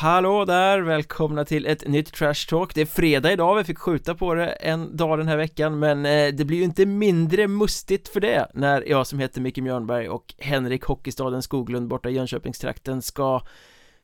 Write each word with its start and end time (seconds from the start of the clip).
Hallå 0.00 0.44
där, 0.44 0.80
välkomna 0.80 1.44
till 1.44 1.66
ett 1.66 1.88
nytt 1.88 2.12
Trash 2.12 2.48
Talk. 2.48 2.74
Det 2.74 2.80
är 2.80 2.86
fredag 2.86 3.32
idag, 3.32 3.54
vi 3.54 3.64
fick 3.64 3.78
skjuta 3.78 4.14
på 4.14 4.34
det 4.34 4.46
en 4.46 4.96
dag 4.96 5.18
den 5.18 5.28
här 5.28 5.36
veckan 5.36 5.78
Men 5.78 6.06
eh, 6.06 6.34
det 6.34 6.44
blir 6.44 6.56
ju 6.56 6.64
inte 6.64 6.86
mindre 6.86 7.48
mustigt 7.48 8.08
för 8.08 8.20
det 8.20 8.48
När 8.54 8.88
jag 8.88 9.06
som 9.06 9.18
heter 9.18 9.40
Micke 9.40 9.56
Mjörnberg 9.58 10.08
och 10.08 10.34
Henrik 10.38 10.84
Hockeystaden 10.84 11.42
Skoglund 11.42 11.88
borta 11.88 12.08
i 12.08 12.12
Jönköpingstrakten 12.12 13.02
ska 13.02 13.40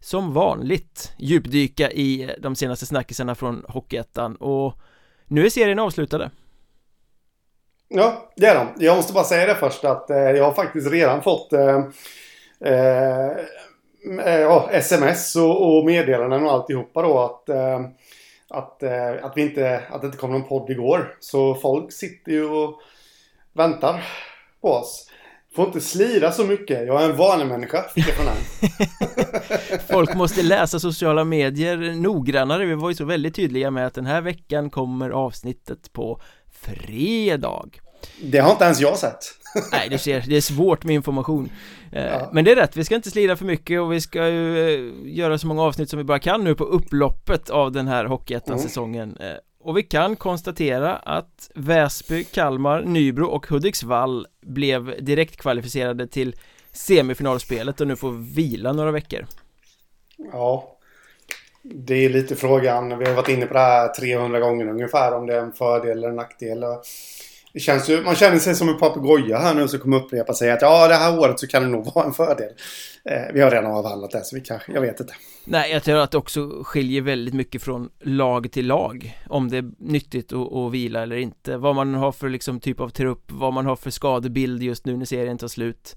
Som 0.01 0.33
vanligt 0.33 1.12
djupdyka 1.17 1.91
i 1.91 2.23
eh, 2.23 2.31
de 2.39 2.56
senaste 2.56 2.87
snackisarna 2.87 3.34
från 3.34 3.65
Hockeyettan. 3.69 4.37
Och 4.37 4.75
Nu 5.27 5.47
är 5.47 5.51
serien 5.51 5.79
avslutade. 5.79 6.31
Ja, 7.89 8.33
det 8.37 8.47
är 8.47 8.55
de. 8.55 8.84
Jag 8.84 8.97
måste 8.97 9.12
bara 9.12 9.25
säga 9.25 9.47
det 9.47 9.55
först 9.55 9.84
att 9.84 10.11
eh, 10.11 10.17
jag 10.17 10.45
har 10.45 10.53
faktiskt 10.53 10.91
redan 10.91 11.23
fått 11.23 11.53
eh, 11.53 11.79
eh 12.61 13.37
Mm, 14.05 14.19
eh, 14.19 14.41
ja, 14.41 14.69
sms 14.73 15.37
och, 15.37 15.77
och 15.77 15.85
meddelanden 15.85 16.47
och 16.47 16.53
alltihopa 16.53 17.03
då 17.03 17.19
att, 17.19 17.49
eh, 17.49 17.81
att, 18.51 18.83
eh, 18.83 19.25
att, 19.25 19.33
vi 19.37 19.43
inte, 19.43 19.83
att 19.91 20.01
det 20.01 20.06
inte 20.06 20.19
kom 20.19 20.33
någon 20.33 20.48
podd 20.48 20.70
igår. 20.70 21.17
Så 21.20 21.55
folk 21.55 21.92
sitter 21.92 22.33
ju 22.33 22.45
och 22.45 22.81
väntar 23.53 24.05
på 24.61 24.69
oss. 24.69 25.11
Får 25.56 25.67
inte 25.67 25.81
slira 25.81 26.33
så 26.33 26.45
mycket. 26.45 26.87
Jag 26.87 27.03
är 27.03 27.11
en 27.11 27.17
vanemänniska, 27.17 27.83
fick 27.83 28.09
jag 28.09 28.15
från 28.15 28.27
Folk 29.91 30.15
måste 30.15 30.43
läsa 30.43 30.81
sociala 30.81 31.25
medier 31.25 31.77
noggrannare. 32.03 32.65
Vi 32.67 32.75
var 32.75 32.89
ju 32.89 32.95
så 32.95 33.05
väldigt 33.05 33.34
tydliga 33.34 33.71
med 33.71 33.87
att 33.87 33.95
den 33.95 34.06
här 34.06 34.21
veckan 34.21 34.71
kommer 34.71 35.11
avsnittet 35.11 35.93
på 35.93 36.21
fredag. 36.53 37.69
Det 38.22 38.38
har 38.38 38.50
inte 38.50 38.64
ens 38.64 38.80
jag 38.80 38.98
sett. 38.98 39.24
Nej, 39.72 39.88
du 39.88 39.98
ser, 39.98 40.24
det 40.28 40.36
är 40.36 40.41
svårt 40.41 40.84
med 40.84 40.94
information 40.94 41.50
eh, 41.92 42.05
ja. 42.05 42.30
Men 42.33 42.44
det 42.44 42.52
är 42.52 42.56
rätt, 42.56 42.77
vi 42.77 42.84
ska 42.84 42.94
inte 42.94 43.10
slira 43.10 43.36
för 43.36 43.44
mycket 43.44 43.80
och 43.80 43.92
vi 43.92 44.00
ska 44.00 44.28
ju 44.28 44.74
eh, 44.74 44.92
göra 45.05 45.38
så 45.38 45.47
många 45.47 45.62
avsnitt 45.62 45.91
som 45.91 45.98
vi 45.98 46.05
bara 46.05 46.19
kan 46.19 46.44
nu 46.44 46.55
på 46.55 46.64
upploppet 46.64 47.50
av 47.50 47.72
den 47.72 47.88
här 47.88 48.05
Hockeyettan-säsongen 48.05 49.16
mm. 49.20 49.38
Och 49.64 49.77
vi 49.77 49.82
kan 49.82 50.16
konstatera 50.16 50.97
att 50.97 51.50
Väsby, 51.55 52.25
Kalmar, 52.25 52.82
Nybro 52.82 53.27
och 53.27 53.47
Hudiksvall 53.47 54.27
blev 54.42 55.05
direkt 55.05 55.36
kvalificerade 55.36 56.06
till 56.06 56.36
semifinalspelet 56.72 57.80
och 57.80 57.86
nu 57.86 57.97
får 57.97 58.34
vila 58.34 58.72
några 58.72 58.91
veckor 58.91 59.27
Ja 60.32 60.78
Det 61.62 62.05
är 62.05 62.08
lite 62.08 62.36
frågan, 62.36 62.98
vi 62.98 63.05
har 63.05 63.14
varit 63.14 63.28
inne 63.28 63.47
på 63.47 63.55
det 63.55 63.60
här 63.60 63.88
300 63.88 64.41
gånger 64.41 64.69
ungefär 64.69 65.14
om 65.14 65.27
det 65.27 65.34
är 65.34 65.41
en 65.41 65.52
fördel 65.52 65.98
eller 65.98 66.08
en 66.08 66.16
nackdel 66.16 66.64
det 67.55 67.60
känns 67.60 67.88
ju, 67.88 68.02
man 68.02 68.14
känner 68.14 68.38
sig 68.38 68.55
som 68.55 68.69
en 68.69 68.78
papegoja 68.78 69.38
här 69.38 69.55
nu 69.55 69.69
som 69.69 69.80
kommer 69.80 69.97
upprepa 69.97 70.34
sig 70.34 70.50
att 70.50 70.62
ja 70.62 70.88
det 70.88 70.94
här 70.94 71.19
året 71.19 71.41
så 71.41 71.47
kan 71.47 71.62
det 71.62 71.69
nog 71.69 71.84
vara 71.94 72.06
en 72.06 72.12
fördel. 72.12 72.52
Eh, 73.05 73.33
vi 73.34 73.41
har 73.41 73.50
redan 73.50 73.72
avhandlat 73.72 74.10
det 74.10 74.24
så 74.24 74.36
vi 74.36 74.42
kanske, 74.42 74.72
jag 74.72 74.80
vet 74.80 75.00
inte. 75.00 75.14
Nej, 75.44 75.72
jag 75.72 75.82
tror 75.82 75.98
att 75.98 76.10
det 76.10 76.19
också 76.19 76.62
skiljer 76.64 77.02
väldigt 77.02 77.34
mycket 77.34 77.62
från 77.62 77.91
lag 78.00 78.52
till 78.52 78.66
lag 78.66 79.20
Om 79.28 79.50
det 79.50 79.56
är 79.56 79.70
nyttigt 79.78 80.32
att, 80.32 80.52
att 80.52 80.72
vila 80.72 81.02
eller 81.02 81.16
inte 81.16 81.56
Vad 81.56 81.75
man 81.75 81.94
har 81.94 82.12
för 82.12 82.28
liksom 82.28 82.60
typ 82.60 82.80
av 82.80 82.88
trupp 82.88 83.25
Vad 83.27 83.53
man 83.53 83.66
har 83.66 83.76
för 83.76 83.91
skadebild 83.91 84.62
just 84.62 84.87
nu 84.87 84.97
när 84.97 85.04
serien 85.04 85.38
tar 85.38 85.48
slut 85.48 85.97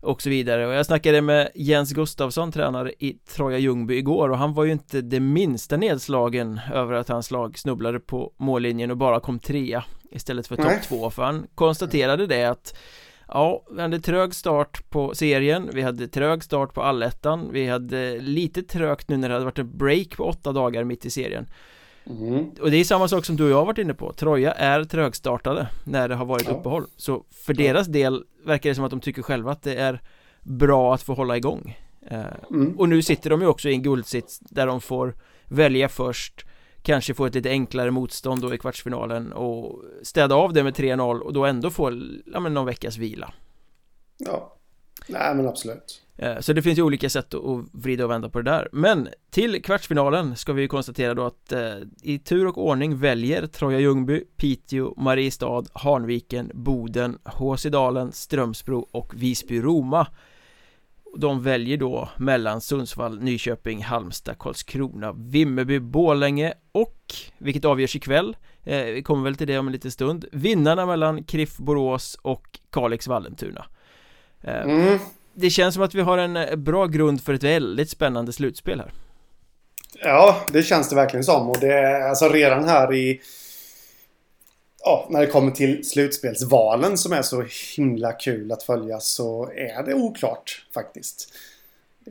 och 0.00 0.22
så 0.22 0.30
vidare. 0.30 0.66
Och 0.66 0.72
jag 0.72 0.86
snackade 0.86 1.20
med 1.20 1.50
Jens 1.54 1.92
Gustafsson, 1.92 2.52
tränare 2.52 2.92
i 2.98 3.12
Troja 3.12 3.58
Ljungby 3.58 3.96
igår 3.96 4.28
och 4.28 4.38
han 4.38 4.54
var 4.54 4.64
ju 4.64 4.72
inte 4.72 5.00
det 5.00 5.20
minsta 5.20 5.76
nedslagen 5.76 6.60
över 6.74 6.92
att 6.92 7.08
hans 7.08 7.30
lag 7.30 7.58
snubblade 7.58 8.00
på 8.00 8.32
mållinjen 8.36 8.90
och 8.90 8.96
bara 8.96 9.20
kom 9.20 9.38
trea 9.38 9.84
istället 10.10 10.46
för 10.46 10.56
topp 10.56 10.82
två 10.88 11.10
för 11.10 11.22
han 11.22 11.46
konstaterade 11.54 12.26
det 12.26 12.44
att 12.44 12.74
Ja, 13.32 13.64
vi 13.70 13.82
hade 13.82 14.00
trög 14.00 14.34
start 14.34 14.90
på 14.90 15.14
serien, 15.14 15.70
vi 15.72 15.82
hade 15.82 16.08
trög 16.08 16.44
start 16.44 16.74
på 16.74 16.82
allettan, 16.82 17.48
vi 17.52 17.68
hade 17.68 18.20
lite 18.20 18.62
trögt 18.62 19.08
nu 19.08 19.16
när 19.16 19.28
det 19.28 19.34
hade 19.34 19.44
varit 19.44 19.58
en 19.58 19.78
break 19.78 20.16
på 20.16 20.24
åtta 20.24 20.52
dagar 20.52 20.84
mitt 20.84 21.06
i 21.06 21.10
serien 21.10 21.46
mm. 22.10 22.50
Och 22.60 22.70
det 22.70 22.76
är 22.76 22.84
samma 22.84 23.08
sak 23.08 23.24
som 23.24 23.36
du 23.36 23.44
och 23.44 23.50
jag 23.50 23.56
har 23.56 23.66
varit 23.66 23.78
inne 23.78 23.94
på, 23.94 24.12
Troja 24.12 24.52
är 24.52 24.84
trögstartade 24.84 25.68
när 25.84 26.08
det 26.08 26.14
har 26.14 26.24
varit 26.24 26.46
ja. 26.46 26.52
uppehåll 26.52 26.84
Så 26.96 27.24
för 27.30 27.54
deras 27.54 27.86
del 27.86 28.24
verkar 28.44 28.70
det 28.70 28.74
som 28.74 28.84
att 28.84 28.90
de 28.90 29.00
tycker 29.00 29.22
själva 29.22 29.52
att 29.52 29.62
det 29.62 29.74
är 29.74 30.02
bra 30.42 30.94
att 30.94 31.02
få 31.02 31.14
hålla 31.14 31.36
igång 31.36 31.78
eh, 32.10 32.20
mm. 32.50 32.78
Och 32.78 32.88
nu 32.88 33.02
sitter 33.02 33.30
de 33.30 33.40
ju 33.40 33.46
också 33.46 33.68
i 33.68 33.72
en 33.72 33.82
guldsits 33.82 34.38
där 34.38 34.66
de 34.66 34.80
får 34.80 35.14
välja 35.44 35.88
först 35.88 36.44
kanske 36.82 37.14
få 37.14 37.26
ett 37.26 37.34
lite 37.34 37.50
enklare 37.50 37.90
motstånd 37.90 38.42
då 38.42 38.54
i 38.54 38.58
kvartsfinalen 38.58 39.32
och 39.32 39.82
städa 40.02 40.34
av 40.34 40.52
det 40.52 40.64
med 40.64 40.74
3-0 40.74 41.18
och 41.18 41.32
då 41.32 41.44
ändå 41.44 41.70
få, 41.70 41.92
ja 42.26 42.40
men 42.40 42.54
någon 42.54 42.66
veckas 42.66 42.96
vila 42.96 43.32
Ja, 44.18 44.57
nej 45.08 45.34
men 45.34 45.48
absolut. 45.48 46.02
Eh, 46.16 46.38
så 46.40 46.52
det 46.52 46.62
finns 46.62 46.78
ju 46.78 46.82
olika 46.82 47.10
sätt 47.10 47.34
att 47.34 47.64
vrida 47.72 48.04
och 48.04 48.10
vända 48.10 48.28
på 48.28 48.42
det 48.42 48.50
där. 48.50 48.68
Men 48.72 49.08
till 49.30 49.62
kvartsfinalen 49.62 50.36
ska 50.36 50.52
vi 50.52 50.62
ju 50.62 50.68
konstatera 50.68 51.14
då 51.14 51.26
att 51.26 51.52
eh, 51.52 51.76
i 52.02 52.18
tur 52.18 52.46
och 52.46 52.66
ordning 52.66 52.98
väljer 52.98 53.46
Troja 53.46 53.80
Ljungby, 53.80 54.24
Piteå, 54.36 54.94
Mariestad, 54.96 55.64
Hanviken, 55.72 56.50
Boden, 56.54 57.18
Håsidalen, 57.24 58.12
Strömsbro 58.12 58.88
och 58.90 59.14
Visby-Roma 59.14 60.06
de 61.16 61.42
väljer 61.42 61.76
då 61.76 62.08
mellan 62.16 62.60
Sundsvall, 62.60 63.20
Nyköping, 63.20 63.82
Halmstad, 63.82 64.38
Karlskrona, 64.38 65.12
Vimmerby, 65.12 65.78
Bålänge 65.80 66.54
och, 66.72 67.14
vilket 67.38 67.64
avgörs 67.64 67.96
ikväll, 67.96 68.36
eh, 68.64 68.84
vi 68.84 69.02
kommer 69.02 69.24
väl 69.24 69.36
till 69.36 69.46
det 69.46 69.58
om 69.58 69.66
en 69.66 69.72
liten 69.72 69.90
stund, 69.90 70.24
vinnarna 70.32 70.86
mellan 70.86 71.24
Kriff 71.24 71.56
Borås 71.56 72.18
och 72.22 72.60
Kalix 72.70 73.08
Vallentuna. 73.08 73.64
Eh, 74.42 74.62
mm. 74.62 74.98
Det 75.34 75.50
känns 75.50 75.74
som 75.74 75.82
att 75.82 75.94
vi 75.94 76.00
har 76.00 76.18
en 76.18 76.36
eh, 76.36 76.56
bra 76.56 76.86
grund 76.86 77.22
för 77.22 77.34
ett 77.34 77.42
väldigt 77.42 77.90
spännande 77.90 78.32
slutspel 78.32 78.80
här. 78.80 78.92
Ja, 80.00 80.46
det 80.52 80.62
känns 80.62 80.88
det 80.88 80.96
verkligen 80.96 81.24
som 81.24 81.50
och 81.50 81.60
det 81.60 81.72
är 81.72 82.00
alltså 82.00 82.28
redan 82.28 82.64
här 82.64 82.94
i 82.94 83.20
ja, 84.84 85.06
när 85.10 85.20
det 85.20 85.26
kommer 85.26 85.50
till 85.50 85.88
slutspelsvalen 85.88 86.98
som 86.98 87.12
är 87.12 87.22
så 87.22 87.44
himla 87.76 88.12
kul 88.12 88.52
att 88.52 88.62
följa 88.62 89.00
så 89.00 89.50
är 89.50 89.82
det 89.82 89.94
oklart 89.94 90.66
faktiskt. 90.74 91.34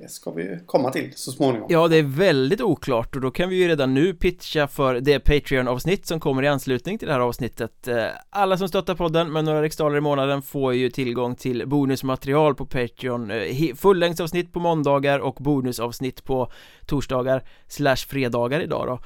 Det 0.01 0.09
ska 0.09 0.31
vi 0.31 0.59
komma 0.65 0.91
till 0.91 1.11
så 1.15 1.31
småningom. 1.31 1.67
Ja, 1.71 1.87
det 1.87 1.97
är 1.97 2.03
väldigt 2.03 2.61
oklart 2.61 3.15
och 3.15 3.21
då 3.21 3.31
kan 3.31 3.49
vi 3.49 3.55
ju 3.55 3.67
redan 3.67 3.93
nu 3.93 4.13
pitcha 4.13 4.67
för 4.67 4.99
det 4.99 5.19
Patreon-avsnitt 5.19 6.05
som 6.05 6.19
kommer 6.19 6.43
i 6.43 6.47
anslutning 6.47 6.97
till 6.97 7.07
det 7.07 7.13
här 7.13 7.19
avsnittet. 7.19 7.87
Eh, 7.87 8.05
alla 8.29 8.57
som 8.57 8.67
stöttar 8.67 8.95
podden 8.95 9.31
med 9.31 9.45
några 9.45 9.61
riksdaler 9.61 9.97
i 9.97 10.01
månaden 10.01 10.41
får 10.41 10.73
ju 10.73 10.89
tillgång 10.89 11.35
till 11.35 11.67
bonusmaterial 11.67 12.55
på 12.55 12.65
Patreon. 12.65 13.31
Eh, 13.31 13.75
fullängdsavsnitt 13.75 14.53
på 14.53 14.59
måndagar 14.59 15.19
och 15.19 15.35
bonusavsnitt 15.35 16.23
på 16.23 16.51
torsdagar 16.85 17.43
slash 17.67 17.95
fredagar 17.95 18.59
idag 18.59 18.87
då. 18.87 18.99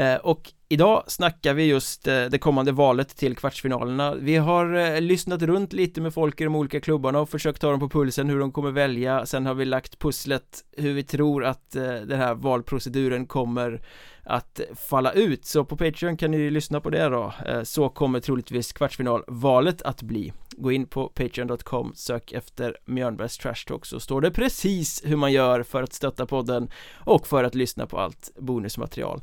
Eh, 0.00 0.16
och 0.16 0.52
Idag 0.70 1.04
snackar 1.06 1.54
vi 1.54 1.64
just 1.64 2.08
eh, 2.08 2.24
det 2.24 2.38
kommande 2.38 2.72
valet 2.72 3.16
till 3.16 3.36
kvartsfinalerna. 3.36 4.14
Vi 4.14 4.36
har 4.36 4.74
eh, 4.74 5.00
lyssnat 5.00 5.42
runt 5.42 5.72
lite 5.72 6.00
med 6.00 6.14
folk 6.14 6.40
i 6.40 6.44
de 6.44 6.54
olika 6.54 6.80
klubbarna 6.80 7.20
och 7.20 7.28
försökt 7.28 7.60
ta 7.60 7.70
dem 7.70 7.80
på 7.80 7.88
pulsen 7.88 8.28
hur 8.28 8.38
de 8.38 8.52
kommer 8.52 8.70
välja. 8.70 9.26
Sen 9.26 9.46
har 9.46 9.54
vi 9.54 9.64
lagt 9.64 9.98
pusslet 9.98 10.64
hur 10.76 10.92
vi 10.92 11.02
tror 11.02 11.44
att 11.44 11.76
eh, 11.76 11.82
den 11.82 12.18
här 12.20 12.34
valproceduren 12.34 13.26
kommer 13.26 13.82
att 14.24 14.60
falla 14.88 15.12
ut. 15.12 15.44
Så 15.44 15.64
på 15.64 15.76
Patreon 15.76 16.16
kan 16.16 16.30
ni 16.30 16.50
lyssna 16.50 16.80
på 16.80 16.90
det 16.90 17.08
då. 17.08 17.34
Så 17.64 17.88
kommer 17.88 18.20
troligtvis 18.20 18.72
kvartsfinalvalet 18.72 19.82
att 19.82 20.02
bli. 20.02 20.32
Gå 20.50 20.72
in 20.72 20.86
på 20.86 21.08
patreon.com, 21.08 21.92
sök 21.94 22.32
efter 22.32 22.76
Mjörnbergs 22.84 23.38
Trash 23.38 23.64
Talk 23.66 23.86
så 23.86 24.00
står 24.00 24.20
det 24.20 24.30
precis 24.30 25.02
hur 25.04 25.16
man 25.16 25.32
gör 25.32 25.62
för 25.62 25.82
att 25.82 25.92
stötta 25.92 26.26
podden 26.26 26.70
och 26.94 27.26
för 27.26 27.44
att 27.44 27.54
lyssna 27.54 27.86
på 27.86 27.98
allt 27.98 28.30
bonusmaterial 28.38 29.22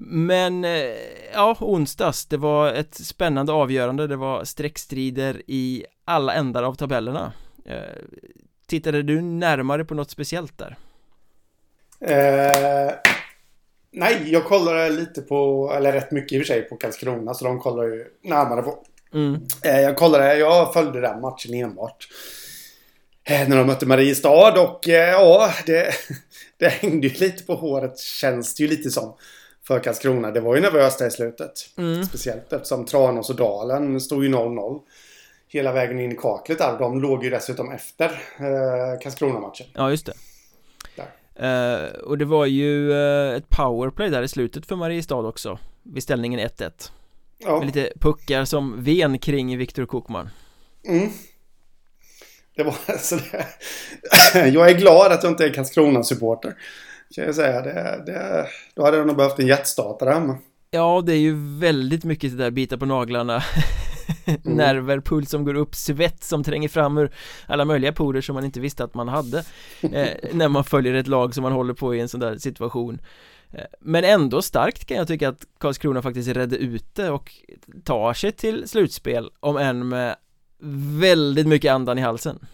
men, 0.00 0.64
eh, 0.64 0.94
ja, 1.32 1.56
onsdags, 1.60 2.26
det 2.26 2.36
var 2.36 2.72
ett 2.72 2.94
spännande 2.94 3.52
avgörande, 3.52 4.06
det 4.06 4.16
var 4.16 4.44
streckstrider 4.44 5.42
i 5.46 5.84
alla 6.04 6.34
ändar 6.34 6.62
av 6.62 6.74
tabellerna. 6.74 7.32
Eh, 7.64 8.02
Tittade 8.66 9.02
du 9.02 9.20
närmare 9.20 9.84
på 9.84 9.94
något 9.94 10.10
speciellt 10.10 10.58
där? 10.58 10.76
Eh, 12.00 12.94
nej, 13.90 14.32
jag 14.32 14.44
kollade 14.44 14.90
lite 14.90 15.22
på, 15.22 15.72
eller 15.76 15.92
rätt 15.92 16.10
mycket 16.10 16.32
i 16.32 16.36
och 16.42 16.46
för 16.46 16.54
sig, 16.54 16.62
på 16.62 16.76
Karlskrona 16.76 17.34
så 17.34 17.44
de 17.44 17.58
kollar 17.60 17.84
ju 17.84 18.04
närmare 18.22 18.62
på. 18.62 18.78
Mm. 19.14 19.34
eh, 19.64 19.80
Jag 19.80 19.96
kollade, 19.96 20.34
jag 20.38 20.72
följde 20.72 21.00
den 21.00 21.20
matchen 21.20 21.54
enbart. 21.54 22.08
Eh, 23.24 23.48
När 23.48 23.56
de 23.56 23.66
mötte 23.66 23.86
Mariestad 23.86 24.60
och 24.60 24.88
eh, 24.88 25.10
ja, 25.10 25.50
det, 25.66 25.92
det 26.58 26.68
hängde 26.68 27.06
ju 27.06 27.14
lite 27.14 27.44
på 27.44 27.54
håret 27.54 27.98
känns 27.98 28.54
det 28.54 28.62
ju 28.62 28.68
lite 28.68 28.90
som 28.90 29.16
för 29.68 29.80
Karlskrona. 29.80 30.30
Det 30.30 30.40
var 30.40 30.54
ju 30.54 30.60
nervöst 30.60 30.98
där 30.98 31.06
i 31.06 31.10
slutet. 31.10 31.52
Mm. 31.76 32.04
Speciellt 32.04 32.52
eftersom 32.52 32.84
Tranås 32.84 33.30
och 33.30 33.36
Dalen 33.36 34.00
stod 34.00 34.24
ju 34.24 34.30
0-0 34.30 34.80
hela 35.48 35.72
vägen 35.72 36.00
in 36.00 36.12
i 36.12 36.16
kaklet 36.16 36.58
där. 36.58 36.78
De 36.78 37.00
låg 37.00 37.24
ju 37.24 37.30
dessutom 37.30 37.72
efter 37.72 38.06
eh, 38.38 39.00
Karlskrona-matchen. 39.02 39.66
Ja, 39.74 39.90
just 39.90 40.06
det. 40.06 40.12
Uh, 41.42 41.84
och 41.84 42.18
det 42.18 42.24
var 42.24 42.46
ju 42.46 42.90
uh, 42.90 43.36
ett 43.36 43.48
powerplay 43.48 44.10
där 44.10 44.22
i 44.22 44.28
slutet 44.28 44.66
för 44.66 44.76
Mariestad 44.76 45.16
också 45.16 45.58
Vid 45.82 46.02
ställningen 46.02 46.40
1-1 46.40 46.90
ja. 47.38 47.58
Med 47.58 47.66
lite 47.66 47.92
puckar 48.00 48.44
som 48.44 48.84
ven 48.84 49.18
kring 49.18 49.58
Viktor 49.58 49.86
Kokman 49.86 50.30
mm. 50.86 51.08
Det 52.56 52.62
var 52.62 52.74
alltså 52.86 53.16
det. 53.16 54.48
Jag 54.48 54.70
är 54.70 54.74
glad 54.74 55.12
att 55.12 55.22
jag 55.22 55.32
inte 55.32 55.44
är 55.44 55.52
Karlskrona-supporter 55.52 56.54
kan 57.14 57.24
jag 57.24 57.34
säga. 57.34 57.62
Det, 57.62 58.02
det, 58.06 58.46
då 58.74 58.84
hade 58.84 58.96
jag 58.96 59.06
nog 59.06 59.16
behövt 59.16 59.38
en 59.38 59.46
hjärtstartare 59.46 60.10
hemma. 60.10 60.38
Ja, 60.70 61.02
det 61.06 61.12
är 61.12 61.18
ju 61.18 61.58
väldigt 61.58 62.04
mycket 62.04 62.30
det 62.30 62.44
där 62.44 62.50
bita 62.50 62.78
på 62.78 62.86
naglarna 62.86 63.42
mm. 64.26 64.40
Nerver, 64.42 65.00
puls 65.00 65.30
som 65.30 65.44
går 65.44 65.54
upp, 65.54 65.74
svett 65.74 66.24
som 66.24 66.44
tränger 66.44 66.68
fram 66.68 66.98
ur 66.98 67.10
alla 67.46 67.64
möjliga 67.64 67.92
porer 67.92 68.20
som 68.20 68.34
man 68.34 68.44
inte 68.44 68.60
visste 68.60 68.84
att 68.84 68.94
man 68.94 69.08
hade 69.08 69.38
eh, 69.80 70.08
När 70.32 70.48
man 70.48 70.64
följer 70.64 70.94
ett 70.94 71.06
lag 71.06 71.34
som 71.34 71.42
man 71.42 71.52
håller 71.52 71.74
på 71.74 71.94
i 71.94 72.00
en 72.00 72.08
sån 72.08 72.20
där 72.20 72.36
situation 72.36 73.00
eh, 73.52 73.64
Men 73.80 74.04
ändå 74.04 74.42
starkt 74.42 74.84
kan 74.84 74.96
jag 74.96 75.08
tycka 75.08 75.28
att 75.28 75.46
Karlskrona 75.58 76.02
faktiskt 76.02 76.28
redde 76.28 76.56
ut 76.56 76.94
det 76.94 77.10
och 77.10 77.32
tar 77.84 78.14
sig 78.14 78.32
till 78.32 78.68
slutspel 78.68 79.30
om 79.40 79.56
än 79.56 79.88
med 79.88 80.16
väldigt 81.00 81.46
mycket 81.46 81.72
andan 81.72 81.98
i 81.98 82.02
halsen 82.02 82.46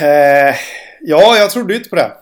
eh, 0.00 0.56
Ja, 1.00 1.36
jag 1.36 1.50
trodde 1.50 1.76
inte 1.76 1.88
på 1.88 1.96
det 1.96 2.12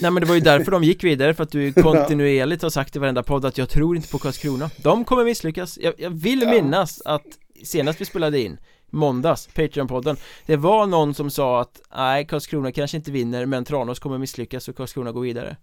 Nej 0.00 0.10
men 0.10 0.20
det 0.20 0.26
var 0.26 0.34
ju 0.34 0.40
därför 0.40 0.70
de 0.70 0.84
gick 0.84 1.04
vidare 1.04 1.34
för 1.34 1.42
att 1.42 1.50
du 1.50 1.72
kontinuerligt 1.82 2.62
har 2.62 2.70
sagt 2.70 2.96
i 2.96 2.98
varenda 2.98 3.22
podd 3.22 3.44
att 3.44 3.58
jag 3.58 3.68
tror 3.68 3.96
inte 3.96 4.08
på 4.08 4.18
Karlskrona. 4.18 4.70
De 4.76 5.04
kommer 5.04 5.24
misslyckas. 5.24 5.78
Jag, 5.82 5.94
jag 5.98 6.10
vill 6.10 6.48
minnas 6.48 7.02
att 7.04 7.26
senast 7.64 8.00
vi 8.00 8.04
spelade 8.04 8.40
in 8.40 8.58
Måndags, 8.90 9.48
Patreon-podden 9.54 10.16
Det 10.46 10.56
var 10.56 10.86
någon 10.86 11.14
som 11.14 11.30
sa 11.30 11.60
att 11.60 11.80
Nej, 11.96 12.26
Karlskrona 12.26 12.72
kanske 12.72 12.96
inte 12.96 13.10
vinner 13.10 13.46
men 13.46 13.64
Tranås 13.64 13.98
kommer 13.98 14.18
misslyckas 14.18 14.68
och 14.68 14.76
Karlskrona 14.76 15.12
går 15.12 15.20
vidare. 15.20 15.56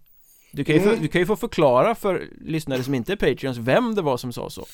Du 0.52 0.64
kan, 0.64 0.74
ju 0.74 0.80
mm. 0.80 0.94
få, 0.94 1.02
du 1.02 1.08
kan 1.08 1.20
ju 1.20 1.26
få 1.26 1.36
förklara 1.36 1.94
för 1.94 2.28
lyssnare 2.40 2.82
som 2.82 2.94
inte 2.94 3.12
är 3.12 3.16
Patreons 3.16 3.58
vem 3.58 3.94
det 3.94 4.02
var 4.02 4.16
som 4.16 4.32
sa 4.32 4.50
så 4.50 4.66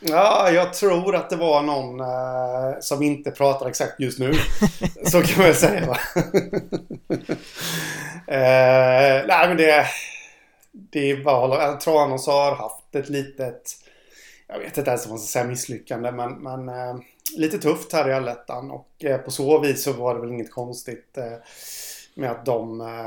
Ja, 0.00 0.50
jag 0.50 0.74
tror 0.74 1.16
att 1.16 1.30
det 1.30 1.36
var 1.36 1.62
någon 1.62 2.00
eh, 2.00 2.80
som 2.80 3.02
inte 3.02 3.30
pratar 3.30 3.68
exakt 3.68 4.00
just 4.00 4.18
nu. 4.18 4.32
så 5.04 5.22
kan 5.22 5.44
man 5.44 5.54
säga 5.54 5.86
va. 5.86 5.98
eh, 8.26 9.26
nej 9.26 9.48
men 9.48 9.56
det... 9.56 9.86
Det 10.90 11.10
är 11.10 11.24
bara 11.24 11.76
Tranås 11.76 12.26
har 12.26 12.54
haft 12.54 12.94
ett 12.94 13.08
litet... 13.08 13.62
Jag 14.46 14.58
vet 14.58 14.78
inte 14.78 14.90
ens 14.90 15.06
om 15.06 15.10
man 15.10 15.18
ska 15.18 15.26
säga 15.26 15.44
misslyckande 15.44 16.12
men, 16.12 16.32
men 16.32 16.68
eh, 16.68 16.96
lite 17.36 17.58
tufft 17.58 17.92
här 17.92 18.08
i 18.08 18.12
allettan 18.12 18.70
och 18.70 19.04
eh, 19.04 19.18
på 19.18 19.30
så 19.30 19.58
vis 19.58 19.82
så 19.82 19.92
var 19.92 20.14
det 20.14 20.20
väl 20.20 20.30
inget 20.30 20.52
konstigt 20.52 21.18
eh, 21.18 21.38
med 22.14 22.30
att 22.30 22.44
de 22.44 22.80
eh, 22.80 23.06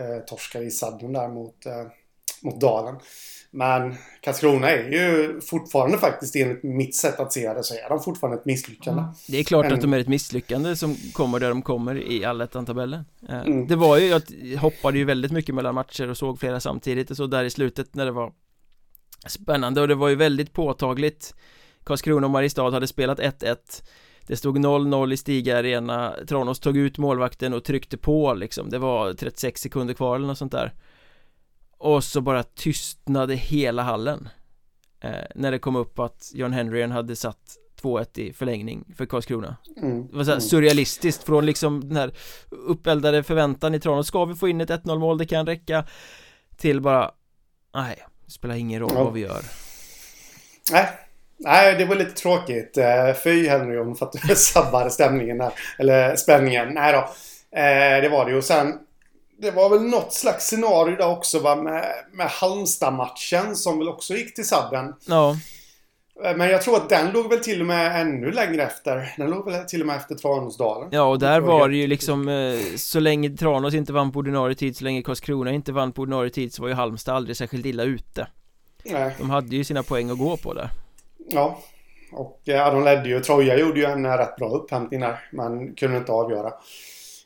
eh 0.00 0.18
torskade 0.26 0.64
i 0.64 0.70
sadden 0.70 1.12
där 1.12 1.28
mot, 1.28 1.66
mot 2.42 2.60
Dalen. 2.60 2.94
Men 3.50 3.94
Karlskrona 4.20 4.70
är 4.70 4.92
ju 4.92 5.40
fortfarande 5.40 5.98
faktiskt 5.98 6.36
enligt 6.36 6.62
mitt 6.62 6.94
sätt 6.94 7.20
att 7.20 7.32
se 7.32 7.52
det 7.52 7.62
så 7.64 7.74
är 7.74 7.88
de 7.88 8.02
fortfarande 8.02 8.38
ett 8.38 8.44
misslyckande. 8.44 9.02
Mm. 9.02 9.14
Det 9.28 9.38
är 9.38 9.44
klart 9.44 9.66
en... 9.66 9.72
att 9.72 9.80
de 9.80 9.92
är 9.92 9.98
ett 9.98 10.08
misslyckande 10.08 10.76
som 10.76 10.96
kommer 11.12 11.40
där 11.40 11.48
de 11.48 11.62
kommer 11.62 12.10
i 12.10 12.24
allettan-tabellen. 12.24 13.04
Eh, 13.28 13.40
mm. 13.40 13.66
Det 13.66 13.76
var 13.76 13.98
ju, 13.98 14.06
jag 14.06 14.60
hoppade 14.60 14.98
ju 14.98 15.04
väldigt 15.04 15.32
mycket 15.32 15.54
mellan 15.54 15.74
matcher 15.74 16.08
och 16.08 16.16
såg 16.16 16.40
flera 16.40 16.60
samtidigt 16.60 17.10
och 17.10 17.16
så 17.16 17.26
där 17.26 17.44
i 17.44 17.50
slutet 17.50 17.94
när 17.94 18.04
det 18.04 18.12
var 18.12 18.32
spännande 19.26 19.80
och 19.80 19.88
det 19.88 19.94
var 19.94 20.08
ju 20.08 20.14
väldigt 20.14 20.52
påtagligt. 20.52 21.34
Karlskrona 21.84 22.26
och 22.26 22.30
Mariestad 22.30 22.70
hade 22.70 22.86
spelat 22.86 23.18
1-1 23.18 23.56
det 24.26 24.36
stod 24.36 24.58
0-0 24.58 25.12
i 25.12 25.16
Stiga 25.16 25.58
Arena 25.58 26.14
Tranås 26.28 26.60
tog 26.60 26.76
ut 26.76 26.98
målvakten 26.98 27.54
och 27.54 27.64
tryckte 27.64 27.96
på 27.96 28.34
liksom 28.34 28.70
Det 28.70 28.78
var 28.78 29.12
36 29.12 29.60
sekunder 29.60 29.94
kvar 29.94 30.16
eller 30.16 30.26
något 30.26 30.38
sånt 30.38 30.52
där 30.52 30.72
och 31.78 32.04
så 32.04 32.20
bara 32.20 32.42
tystnade 32.42 33.34
hela 33.34 33.82
hallen 33.82 34.28
eh, 35.00 35.10
När 35.34 35.50
det 35.50 35.58
kom 35.58 35.76
upp 35.76 35.98
att 35.98 36.30
John 36.34 36.52
Henryen 36.52 36.90
hade 36.90 37.16
satt 37.16 37.56
2-1 37.82 38.18
i 38.18 38.32
förlängning 38.32 38.94
för 38.96 39.06
Karlskrona 39.06 39.56
mm. 39.82 40.08
Det 40.08 40.16
var 40.16 40.24
så 40.24 40.30
mm. 40.30 40.40
surrealistiskt 40.40 41.24
från 41.24 41.46
liksom 41.46 41.88
den 41.88 41.96
här 41.96 42.12
uppeldade 42.50 43.22
förväntan 43.22 43.74
i 43.74 43.80
Tranås 43.80 44.06
Ska 44.06 44.24
vi 44.24 44.34
få 44.34 44.48
in 44.48 44.60
ett 44.60 44.70
1-0 44.70 44.98
mål, 44.98 45.18
det 45.18 45.26
kan 45.26 45.46
räcka 45.46 45.84
Till 46.56 46.80
bara 46.80 47.10
Nej, 47.74 48.04
det 48.24 48.30
spelar 48.30 48.54
ingen 48.54 48.80
roll 48.80 48.92
ja. 48.94 49.04
vad 49.04 49.12
vi 49.12 49.20
gör 49.20 49.42
Nej 50.72 50.88
Nej, 51.40 51.74
det 51.74 51.84
var 51.84 51.96
lite 51.96 52.10
tråkigt. 52.10 52.78
Eh, 52.78 53.14
fy 53.24 53.48
Henryon 53.48 53.96
för 53.96 54.06
att 54.06 54.12
du 54.12 54.34
sabbade 54.36 54.90
stämningen 54.90 55.38
där. 55.38 55.52
Eller 55.78 56.16
spänningen. 56.16 56.74
Nej 56.74 56.92
då. 56.92 56.98
Eh, 57.58 58.02
det 58.02 58.08
var 58.08 58.24
det 58.24 58.30
ju. 58.30 58.36
Och 58.36 58.44
sen 58.44 58.78
det 59.40 59.50
var 59.50 59.70
väl 59.70 59.82
något 59.82 60.12
slags 60.12 60.46
scenario 60.46 60.96
där 60.96 61.08
också 61.08 61.38
va, 61.38 61.56
med, 61.56 61.84
med 62.12 62.26
Halmstad-matchen 62.26 63.56
som 63.56 63.78
väl 63.78 63.88
också 63.88 64.14
gick 64.14 64.34
till 64.34 64.46
sabben. 64.46 64.94
Ja. 65.06 65.36
Eh, 66.24 66.36
men 66.36 66.48
jag 66.48 66.62
tror 66.62 66.76
att 66.76 66.88
den 66.88 67.12
låg 67.12 67.30
väl 67.30 67.38
till 67.38 67.60
och 67.60 67.66
med 67.66 68.00
ännu 68.00 68.30
längre 68.30 68.62
efter. 68.62 69.14
Den 69.16 69.30
låg 69.30 69.50
väl 69.50 69.64
till 69.64 69.80
och 69.80 69.86
med 69.86 69.96
efter 69.96 70.14
Tranåsdalen. 70.14 70.88
Ja, 70.92 71.02
och 71.02 71.18
där 71.18 71.40
var 71.40 71.68
det 71.68 71.76
ju 71.76 71.86
liksom 71.86 72.28
eh, 72.28 72.76
så 72.76 73.00
länge 73.00 73.30
Tranås 73.30 73.74
inte 73.74 73.92
vann 73.92 74.12
på 74.12 74.18
ordinarie 74.18 74.54
tid, 74.54 74.76
så 74.76 74.84
länge 74.84 75.02
Karlskrona 75.02 75.52
inte 75.52 75.72
vann 75.72 75.92
på 75.92 76.02
ordinarie 76.02 76.30
tid 76.30 76.54
så 76.54 76.62
var 76.62 76.68
ju 76.68 76.74
Halmstad 76.74 77.16
aldrig 77.16 77.36
särskilt 77.36 77.66
illa 77.66 77.82
ute. 77.82 78.26
Nej. 78.84 79.14
De 79.18 79.30
hade 79.30 79.56
ju 79.56 79.64
sina 79.64 79.82
poäng 79.82 80.10
att 80.10 80.18
gå 80.18 80.36
på 80.36 80.54
där. 80.54 80.70
Ja. 81.16 81.58
Och 82.12 82.40
ja, 82.44 82.70
de 82.70 82.84
ledde 82.84 83.08
ju. 83.08 83.20
Troja 83.20 83.58
gjorde 83.58 83.80
ju 83.80 83.86
en 83.86 84.06
rätt 84.06 84.36
bra 84.36 84.48
upphämtning 84.48 85.00
där, 85.00 85.28
men 85.32 85.74
kunde 85.74 85.96
inte 85.96 86.12
avgöra 86.12 86.52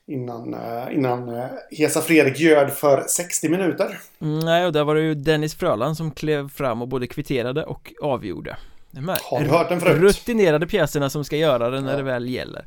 innan, 0.07 0.55
eh, 0.55 0.95
innan 0.95 1.29
eh, 1.29 1.47
Hesa 1.71 2.01
Fredrik 2.01 2.39
göd 2.39 2.73
för 2.73 3.05
60 3.09 3.49
minuter. 3.49 3.99
Mm, 4.21 4.39
nej, 4.39 4.67
och 4.67 4.73
där 4.73 4.85
var 4.85 4.95
det 4.95 5.01
ju 5.01 5.15
Dennis 5.15 5.55
Fröland 5.55 5.97
som 5.97 6.11
klev 6.11 6.49
fram 6.49 6.83
och 6.83 6.89
både 6.89 7.07
kvitterade 7.07 7.65
och 7.65 7.93
avgjorde. 8.03 8.57
De 8.91 9.09
Har 9.09 9.41
du 9.41 9.51
hört 9.51 9.69
den 9.69 9.81
förut? 9.81 10.01
Rutinerade 10.01 10.67
pjäserna 10.67 11.11
som 11.11 11.25
ska 11.25 11.37
göra 11.37 11.71
det 11.71 11.81
när 11.81 11.91
ja. 11.91 11.97
det 11.97 12.03
väl 12.03 12.29
gäller. 12.29 12.67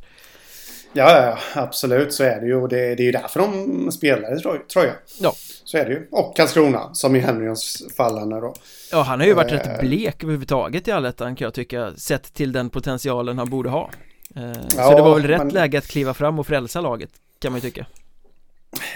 Ja, 0.94 1.22
ja, 1.22 1.62
absolut 1.62 2.14
så 2.14 2.24
är 2.24 2.42
det 2.42 2.48
ju. 2.48 2.56
Och 2.56 2.70
det, 2.70 2.96
det 2.96 3.04
är 3.04 3.06
ju 3.06 3.12
därför 3.12 3.40
de 3.40 3.92
spelar 3.92 4.38
i 4.38 4.42
Troja. 4.74 4.92
Ja. 5.20 5.34
Så 5.64 5.78
är 5.78 5.86
det 5.86 5.92
ju. 5.92 6.08
Och 6.12 6.38
Karlskrona, 6.38 6.94
som 6.94 7.16
i 7.16 7.20
Henryons 7.20 7.84
fall 7.98 8.30
då. 8.30 8.54
Ja, 8.92 9.02
han 9.02 9.20
har 9.20 9.28
ju 9.28 9.34
varit 9.34 9.52
eh. 9.52 9.58
rätt 9.58 9.80
blek 9.80 10.24
överhuvudtaget 10.24 10.88
i 10.88 10.92
allettan 10.92 11.36
kan 11.36 11.46
jag 11.46 11.54
tycka. 11.54 11.92
Sett 11.98 12.34
till 12.34 12.52
den 12.52 12.70
potentialen 12.70 13.38
han 13.38 13.50
borde 13.50 13.70
ha. 13.70 13.90
Eh, 14.36 14.44
ja, 14.78 14.90
så 14.90 14.96
det 14.96 15.02
var 15.02 15.16
väl 15.16 15.28
rätt 15.28 15.38
men... 15.38 15.50
läge 15.50 15.78
att 15.78 15.88
kliva 15.88 16.14
fram 16.14 16.40
och 16.40 16.48
frälsa 16.48 16.82
laget 16.82 17.12
kan 17.46 17.52
man 17.52 17.62
ju 17.62 17.70
tycka. 17.70 17.86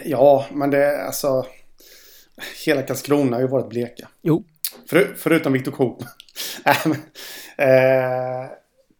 Ja, 0.06 0.46
men 0.52 0.72
det 0.72 0.86
är 0.86 1.06
alltså... 1.06 1.46
Hela 2.66 2.82
Karlskrona 2.82 3.36
har 3.36 3.42
ju 3.42 3.48
varit 3.48 3.70
bleka. 3.70 4.08
Jo. 4.22 4.44
För, 4.90 5.16
förutom 5.18 5.54
Viktor 5.54 5.72
Koop. 5.72 6.04
eh, 7.58 7.68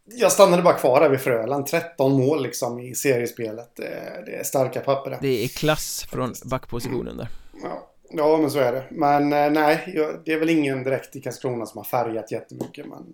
jag 0.04 0.32
stannade 0.32 0.62
bara 0.62 0.74
kvar 0.74 1.00
där 1.00 1.08
vid 1.08 1.20
Fröland. 1.20 1.66
13 1.66 2.12
mål 2.12 2.42
liksom 2.42 2.80
i 2.80 2.94
seriespelet. 2.94 3.76
Det 3.76 4.36
är 4.36 4.44
starka 4.44 4.80
papper. 4.80 5.18
Det 5.20 5.44
är 5.44 5.48
klass 5.48 6.06
från 6.10 6.34
backpositionen 6.44 7.16
där. 7.16 7.28
Ja. 7.62 7.90
ja, 8.10 8.38
men 8.38 8.50
så 8.50 8.58
är 8.58 8.72
det. 8.72 8.84
Men 8.90 9.32
eh, 9.32 9.50
nej, 9.50 9.92
det 10.24 10.32
är 10.32 10.38
väl 10.38 10.50
ingen 10.50 10.84
direkt 10.84 11.16
i 11.16 11.20
Karlskrona 11.20 11.66
som 11.66 11.78
har 11.78 11.84
färgat 11.84 12.32
jättemycket. 12.32 12.86
Men 12.86 13.04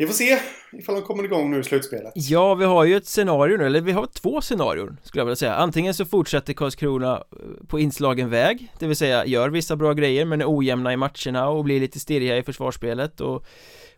vi 0.00 0.06
får 0.06 0.14
se 0.14 0.38
ifall 0.72 0.94
de 0.94 1.02
kommer 1.02 1.24
igång 1.24 1.50
nu 1.50 1.60
i 1.60 1.62
slutspelet. 1.62 2.12
Ja, 2.14 2.54
vi 2.54 2.64
har 2.64 2.84
ju 2.84 2.96
ett 2.96 3.06
scenario 3.06 3.56
nu, 3.56 3.66
eller 3.66 3.80
vi 3.80 3.92
har 3.92 4.06
två 4.06 4.40
scenarion 4.40 4.96
skulle 5.02 5.20
jag 5.20 5.26
vilja 5.26 5.36
säga. 5.36 5.54
Antingen 5.54 5.94
så 5.94 6.04
fortsätter 6.04 6.52
Karlskrona 6.52 7.12
eh, 7.16 7.66
på 7.66 7.78
inslagen 7.78 8.30
väg 8.30 8.72
Det 8.78 8.86
vill 8.86 8.96
säga 8.96 9.26
gör 9.26 9.48
vissa 9.48 9.76
bra 9.76 9.92
grejer 9.92 10.24
men 10.24 10.40
är 10.40 10.58
ojämna 10.58 10.92
i 10.92 10.96
matcherna 10.96 11.48
och 11.48 11.64
blir 11.64 11.80
lite 11.80 12.00
stirriga 12.00 12.36
i 12.36 12.42
försvarsspelet 12.42 13.20
och 13.20 13.46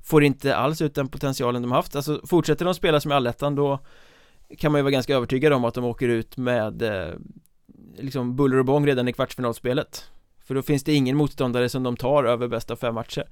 Får 0.05 0.25
inte 0.25 0.57
alls 0.57 0.83
ut 0.83 0.95
den 0.95 1.09
potentialen 1.09 1.63
de 1.63 1.73
haft. 1.73 1.97
Alltså 1.97 2.21
fortsätter 2.27 2.65
de 2.65 2.75
spela 2.75 3.01
som 3.01 3.13
i 3.13 3.15
allettan 3.15 3.55
då 3.55 3.79
Kan 4.59 4.73
man 4.73 4.79
ju 4.79 4.83
vara 4.83 4.91
ganska 4.91 5.15
övertygad 5.15 5.53
om 5.53 5.65
att 5.65 5.75
de 5.75 5.85
åker 5.85 6.09
ut 6.09 6.37
med 6.37 6.83
eh, 6.83 7.15
Liksom 7.99 8.37
buller 8.37 8.59
och 8.59 8.65
bång 8.65 8.87
redan 8.87 9.09
i 9.09 9.13
kvartsfinalspelet. 9.13 10.05
För 10.45 10.55
då 10.55 10.63
finns 10.63 10.85
det 10.85 10.93
ingen 10.93 11.17
motståndare 11.17 11.69
som 11.69 11.83
de 11.83 11.97
tar 11.97 12.25
över 12.25 12.49
bästa 12.49 12.77
fem 12.77 12.95
matcher. 12.95 13.21
Eh, 13.21 13.27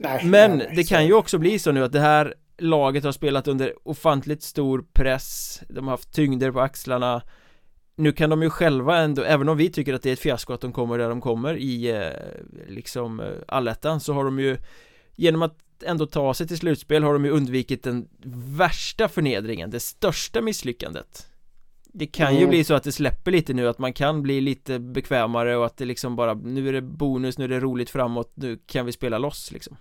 nej, 0.00 0.24
Men 0.24 0.58
nej, 0.58 0.72
det 0.76 0.84
kan 0.84 1.06
ju 1.06 1.12
också 1.12 1.38
bli 1.38 1.58
så 1.58 1.72
nu 1.72 1.84
att 1.84 1.92
det 1.92 2.00
här 2.00 2.34
laget 2.58 3.04
har 3.04 3.12
spelat 3.12 3.48
under 3.48 3.72
ofantligt 3.82 4.42
stor 4.42 4.84
press 4.92 5.60
De 5.68 5.84
har 5.84 5.90
haft 5.90 6.14
tyngder 6.14 6.52
på 6.52 6.60
axlarna. 6.60 7.22
Nu 7.96 8.12
kan 8.12 8.30
de 8.30 8.42
ju 8.42 8.50
själva 8.50 8.98
ändå, 8.98 9.22
även 9.22 9.48
om 9.48 9.56
vi 9.56 9.70
tycker 9.70 9.94
att 9.94 10.02
det 10.02 10.08
är 10.08 10.12
ett 10.12 10.20
fiasko 10.20 10.52
att 10.52 10.60
de 10.60 10.72
kommer 10.72 10.98
där 10.98 11.08
de 11.08 11.20
kommer 11.20 11.56
i 11.56 11.90
eh, 11.90 12.10
liksom 12.68 13.20
eh, 13.20 13.26
allettan 13.48 14.00
så 14.00 14.12
har 14.12 14.24
de 14.24 14.40
ju 14.40 14.56
Genom 15.16 15.42
att 15.42 15.58
ändå 15.84 16.06
ta 16.06 16.34
sig 16.34 16.48
till 16.48 16.58
slutspel 16.58 17.02
har 17.02 17.12
de 17.12 17.24
ju 17.24 17.30
undvikit 17.30 17.82
den 17.82 18.08
värsta 18.56 19.08
förnedringen, 19.08 19.70
det 19.70 19.80
största 19.80 20.40
misslyckandet 20.40 21.28
det 21.92 22.06
kan 22.06 22.28
mm. 22.28 22.40
ju 22.40 22.46
bli 22.46 22.64
så 22.64 22.74
att 22.74 22.82
det 22.82 22.92
släpper 22.92 23.30
lite 23.30 23.52
nu, 23.52 23.68
att 23.68 23.78
man 23.78 23.92
kan 23.92 24.22
bli 24.22 24.40
lite 24.40 24.78
bekvämare 24.78 25.56
och 25.56 25.66
att 25.66 25.76
det 25.76 25.84
liksom 25.84 26.16
bara 26.16 26.34
Nu 26.34 26.68
är 26.68 26.72
det 26.72 26.82
bonus, 26.82 27.38
nu 27.38 27.44
är 27.44 27.48
det 27.48 27.60
roligt 27.60 27.90
framåt, 27.90 28.32
nu 28.34 28.58
kan 28.66 28.86
vi 28.86 28.92
spela 28.92 29.18
loss 29.18 29.52
liksom 29.52 29.76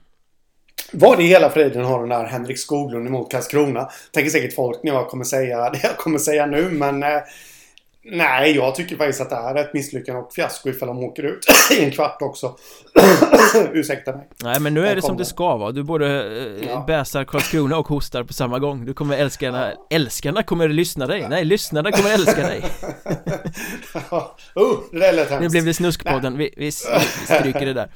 Var 0.93 1.17
det 1.17 1.23
hela 1.23 1.49
friden 1.49 1.85
har 1.85 1.99
den 1.99 2.09
där 2.09 2.25
Henrik 2.25 2.59
Skoglund 2.59 3.07
emot 3.07 3.31
Karlskrona? 3.31 3.89
Tänker 4.13 4.31
säkert 4.31 4.55
folk 4.55 4.83
när 4.83 4.91
jag 4.91 5.07
kommer 5.07 5.23
säga 5.23 5.69
det 5.73 5.79
jag 5.83 5.97
kommer 5.97 6.19
säga 6.19 6.45
nu 6.45 6.69
men 6.69 7.03
eh, 7.03 7.19
Nej, 8.03 8.55
jag 8.55 8.75
tycker 8.75 8.95
faktiskt 8.95 9.21
att 9.21 9.29
det 9.29 9.35
är 9.35 9.55
ett 9.55 9.73
misslyckande 9.73 10.21
och 10.21 10.33
fiasko 10.33 10.69
ifall 10.69 10.87
de 10.87 11.03
åker 11.03 11.23
ut 11.23 11.45
i 11.79 11.83
en 11.83 11.91
kvart 11.91 12.21
också. 12.21 12.55
Ursäkta 13.73 14.15
mig. 14.15 14.27
Nej, 14.43 14.59
men 14.59 14.73
nu 14.73 14.87
är 14.87 14.95
det 14.95 15.01
som 15.01 15.17
det 15.17 15.25
ska 15.25 15.57
vara. 15.57 15.71
Du 15.71 15.83
både 15.83 16.07
eh, 16.07 16.69
ja. 16.69 16.83
bäsar 16.87 17.23
Karlskrona 17.23 17.77
och 17.77 17.87
hostar 17.87 18.23
på 18.23 18.33
samma 18.33 18.59
gång. 18.59 18.85
Du 18.85 18.93
kommer 18.93 19.17
älskarna, 19.17 19.71
ja. 19.71 19.87
älskarna 19.95 20.43
kommer 20.43 20.67
lyssna 20.67 21.07
dig. 21.07 21.27
Nej, 21.29 21.45
lyssnarna 21.45 21.91
kommer 21.91 22.13
älska 22.13 22.41
dig. 22.41 22.63
oh, 24.55 24.79
det 24.91 24.99
där 24.99 25.13
lät 25.13 25.29
hemskt. 25.29 25.41
Nu 25.41 25.49
blev 25.49 25.65
det 25.65 25.73
Snuskpodden. 25.73 26.37
Vi, 26.37 26.53
vi 26.57 26.71
stryker 26.71 27.65
det 27.65 27.73
där. 27.73 27.89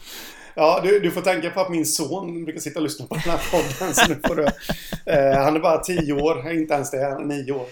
Ja, 0.56 0.80
du, 0.84 1.00
du 1.00 1.12
får 1.12 1.22
tänka 1.22 1.50
på 1.50 1.62
att 1.62 1.70
min 1.70 1.86
son 1.86 2.46
brukar 2.46 2.60
sitta 2.60 2.80
och 2.80 2.84
lyssna 2.84 3.06
på 3.06 3.16
den 3.16 3.24
här 3.24 3.42
podden. 3.52 3.94
Så 3.94 4.10
nu 4.10 4.20
får 4.28 4.36
du, 4.36 4.44
eh, 5.12 5.44
han 5.44 5.56
är 5.56 5.60
bara 5.60 5.78
tio 5.78 6.14
år, 6.14 6.52
inte 6.52 6.74
ens 6.74 6.92
det, 6.92 7.04
han 7.04 7.32
är 7.32 7.36
nio 7.36 7.52
år. 7.52 7.66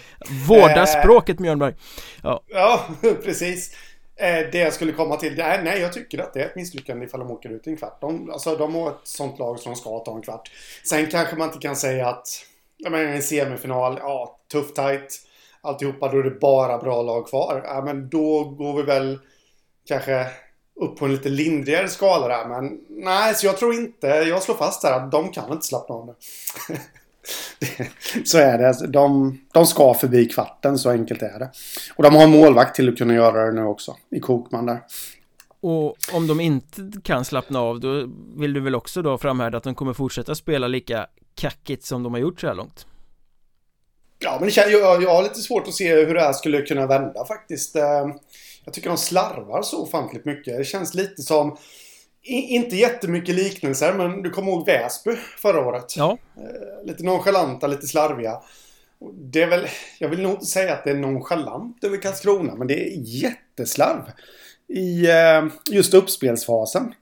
Vårda 0.47 0.81
eh, 0.81 0.85
språket 0.85 1.39
Mjörnberg. 1.39 1.73
Ja, 2.23 2.43
ja 2.47 2.87
precis. 3.23 3.75
Eh, 4.15 4.51
det 4.51 4.57
jag 4.57 4.73
skulle 4.73 4.91
komma 4.91 5.15
till, 5.15 5.35
det 5.35 5.43
är, 5.43 5.63
nej 5.63 5.79
jag 5.79 5.93
tycker 5.93 6.19
att 6.19 6.33
det 6.33 6.41
är 6.41 6.45
ett 6.45 6.55
misslyckande 6.55 7.05
ifall 7.05 7.19
de 7.19 7.31
åker 7.31 7.49
ut 7.49 7.67
i 7.67 7.69
en 7.69 7.77
kvart. 7.77 8.01
De, 8.01 8.29
alltså, 8.29 8.55
de 8.55 8.75
har 8.75 8.89
ett 8.89 8.97
sånt 9.03 9.39
lag 9.39 9.59
som 9.59 9.75
ska 9.75 9.99
ta 9.99 10.15
en 10.15 10.21
kvart. 10.21 10.51
Sen 10.89 11.07
kanske 11.07 11.35
man 11.35 11.47
inte 11.47 11.67
kan 11.67 11.75
säga 11.75 12.07
att, 12.07 12.27
jag 12.77 12.91
menar 12.91 13.05
en 13.05 13.23
semifinal, 13.23 13.97
ja, 14.01 14.39
tuff 14.51 14.73
tight 14.73 15.21
alltihopa, 15.61 16.11
då 16.11 16.19
är 16.19 16.23
det 16.23 16.39
bara 16.39 16.77
bra 16.77 17.01
lag 17.01 17.27
kvar. 17.27 17.61
Ja, 17.65 17.81
men 17.85 18.09
då 18.09 18.43
går 18.43 18.73
vi 18.77 18.83
väl 18.83 19.19
kanske 19.87 20.27
upp 20.81 20.97
på 20.97 21.05
en 21.05 21.11
lite 21.11 21.29
lindrigare 21.29 21.87
skala 21.87 22.27
där. 22.27 22.47
Men 22.47 22.79
nej, 22.89 23.35
så 23.35 23.45
jag 23.45 23.57
tror 23.57 23.73
inte, 23.73 24.07
jag 24.07 24.43
slår 24.43 24.55
fast 24.55 24.81
där 24.81 24.91
att 24.91 25.11
de 25.11 25.31
kan 25.31 25.51
inte 25.51 25.65
slappna 25.65 25.95
av 25.95 26.05
nu. 26.05 26.13
så 28.25 28.37
är 28.37 28.57
det. 28.57 28.87
De, 28.87 29.39
de 29.53 29.65
ska 29.65 29.93
förbi 29.93 30.25
kvarten, 30.25 30.77
så 30.77 30.89
enkelt 30.89 31.21
är 31.21 31.39
det. 31.39 31.51
Och 31.95 32.03
de 32.03 32.15
har 32.15 32.27
målvakt 32.27 32.75
till 32.75 32.89
att 32.89 32.97
kunna 32.97 33.13
göra 33.13 33.45
det 33.45 33.51
nu 33.51 33.63
också, 33.63 33.95
i 34.09 34.19
Kokman 34.19 34.65
där. 34.65 34.79
Och 35.61 35.95
om 36.13 36.27
de 36.27 36.39
inte 36.39 36.91
kan 37.03 37.25
slappna 37.25 37.59
av, 37.59 37.79
då 37.79 38.09
vill 38.35 38.53
du 38.53 38.59
väl 38.59 38.75
också 38.75 39.01
då 39.01 39.17
framhärda 39.17 39.57
att 39.57 39.63
de 39.63 39.75
kommer 39.75 39.93
fortsätta 39.93 40.35
spela 40.35 40.67
lika 40.67 41.07
kackigt 41.35 41.85
som 41.85 42.03
de 42.03 42.13
har 42.13 42.19
gjort 42.19 42.41
så 42.41 42.47
här 42.47 42.53
långt? 42.53 42.85
Ja, 44.19 44.35
men 44.39 44.45
det 44.45 44.51
känns, 44.51 44.71
jag, 44.71 45.03
jag 45.03 45.15
har 45.15 45.23
lite 45.23 45.39
svårt 45.39 45.67
att 45.67 45.73
se 45.73 45.95
hur 45.95 46.13
det 46.13 46.21
här 46.21 46.33
skulle 46.33 46.61
kunna 46.61 46.87
vända 46.87 47.25
faktiskt. 47.25 47.75
Jag 48.65 48.73
tycker 48.73 48.89
de 48.89 48.97
slarvar 48.97 49.61
så 49.61 49.83
ofantligt 49.83 50.25
mycket. 50.25 50.57
Det 50.57 50.63
känns 50.63 50.93
lite 50.93 51.21
som... 51.21 51.57
inte 52.21 52.75
jättemycket 52.75 53.35
liknelser, 53.35 53.93
men 53.93 54.21
du 54.21 54.29
kommer 54.29 54.51
ihåg 54.51 54.65
Väsby 54.65 55.15
förra 55.15 55.59
året? 55.59 55.97
Ja. 55.97 56.17
Eh, 56.37 56.85
lite 56.85 57.03
nonchalanta, 57.03 57.67
lite 57.67 57.87
slarviga. 57.87 58.41
Det 59.13 59.41
är 59.41 59.47
väl... 59.47 59.67
Jag 59.99 60.09
vill 60.09 60.21
nog 60.21 60.31
inte 60.31 60.45
säga 60.45 60.73
att 60.73 60.83
det 60.83 60.89
är 60.91 60.95
nonchalant 60.95 61.83
över 61.83 61.97
Karlskrona, 61.97 62.55
men 62.55 62.67
det 62.67 62.73
är 62.73 62.93
jätteslarv. 62.97 64.11
I 64.67 65.09
eh, 65.09 65.45
just 65.71 65.93
uppspelsfasen. 65.93 66.93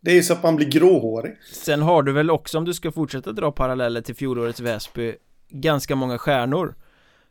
Det 0.00 0.10
är 0.10 0.14
ju 0.14 0.22
så 0.22 0.32
att 0.32 0.42
man 0.42 0.56
blir 0.56 0.66
gråhårig. 0.66 1.36
Sen 1.52 1.82
har 1.82 2.02
du 2.02 2.12
väl 2.12 2.30
också, 2.30 2.58
om 2.58 2.64
du 2.64 2.74
ska 2.74 2.92
fortsätta 2.92 3.32
dra 3.32 3.52
paralleller 3.52 4.00
till 4.00 4.14
fjolårets 4.14 4.60
Väsby, 4.60 5.14
ganska 5.48 5.96
många 5.96 6.18
stjärnor. 6.18 6.74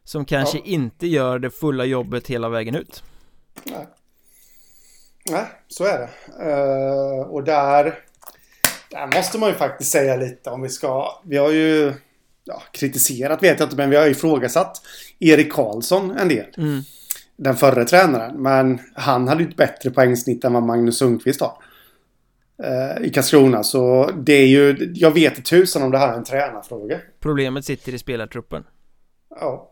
Som 0.04 0.26
kanske 0.26 0.58
ja. 0.58 0.64
inte 0.66 1.08
gör 1.08 1.40
det 1.40 1.50
fulla 1.50 1.86
jobbet 1.86 2.28
hela 2.28 2.50
vägen 2.50 2.76
ut. 2.76 3.04
Nej. 3.64 3.88
Nej, 5.30 5.46
så 5.68 5.84
är 5.84 6.00
det. 6.00 6.10
Uh, 6.46 7.20
och 7.20 7.44
där, 7.44 8.00
där 8.90 9.16
måste 9.16 9.38
man 9.38 9.50
ju 9.50 9.56
faktiskt 9.56 9.92
säga 9.92 10.16
lite 10.16 10.50
om 10.50 10.62
vi 10.62 10.70
ska... 10.70 11.22
Vi 11.24 11.38
har 11.38 11.52
ju 11.52 11.94
ja, 12.44 12.64
kritiserat 12.72 13.44
vet 13.44 13.60
jag 13.60 13.66
inte, 13.66 13.76
men 13.76 13.90
vi 13.90 13.96
har 13.96 14.06
ju 14.06 14.12
ifrågasatt 14.12 14.82
Erik 15.20 15.54
Karlsson 15.54 16.12
en 16.12 16.28
del. 16.28 16.46
Mm. 16.58 16.82
Den 17.36 17.56
förre 17.56 17.86
tränaren. 17.86 18.42
Men 18.42 18.80
han 18.94 19.28
hade 19.28 19.44
ju 19.44 19.50
ett 19.50 19.58
bättre 19.58 19.92
poängsnitt 19.92 20.44
än 20.44 20.54
vad 20.54 20.64
Magnus 20.64 20.98
Sundqvist 20.98 21.42
har. 21.42 21.58
Uh, 22.64 23.06
I 23.06 23.10
Karlskrona. 23.10 23.64
Så 23.64 24.12
det 24.18 24.34
är 24.34 24.48
ju... 24.48 24.92
Jag 24.96 25.12
vet 25.12 25.46
tusan 25.46 25.84
om 25.84 25.92
det 25.92 25.98
här 25.98 26.14
är 26.14 26.18
en 26.18 26.24
tränarfråga. 26.24 27.00
Problemet 27.20 27.66
sitter 27.66 27.94
i 27.94 28.00
spelartruppen. 28.00 28.64
Ja. 29.30 29.72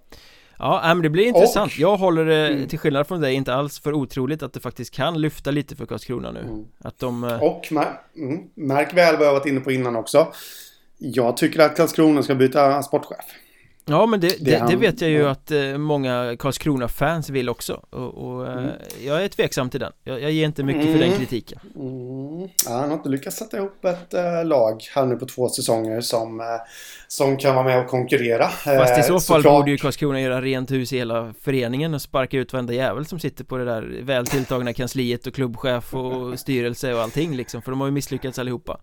Ja, 0.60 0.82
men 0.84 1.02
det 1.02 1.10
blir 1.10 1.26
intressant. 1.26 1.72
Och, 1.72 1.80
jag 1.80 1.98
håller 1.98 2.26
det, 2.26 2.48
mm. 2.48 2.68
till 2.68 2.80
skillnad 2.80 3.08
från 3.08 3.22
dig, 3.22 3.34
inte 3.34 3.54
alls 3.54 3.80
för 3.80 3.94
otroligt 3.94 4.44
att 4.44 4.54
det 4.54 4.60
faktiskt 4.60 4.94
kan 4.94 5.22
lyfta 5.22 5.52
lite 5.52 5.76
för 5.76 5.86
Karlskrona 5.86 6.32
nu. 6.32 6.40
Mm. 6.40 6.66
Att 6.80 7.00
de... 7.00 7.24
Eh, 7.24 7.44
och 7.44 7.72
mm, 7.72 8.40
märk 8.56 8.94
väl 8.94 9.18
vad 9.18 9.28
jag 9.28 9.34
varit 9.34 9.46
inne 9.46 9.60
på 9.60 9.72
innan 9.72 9.96
också. 9.96 10.28
Jag 10.98 11.38
tycker 11.38 11.60
att 11.60 11.78
Karlskrona 11.78 12.24
ska 12.24 12.36
byta 12.36 12.84
sportchef. 12.84 13.26
Ja 13.88 14.06
men 14.06 14.20
det, 14.20 14.46
det, 14.46 14.66
det, 14.70 14.76
vet 14.76 15.02
jag 15.02 15.10
ju 15.10 15.28
att 15.28 15.52
eh, 15.52 15.78
många 15.78 16.36
Karlskrona-fans 16.40 17.30
vill 17.30 17.50
också 17.50 17.82
och, 17.90 18.14
och 18.14 18.48
eh, 18.48 18.58
mm. 18.58 18.70
jag 19.06 19.24
är 19.24 19.28
tveksam 19.28 19.70
till 19.70 19.80
den 19.80 19.92
Jag, 20.04 20.22
jag 20.22 20.32
ger 20.32 20.46
inte 20.46 20.64
mycket 20.64 20.82
mm. 20.82 20.94
för 20.94 21.06
den 21.06 21.18
kritiken 21.18 21.60
mm. 21.76 22.50
ja, 22.66 22.72
Han 22.72 22.90
har 22.90 22.98
inte 22.98 23.10
lyckats 23.10 23.38
sätta 23.38 23.58
ihop 23.58 23.86
ett 23.86 24.14
äh, 24.14 24.46
lag 24.46 24.84
här 24.96 25.06
nu 25.06 25.16
på 25.16 25.26
två 25.26 25.50
säsonger 25.50 26.02
som, 26.02 26.40
äh, 26.40 26.46
som 27.08 27.38
kan 27.38 27.56
vara 27.56 27.66
med 27.66 27.80
och 27.80 27.88
konkurrera 27.88 28.48
Fast 28.48 29.00
i 29.00 29.04
så 29.04 29.14
fall 29.14 29.22
såklart. 29.22 29.44
borde 29.44 29.72
ju 29.72 29.78
Karlskrona 29.78 30.22
göra 30.22 30.42
rent 30.42 30.72
hus 30.72 30.94
i 30.94 30.98
hela 30.98 31.34
föreningen 31.42 31.94
och 31.94 32.02
sparka 32.02 32.38
ut 32.38 32.54
varenda 32.54 32.74
jävel 32.74 33.06
som 33.06 33.20
sitter 33.20 33.44
på 33.44 33.58
det 33.58 33.66
där 33.66 34.00
väl 34.02 34.28
tilltagna 34.28 34.74
kansliet 34.74 35.28
och 35.28 35.34
klubbchef 35.34 35.94
och 35.94 36.40
styrelse 36.40 36.94
och 36.94 37.02
allting 37.02 37.36
liksom 37.36 37.62
För 37.62 37.72
de 37.72 37.82
har 37.82 37.88
ju 37.88 37.94
misslyckats 37.94 38.40
allihopa 38.40 38.80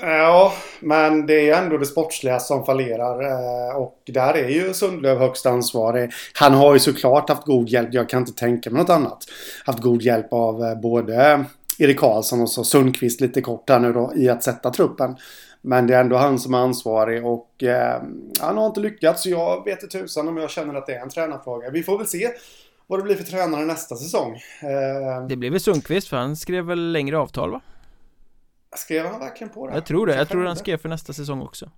Ja, 0.00 0.52
men 0.80 1.26
det 1.26 1.50
är 1.50 1.62
ändå 1.62 1.78
det 1.78 1.86
sportsliga 1.86 2.40
som 2.40 2.64
fallerar. 2.64 3.22
Eh, 3.22 3.76
och 3.76 3.98
där 4.04 4.34
är 4.34 4.48
ju 4.48 4.74
Sundlöv 4.74 5.18
högst 5.18 5.46
ansvarig. 5.46 6.10
Han 6.34 6.54
har 6.54 6.72
ju 6.72 6.78
såklart 6.78 7.28
haft 7.28 7.46
god 7.46 7.68
hjälp, 7.68 7.88
jag 7.92 8.08
kan 8.08 8.20
inte 8.20 8.32
tänka 8.32 8.70
mig 8.70 8.80
något 8.80 8.90
annat. 8.90 9.24
Haft 9.64 9.78
god 9.78 10.02
hjälp 10.02 10.32
av 10.32 10.64
eh, 10.64 10.74
både 10.74 11.44
Erik 11.78 11.98
Karlsson 11.98 12.40
och 12.40 12.50
så 12.50 12.64
Sundqvist 12.64 13.20
lite 13.20 13.40
kort 13.40 13.70
här 13.70 13.78
nu 13.78 13.92
då 13.92 14.12
i 14.16 14.28
att 14.28 14.42
sätta 14.42 14.70
truppen. 14.70 15.16
Men 15.60 15.86
det 15.86 15.94
är 15.94 16.00
ändå 16.00 16.16
han 16.16 16.38
som 16.38 16.54
är 16.54 16.58
ansvarig 16.58 17.26
och 17.26 17.62
eh, 17.62 18.02
han 18.40 18.56
har 18.58 18.66
inte 18.66 18.80
lyckats. 18.80 19.22
Så 19.22 19.30
jag 19.30 19.64
vet 19.64 19.82
inte 19.82 19.98
tusan 19.98 20.28
om 20.28 20.36
jag 20.36 20.50
känner 20.50 20.74
att 20.74 20.86
det 20.86 20.94
är 20.94 21.00
en 21.00 21.08
tränarfråga. 21.08 21.70
Vi 21.70 21.82
får 21.82 21.98
väl 21.98 22.06
se 22.06 22.28
vad 22.86 22.98
det 22.98 23.02
blir 23.02 23.16
för 23.16 23.24
tränare 23.24 23.64
nästa 23.64 23.96
säsong. 23.96 24.32
Eh, 24.62 25.26
det 25.28 25.36
blir 25.36 25.50
väl 25.50 25.60
Sundqvist 25.60 26.08
för 26.08 26.16
han 26.16 26.36
skrev 26.36 26.64
väl 26.64 26.92
längre 26.92 27.18
avtal 27.18 27.50
va? 27.50 27.60
Skrev 28.76 29.06
han 29.06 29.20
verkligen 29.20 29.52
på 29.52 29.66
det? 29.66 29.74
Jag 29.74 29.86
tror 29.86 30.06
det, 30.06 30.16
jag 30.16 30.28
tror 30.28 30.44
han 30.44 30.56
skrev 30.56 30.76
för 30.76 30.88
nästa 30.88 31.12
säsong 31.12 31.42
också. 31.42 31.70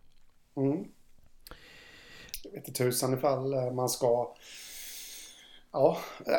Mm. 0.57 0.85
Jag 2.45 2.51
vet 2.53 2.69
inte 2.69 2.85
tusan 2.85 3.15
ifall 3.15 3.55
eh, 3.55 3.73
man 3.73 3.89
ska 3.89 4.35
Ja, 5.73 5.99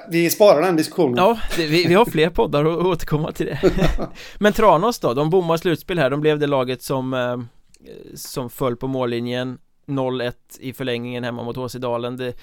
vi 0.10 0.30
sparar 0.30 0.62
den 0.62 0.76
diskussionen. 0.76 1.18
Ja, 1.18 1.40
det, 1.58 1.66
vi, 1.66 1.86
vi 1.88 1.94
har 1.94 2.06
fler 2.06 2.30
poddar 2.30 2.66
att 2.66 2.86
återkomma 2.86 3.32
till 3.32 3.46
det. 3.46 3.72
Men 4.40 4.54
Tranås 4.54 5.00
då, 5.00 5.14
de 5.14 5.30
bommar 5.30 5.58
slutspel 5.58 6.00
här, 6.00 6.10
de 6.10 6.22
blev 6.22 6.40
det 6.40 6.48
laget 6.48 6.82
som 6.82 7.14
eh, 7.14 7.38
Som 8.16 8.50
föll 8.50 8.76
på 8.76 8.88
mållinjen. 8.88 9.58
0-1 9.86 10.34
i 10.60 10.74
förlängningen 10.74 11.24
hemma 11.24 11.44
mot 11.44 11.58
HC 11.58 11.74
Dalen. 11.76 12.18
Det 12.18 12.34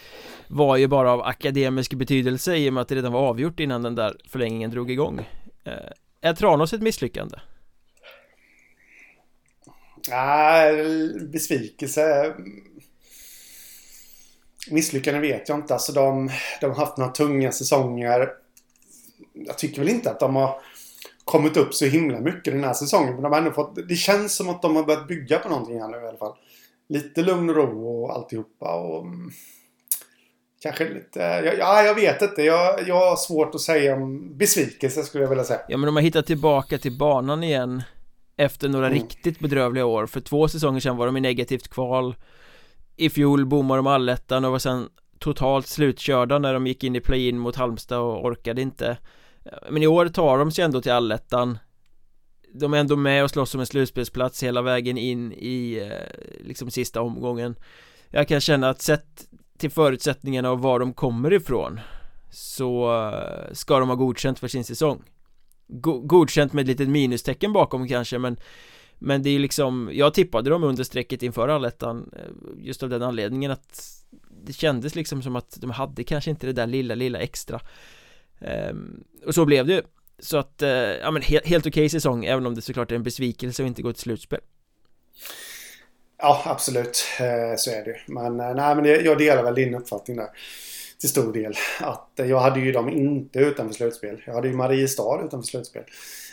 var 0.48 0.76
ju 0.76 0.86
bara 0.86 1.12
av 1.12 1.22
akademisk 1.22 1.94
betydelse 1.94 2.56
i 2.56 2.68
och 2.68 2.72
med 2.72 2.80
att 2.80 2.88
det 2.88 2.94
redan 2.94 3.12
var 3.12 3.20
avgjort 3.20 3.60
innan 3.60 3.82
den 3.82 3.94
där 3.94 4.16
förlängningen 4.28 4.70
drog 4.70 4.90
igång. 4.90 5.20
Eh, 5.64 5.72
Är 6.20 6.34
Tranås 6.34 6.72
ett 6.72 6.82
misslyckande? 6.82 7.36
Nej, 10.08 10.84
besvikelse. 11.20 12.34
Misslyckande 14.70 15.20
vet 15.20 15.48
jag 15.48 15.58
inte. 15.58 15.74
Alltså 15.74 15.92
de, 15.92 16.30
de 16.60 16.66
har 16.66 16.76
haft 16.76 16.96
några 16.96 17.12
tunga 17.12 17.52
säsonger. 17.52 18.28
Jag 19.32 19.58
tycker 19.58 19.78
väl 19.78 19.88
inte 19.88 20.10
att 20.10 20.20
de 20.20 20.36
har 20.36 20.60
kommit 21.24 21.56
upp 21.56 21.74
så 21.74 21.84
himla 21.84 22.20
mycket 22.20 22.54
den 22.54 22.64
här 22.64 22.72
säsongen. 22.72 23.14
Men 23.14 23.22
de 23.22 23.32
har 23.32 23.38
ändå 23.38 23.50
fått, 23.50 23.88
det 23.88 23.94
känns 23.94 24.36
som 24.36 24.48
att 24.48 24.62
de 24.62 24.76
har 24.76 24.84
börjat 24.84 25.08
bygga 25.08 25.38
på 25.38 25.48
någonting 25.48 25.80
här 25.80 25.88
nu 25.88 25.96
i 25.96 26.08
alla 26.08 26.18
fall. 26.18 26.34
Lite 26.88 27.22
lugn 27.22 27.50
och 27.50 27.56
ro 27.56 28.02
och 28.02 28.12
alltihopa. 28.12 28.74
Och, 28.74 29.02
mm, 29.06 29.30
Kanske 30.62 30.88
lite, 30.88 31.20
ja 31.58 31.82
jag 31.82 31.94
vet 31.94 32.22
inte. 32.22 32.42
Jag, 32.42 32.88
jag 32.88 33.10
har 33.10 33.16
svårt 33.16 33.54
att 33.54 33.60
säga 33.60 33.94
om 33.94 34.38
besvikelse 34.38 35.02
skulle 35.02 35.24
jag 35.24 35.28
vilja 35.28 35.44
säga. 35.44 35.60
Ja 35.68 35.76
men 35.76 35.86
de 35.86 35.96
har 35.96 36.02
hittat 36.02 36.26
tillbaka 36.26 36.78
till 36.78 36.98
banan 36.98 37.44
igen 37.44 37.82
efter 38.36 38.68
några 38.68 38.86
mm. 38.86 38.98
riktigt 38.98 39.38
bedrövliga 39.38 39.84
år. 39.86 40.06
För 40.06 40.20
två 40.20 40.48
säsonger 40.48 40.80
sedan 40.80 40.96
var 40.96 41.06
de 41.06 41.16
i 41.16 41.20
negativt 41.20 41.68
kval. 41.68 42.16
I 42.96 43.10
fjol 43.10 43.46
bommade 43.46 43.78
de 43.78 43.86
allettan 43.86 44.44
och 44.44 44.52
var 44.52 44.58
sen 44.58 44.88
totalt 45.18 45.66
slutkörda 45.66 46.38
när 46.38 46.54
de 46.54 46.66
gick 46.66 46.84
in 46.84 46.96
i 46.96 47.00
play-in 47.00 47.38
mot 47.38 47.56
Halmstad 47.56 47.98
och 47.98 48.24
orkade 48.24 48.62
inte. 48.62 48.96
Men 49.70 49.82
i 49.82 49.86
år 49.86 50.08
tar 50.08 50.38
de 50.38 50.50
sig 50.50 50.64
ändå 50.64 50.80
till 50.80 50.92
allettan. 50.92 51.58
De 52.54 52.74
är 52.74 52.78
ändå 52.78 52.96
med 52.96 53.24
och 53.24 53.30
slåss 53.30 53.54
om 53.54 53.60
en 53.60 53.66
slutspelsplats 53.66 54.42
hela 54.42 54.62
vägen 54.62 54.98
in 54.98 55.32
i 55.32 55.88
eh, 55.90 56.46
liksom 56.46 56.70
sista 56.70 57.00
omgången. 57.00 57.54
Jag 58.10 58.28
kan 58.28 58.40
känna 58.40 58.68
att 58.68 58.82
sett 58.82 59.24
till 59.58 59.70
förutsättningarna 59.70 60.50
och 60.50 60.62
var 60.62 60.78
de 60.78 60.92
kommer 60.92 61.32
ifrån 61.32 61.80
Så 62.30 63.00
eh, 63.08 63.52
ska 63.52 63.78
de 63.78 63.88
ha 63.88 63.96
godkänt 63.96 64.38
för 64.38 64.48
sin 64.48 64.64
säsong 64.64 65.02
godkänt 65.80 66.52
med 66.52 66.62
ett 66.62 66.68
litet 66.68 66.88
minustecken 66.88 67.52
bakom 67.52 67.88
kanske 67.88 68.18
men 68.18 68.36
Men 68.98 69.22
det 69.22 69.30
är 69.30 69.38
liksom, 69.38 69.90
jag 69.92 70.14
tippade 70.14 70.50
dem 70.50 70.64
under 70.64 70.84
strecket 70.84 71.22
inför 71.22 71.48
allettan 71.48 72.10
eh, 72.16 72.64
Just 72.64 72.82
av 72.82 72.88
den 72.88 73.02
anledningen 73.02 73.50
att 73.50 74.02
Det 74.44 74.52
kändes 74.52 74.94
liksom 74.94 75.22
som 75.22 75.36
att 75.36 75.56
de 75.60 75.70
hade 75.70 76.04
kanske 76.04 76.30
inte 76.30 76.46
det 76.46 76.52
där 76.52 76.66
lilla, 76.66 76.94
lilla 76.94 77.18
extra 77.18 77.60
ehm, 78.40 79.04
Och 79.26 79.34
så 79.34 79.44
blev 79.44 79.66
det 79.66 79.72
ju 79.72 79.82
Så 80.18 80.36
att, 80.36 80.62
eh, 80.62 80.70
ja 80.70 81.10
men 81.10 81.22
helt, 81.22 81.46
helt 81.46 81.66
okej 81.66 81.80
okay 81.80 81.88
säsong 81.88 82.24
även 82.24 82.46
om 82.46 82.54
det 82.54 82.62
såklart 82.62 82.90
är 82.90 82.96
en 82.96 83.02
besvikelse 83.02 83.62
att 83.62 83.66
inte 83.66 83.82
gå 83.82 83.92
till 83.92 84.02
slutspel 84.02 84.40
Ja, 86.22 86.42
absolut. 86.46 87.04
Eh, 87.20 87.56
så 87.56 87.70
är 87.70 87.84
det 87.84 87.96
Men 88.06 88.40
eh, 88.40 88.54
nej, 88.54 88.76
men 88.76 88.84
jag 88.84 89.18
delar 89.18 89.42
väl 89.42 89.54
din 89.54 89.74
uppfattning 89.74 90.16
där. 90.16 90.28
Till 91.02 91.08
stor 91.08 91.32
del. 91.32 91.54
Att 91.80 92.10
jag 92.14 92.40
hade 92.40 92.60
ju 92.60 92.72
dem 92.72 92.88
inte 92.88 93.38
utanför 93.38 93.74
slutspel. 93.74 94.22
Jag 94.26 94.34
hade 94.34 94.48
ju 94.48 94.54
Mariestad 94.54 95.22
utanför 95.24 95.46
slutspel. 95.46 95.82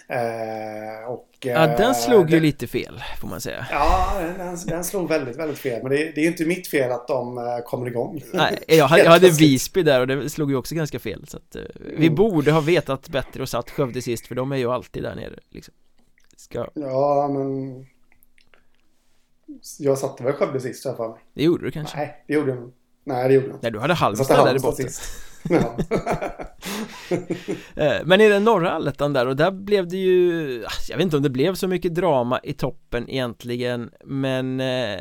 Eh, 0.08 1.10
och, 1.10 1.30
ja, 1.40 1.68
den 1.68 1.82
eh, 1.82 1.94
slog 1.94 2.30
ju 2.30 2.40
lite 2.40 2.68
fel 2.68 3.02
får 3.22 3.28
man 3.28 3.42
säga. 3.42 3.68
Ja, 3.72 4.22
den, 4.38 4.58
den 4.66 4.84
slog 4.84 5.10
väldigt, 5.10 5.38
väldigt 5.38 5.58
fel. 5.58 5.84
Men 5.84 5.92
det, 5.92 5.98
det 5.98 6.18
är 6.18 6.22
ju 6.22 6.28
inte 6.28 6.46
mitt 6.46 6.68
fel 6.68 6.92
att 6.92 7.08
de 7.08 7.38
eh, 7.38 7.44
kommer 7.66 7.88
igång. 7.88 8.24
Nej, 8.34 8.64
jag 8.68 8.88
hade, 8.88 9.04
jag 9.04 9.12
hade 9.12 9.30
Visby 9.30 9.84
där 9.84 10.00
och 10.00 10.08
det 10.08 10.30
slog 10.30 10.50
ju 10.52 10.56
också 10.56 10.76
ganska 10.76 11.00
fel. 11.00 11.28
Så 11.28 11.38
att, 11.38 11.56
vi 11.76 12.06
mm. 12.06 12.16
borde 12.16 12.52
ha 12.52 12.62
vetat 12.62 13.10
bättre 13.10 13.42
och 13.42 13.50
satt 13.50 13.70
Skövde 13.70 14.02
sist 14.02 14.28
för 14.28 14.36
de 14.36 14.52
är 14.52 14.58
ju 14.58 14.72
alltid 14.72 15.04
där 15.04 15.16
nere. 15.16 15.40
Liksom. 15.50 15.74
Ska... 16.38 16.68
Ja, 16.74 17.28
men... 17.34 17.86
Jag 19.80 19.98
satte 19.98 20.24
väl 20.24 20.34
Skövde 20.34 20.60
sist 20.60 20.86
i 20.86 20.90
alla 20.90 20.98
fall. 20.98 21.18
Det 21.34 21.44
gjorde 21.44 21.66
du 21.66 21.72
kanske? 21.72 21.98
Nej, 21.98 22.24
det 22.28 22.34
gjorde 22.34 22.52
jag 22.52 22.72
Nej, 23.10 23.28
det 23.28 23.34
gjorde 23.34 23.48
jag 23.48 23.56
inte. 23.56 23.60
Nej, 23.62 23.72
du 23.72 23.80
hade 23.80 23.94
Halmstad 23.94 24.46
där 24.46 24.56
i 24.56 24.60
botten. 24.60 24.86
Sist. 24.86 25.02
Eh, 27.76 27.98
men 28.06 28.22
i 28.22 28.30
den 28.30 28.44
norra 28.44 28.72
allettan 28.72 29.14
där 29.14 29.28
och 29.28 29.36
där 29.36 29.52
blev 29.52 29.88
det 29.88 29.98
ju 29.98 30.66
ah, 30.66 30.72
Jag 30.90 30.98
vet 30.98 31.04
inte 31.04 31.18
om 31.18 31.24
det 31.24 31.30
blev 31.30 31.56
så 31.56 31.68
mycket 31.68 31.96
drama 31.96 32.40
i 32.44 32.54
toppen 32.54 33.10
egentligen 33.10 33.92
Men 34.06 34.60
eh, 34.60 35.00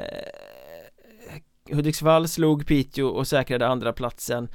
Hudiksvall 1.71 2.29
slog 2.29 2.67
Piteå 2.67 3.07
och 3.07 3.27
säkrade 3.27 3.67
andra 3.67 3.93
platsen 3.93 4.49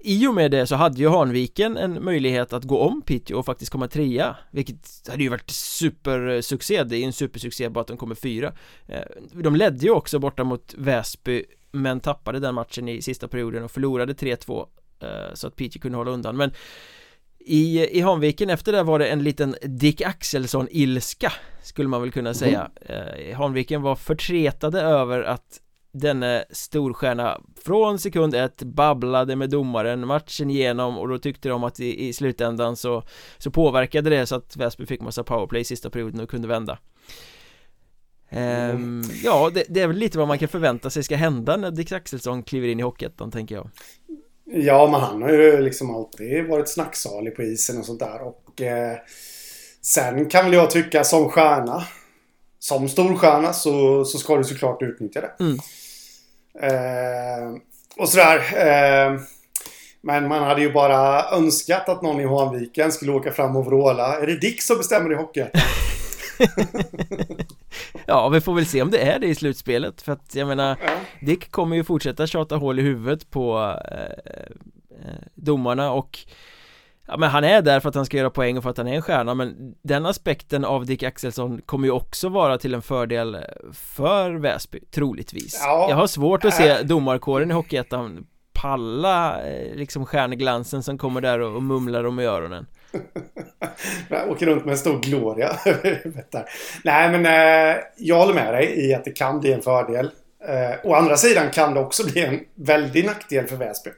i 0.00 0.26
och 0.26 0.34
med 0.34 0.50
det 0.50 0.66
så 0.66 0.76
hade 0.76 1.00
ju 1.00 1.08
Hanviken 1.08 1.76
en 1.76 2.04
möjlighet 2.04 2.52
att 2.52 2.64
gå 2.64 2.78
om 2.78 3.02
Piteå 3.02 3.38
och 3.38 3.46
faktiskt 3.46 3.72
komma 3.72 3.88
trea 3.88 4.36
Vilket 4.50 5.08
hade 5.08 5.22
ju 5.22 5.28
varit 5.28 5.50
supersuccé, 5.50 6.84
det 6.84 6.96
är 6.96 7.04
en 7.04 7.12
supersuccé 7.12 7.68
bara 7.68 7.80
att 7.80 7.86
de 7.86 7.96
kommer 7.96 8.14
fyra 8.14 8.52
eh, 8.86 9.02
De 9.32 9.56
ledde 9.56 9.86
ju 9.86 9.90
också 9.90 10.18
borta 10.18 10.44
mot 10.44 10.74
Väsby 10.78 11.44
Men 11.70 12.00
tappade 12.00 12.40
den 12.40 12.54
matchen 12.54 12.88
i 12.88 13.02
sista 13.02 13.28
perioden 13.28 13.64
och 13.64 13.70
förlorade 13.70 14.12
3-2 14.12 14.66
Eh, 15.00 15.34
så 15.34 15.46
att 15.46 15.56
Peachy 15.56 15.78
kunde 15.78 15.98
hålla 15.98 16.10
undan. 16.10 16.36
Men 16.36 16.50
i, 17.38 17.98
i 17.98 18.00
Hanviken 18.00 18.50
efter 18.50 18.72
det 18.72 18.82
var 18.82 18.98
det 18.98 19.06
en 19.06 19.22
liten 19.22 19.56
Dick 19.62 20.00
Axelsson-ilska 20.00 21.32
Skulle 21.62 21.88
man 21.88 22.00
väl 22.00 22.12
kunna 22.12 22.34
säga. 22.34 22.70
Mm. 22.80 23.36
Hanviken 23.36 23.82
var 23.82 23.96
förtretade 23.96 24.80
över 24.80 25.22
att 25.22 25.60
denne 25.92 26.44
storstjärna 26.50 27.40
från 27.64 27.98
sekund 27.98 28.34
ett 28.34 28.62
babblade 28.62 29.36
med 29.36 29.50
domaren 29.50 30.06
matchen 30.06 30.50
igenom 30.50 30.98
och 30.98 31.08
då 31.08 31.18
tyckte 31.18 31.48
de 31.48 31.64
att 31.64 31.80
i, 31.80 32.08
i 32.08 32.12
slutändan 32.12 32.76
så, 32.76 33.02
så 33.38 33.50
påverkade 33.50 34.10
det 34.10 34.26
så 34.26 34.34
att 34.34 34.56
Väsby 34.56 34.86
fick 34.86 35.00
massa 35.00 35.24
powerplay 35.24 35.60
i 35.60 35.64
sista 35.64 35.90
perioden 35.90 36.20
och 36.20 36.30
kunde 36.30 36.48
vända 36.48 36.78
ehm, 38.30 39.02
Ja, 39.24 39.50
det, 39.54 39.64
det, 39.68 39.80
är 39.80 39.86
väl 39.86 39.96
lite 39.96 40.18
vad 40.18 40.28
man 40.28 40.38
kan 40.38 40.48
förvänta 40.48 40.90
sig 40.90 41.02
ska 41.02 41.16
hända 41.16 41.56
när 41.56 41.70
Dick 41.70 41.92
Axelsson 41.92 42.42
kliver 42.42 42.68
in 42.68 42.80
i 42.80 42.82
Hockeyettan 42.82 43.30
tänker 43.30 43.54
jag 43.54 43.70
Ja, 44.50 44.88
men 44.90 45.00
han 45.00 45.22
har 45.22 45.30
ju 45.30 45.60
liksom 45.60 45.94
alltid 45.94 46.46
varit 46.46 46.68
snacksalig 46.68 47.36
på 47.36 47.42
isen 47.42 47.78
och 47.78 47.84
sånt 47.84 48.00
där. 48.00 48.22
Och 48.22 48.62
eh, 48.62 48.96
sen 49.82 50.28
kan 50.28 50.44
väl 50.44 50.54
jag 50.54 50.70
tycka 50.70 51.04
som 51.04 51.30
stjärna, 51.30 51.84
som 52.58 52.88
storstjärna 52.88 53.52
så, 53.52 54.04
så 54.04 54.18
ska 54.18 54.36
du 54.36 54.44
såklart 54.44 54.82
utnyttja 54.82 55.20
det. 55.20 55.44
Mm. 55.44 55.58
Eh, 56.60 57.60
och 57.96 58.08
sådär. 58.08 58.36
Eh, 58.36 59.20
men 60.00 60.28
man 60.28 60.42
hade 60.42 60.60
ju 60.60 60.72
bara 60.72 61.30
önskat 61.30 61.88
att 61.88 62.02
någon 62.02 62.20
i 62.20 62.26
Hanviken 62.26 62.92
skulle 62.92 63.12
åka 63.12 63.32
fram 63.32 63.56
och 63.56 63.66
vråla. 63.66 64.16
Är 64.16 64.26
det 64.26 64.40
Dick 64.40 64.62
som 64.62 64.78
bestämmer 64.78 65.12
i 65.12 65.14
Hockeyettan? 65.14 65.60
ja, 68.06 68.28
vi 68.28 68.40
får 68.40 68.54
väl 68.54 68.66
se 68.66 68.82
om 68.82 68.90
det 68.90 68.98
är 68.98 69.18
det 69.18 69.26
i 69.26 69.34
slutspelet 69.34 70.02
För 70.02 70.12
att 70.12 70.34
jag 70.34 70.48
menar. 70.48 70.76
Dick 71.20 71.50
kommer 71.50 71.76
ju 71.76 71.84
fortsätta 71.84 72.26
tjata 72.26 72.56
hål 72.56 72.78
i 72.78 72.82
huvudet 72.82 73.30
på 73.30 73.76
eh, 73.90 74.46
eh, 74.90 75.22
domarna 75.34 75.92
och 75.92 76.18
Ja 77.10 77.16
men 77.16 77.30
han 77.30 77.44
är 77.44 77.62
där 77.62 77.80
för 77.80 77.88
att 77.88 77.94
han 77.94 78.06
ska 78.06 78.16
göra 78.16 78.30
poäng 78.30 78.56
och 78.56 78.62
för 78.62 78.70
att 78.70 78.76
han 78.76 78.88
är 78.88 78.94
en 78.94 79.02
stjärna 79.02 79.34
men 79.34 79.74
den 79.82 80.06
aspekten 80.06 80.64
av 80.64 80.86
Dick 80.86 81.02
Axelsson 81.02 81.60
kommer 81.66 81.86
ju 81.86 81.92
också 81.92 82.28
vara 82.28 82.58
till 82.58 82.74
en 82.74 82.82
fördel 82.82 83.36
för 83.72 84.30
Väsby, 84.30 84.80
troligtvis 84.90 85.60
ja. 85.64 85.86
Jag 85.88 85.96
har 85.96 86.06
svårt 86.06 86.44
att 86.44 86.54
se 86.54 86.82
domarkåren 86.82 87.50
i 87.50 87.54
Hockeyettan 87.54 88.26
palla 88.52 89.42
eh, 89.42 89.76
liksom 89.76 90.06
stjärnglansen 90.06 90.82
som 90.82 90.98
kommer 90.98 91.20
där 91.20 91.40
och 91.40 91.62
mumlar 91.62 92.04
om 92.04 92.20
i 92.20 92.24
öronen 92.24 92.66
jag 94.08 94.30
åker 94.30 94.46
runt 94.46 94.64
med 94.64 94.72
en 94.72 94.78
stor 94.78 95.00
gloria 95.00 95.56
Nej 96.84 97.10
men 97.10 97.26
eh, 97.26 97.76
jag 97.96 98.16
håller 98.16 98.34
med 98.34 98.54
dig 98.54 98.86
i 98.86 98.94
att 98.94 99.04
det 99.04 99.10
kan 99.10 99.40
bli 99.40 99.52
en 99.52 99.62
fördel. 99.62 100.10
Eh, 100.48 100.74
å 100.84 100.94
andra 100.94 101.16
sidan 101.16 101.50
kan 101.50 101.74
det 101.74 101.80
också 101.80 102.06
bli 102.06 102.24
en 102.24 102.40
väldig 102.54 103.06
nackdel 103.06 103.46
för 103.46 103.56
Väsby. 103.56 103.90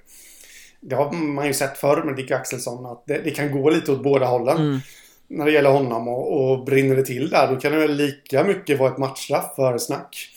Det 0.80 0.94
har 0.94 1.12
man 1.12 1.46
ju 1.46 1.54
sett 1.54 1.78
förr 1.78 2.02
med 2.02 2.16
Dick 2.16 2.30
Axelsson 2.30 2.86
att 2.86 3.06
det, 3.06 3.18
det 3.18 3.30
kan 3.30 3.52
gå 3.52 3.70
lite 3.70 3.92
åt 3.92 4.02
båda 4.02 4.26
hållen. 4.26 4.56
Mm. 4.56 4.80
När 5.28 5.44
det 5.44 5.52
gäller 5.52 5.70
honom 5.70 6.08
och, 6.08 6.50
och 6.50 6.64
brinner 6.64 6.96
det 6.96 7.04
till 7.04 7.30
där 7.30 7.48
då 7.48 7.56
kan 7.56 7.72
det 7.72 7.78
väl 7.78 7.96
lika 7.96 8.44
mycket 8.44 8.78
vara 8.78 8.90
ett 8.90 8.98
matchstraff 8.98 9.54
för 9.56 9.78
snack. 9.78 10.28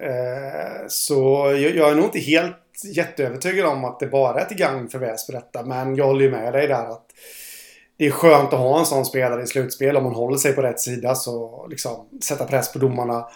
Eh, 0.00 0.86
så 0.88 1.44
jag, 1.56 1.76
jag 1.76 1.90
är 1.90 1.94
nog 1.94 2.04
inte 2.04 2.18
helt 2.18 2.56
jätteövertygad 2.84 3.66
om 3.66 3.84
att 3.84 4.00
det 4.00 4.06
bara 4.06 4.40
är 4.40 4.44
till 4.44 4.56
gagn 4.56 4.88
för 4.88 4.98
Väsby 4.98 5.32
detta. 5.32 5.62
Men 5.62 5.96
jag 5.96 6.06
håller 6.06 6.24
ju 6.24 6.30
med 6.30 6.52
dig 6.52 6.66
där 6.66 6.92
att 6.92 7.06
det 7.98 8.06
är 8.06 8.10
skönt 8.10 8.52
att 8.52 8.58
ha 8.58 8.78
en 8.78 8.86
sån 8.86 9.04
spelare 9.04 9.42
i 9.42 9.46
slutspel 9.46 9.96
om 9.96 10.04
man 10.04 10.14
håller 10.14 10.36
sig 10.36 10.52
på 10.52 10.62
rätt 10.62 10.80
sida. 10.80 11.14
Så 11.14 11.66
liksom 11.70 12.08
sätta 12.22 12.44
press 12.44 12.72
på 12.72 12.78
domarna, 12.78 13.26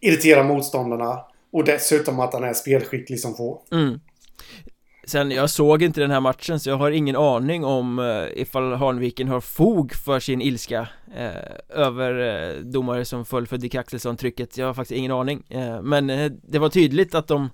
irritera 0.00 0.42
motståndarna 0.42 1.20
och 1.52 1.64
dessutom 1.64 2.20
att 2.20 2.32
han 2.32 2.44
är 2.44 2.52
spelskicklig 2.52 3.20
som 3.20 3.34
få. 3.34 3.62
Mm. 3.72 4.00
Sen 5.06 5.30
jag 5.30 5.50
såg 5.50 5.82
inte 5.82 6.00
den 6.00 6.10
här 6.10 6.20
matchen 6.20 6.60
så 6.60 6.70
jag 6.70 6.76
har 6.76 6.90
ingen 6.90 7.16
aning 7.16 7.64
om 7.64 7.98
eh, 7.98 8.40
ifall 8.42 8.72
Hanviken 8.72 9.28
har 9.28 9.40
fog 9.40 9.94
för 9.94 10.20
sin 10.20 10.42
ilska 10.42 10.88
eh, 11.16 11.78
över 11.80 12.18
eh, 12.20 12.60
domare 12.60 13.04
som 13.04 13.24
föll 13.24 13.46
för 13.46 13.56
Dick 13.56 13.74
Axelsson-trycket. 13.74 14.58
Jag 14.58 14.66
har 14.66 14.74
faktiskt 14.74 14.98
ingen 14.98 15.12
aning. 15.12 15.42
Eh, 15.48 15.82
men 15.82 16.10
eh, 16.10 16.32
det 16.42 16.58
var 16.58 16.68
tydligt 16.68 17.14
att 17.14 17.28
de, 17.28 17.50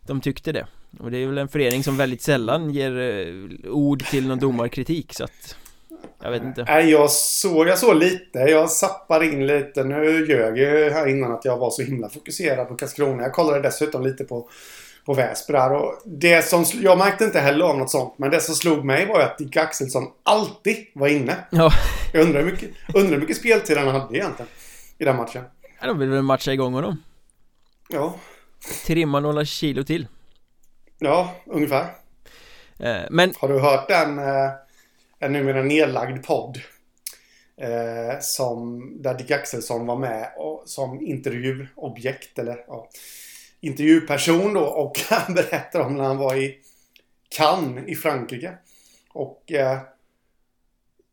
de 0.00 0.20
tyckte 0.20 0.52
det. 0.52 0.66
Och 0.98 1.10
det 1.10 1.18
är 1.18 1.26
väl 1.26 1.38
en 1.38 1.48
förening 1.48 1.84
som 1.84 1.96
väldigt 1.96 2.22
sällan 2.22 2.70
ger 2.70 2.98
eh, 2.98 3.70
ord 3.70 4.04
till 4.04 4.28
någon 4.28 4.38
domarkritik 4.38 5.14
så 5.14 5.24
att 5.24 5.56
jag 6.22 6.30
vet 6.30 6.42
inte. 6.42 6.64
Nej, 6.64 6.90
jag 6.90 7.10
såg, 7.10 7.68
jag 7.68 7.78
såg 7.78 7.96
lite. 7.96 8.38
Jag 8.38 8.70
zappade 8.70 9.26
in 9.26 9.46
lite. 9.46 9.84
Nu 9.84 10.26
ljög 10.26 10.58
jag 10.58 10.90
här 10.90 11.06
innan 11.06 11.32
att 11.32 11.44
jag 11.44 11.56
var 11.56 11.70
så 11.70 11.82
himla 11.82 12.08
fokuserad 12.08 12.68
på 12.68 12.74
Karlskrona. 12.74 13.22
Jag 13.22 13.32
kollade 13.32 13.60
dessutom 13.60 14.02
lite 14.02 14.24
på, 14.24 14.48
på 15.06 15.14
Väsby 15.14 15.52
där. 15.52 15.72
Och 15.72 16.02
det 16.04 16.42
som, 16.42 16.64
jag 16.82 16.98
märkte 16.98 17.24
inte 17.24 17.40
heller 17.40 17.64
av 17.64 17.78
något 17.78 17.90
sånt. 17.90 18.14
Men 18.18 18.30
det 18.30 18.40
som 18.40 18.54
slog 18.54 18.84
mig 18.84 19.06
var 19.06 19.20
att 19.20 19.38
Dick 19.38 19.56
Axelsson 19.56 20.04
alltid 20.22 20.76
var 20.94 21.08
inne. 21.08 21.36
Ja. 21.50 21.70
Jag 22.12 22.22
undrar 22.22 22.42
hur 22.42 22.50
mycket, 22.50 22.70
undrar 22.94 23.12
hur 23.12 23.20
mycket 23.20 23.36
speltid 23.36 23.76
han 23.78 23.88
hade 23.88 24.16
egentligen. 24.16 24.50
I 24.98 25.04
den 25.04 25.16
matchen. 25.16 25.44
Ja, 25.80 25.86
de 25.86 25.98
vill 25.98 26.08
väl 26.08 26.22
matcha 26.22 26.52
igång 26.52 26.72
honom. 26.72 27.02
Ja. 27.88 28.14
Trimma 28.86 29.20
några 29.20 29.44
kilo 29.44 29.84
till. 29.84 30.06
Ja, 30.98 31.34
ungefär. 31.46 31.86
Eh, 32.78 32.96
men... 33.10 33.34
Har 33.38 33.48
du 33.48 33.58
hört 33.58 33.88
den? 33.88 34.18
En 35.18 35.32
numera 35.32 35.62
nedlagd 35.62 36.26
podd. 36.26 36.60
Eh, 37.60 38.20
som, 38.20 38.92
där 39.02 39.14
Dick 39.14 39.30
Axelsson 39.30 39.86
var 39.86 39.96
med 39.96 40.32
och, 40.36 40.62
som 40.66 41.00
intervjuobjekt 41.00 42.38
eller 42.38 42.64
ja, 42.66 42.90
intervjuperson 43.60 44.54
då 44.54 44.64
och 44.64 44.98
han 45.10 45.34
berättar 45.34 45.80
om 45.80 45.96
när 45.96 46.04
han 46.04 46.18
var 46.18 46.36
i 46.36 46.58
Cannes 47.28 47.88
i 47.88 47.94
Frankrike. 47.94 48.54
Och 49.12 49.52
eh, 49.52 49.78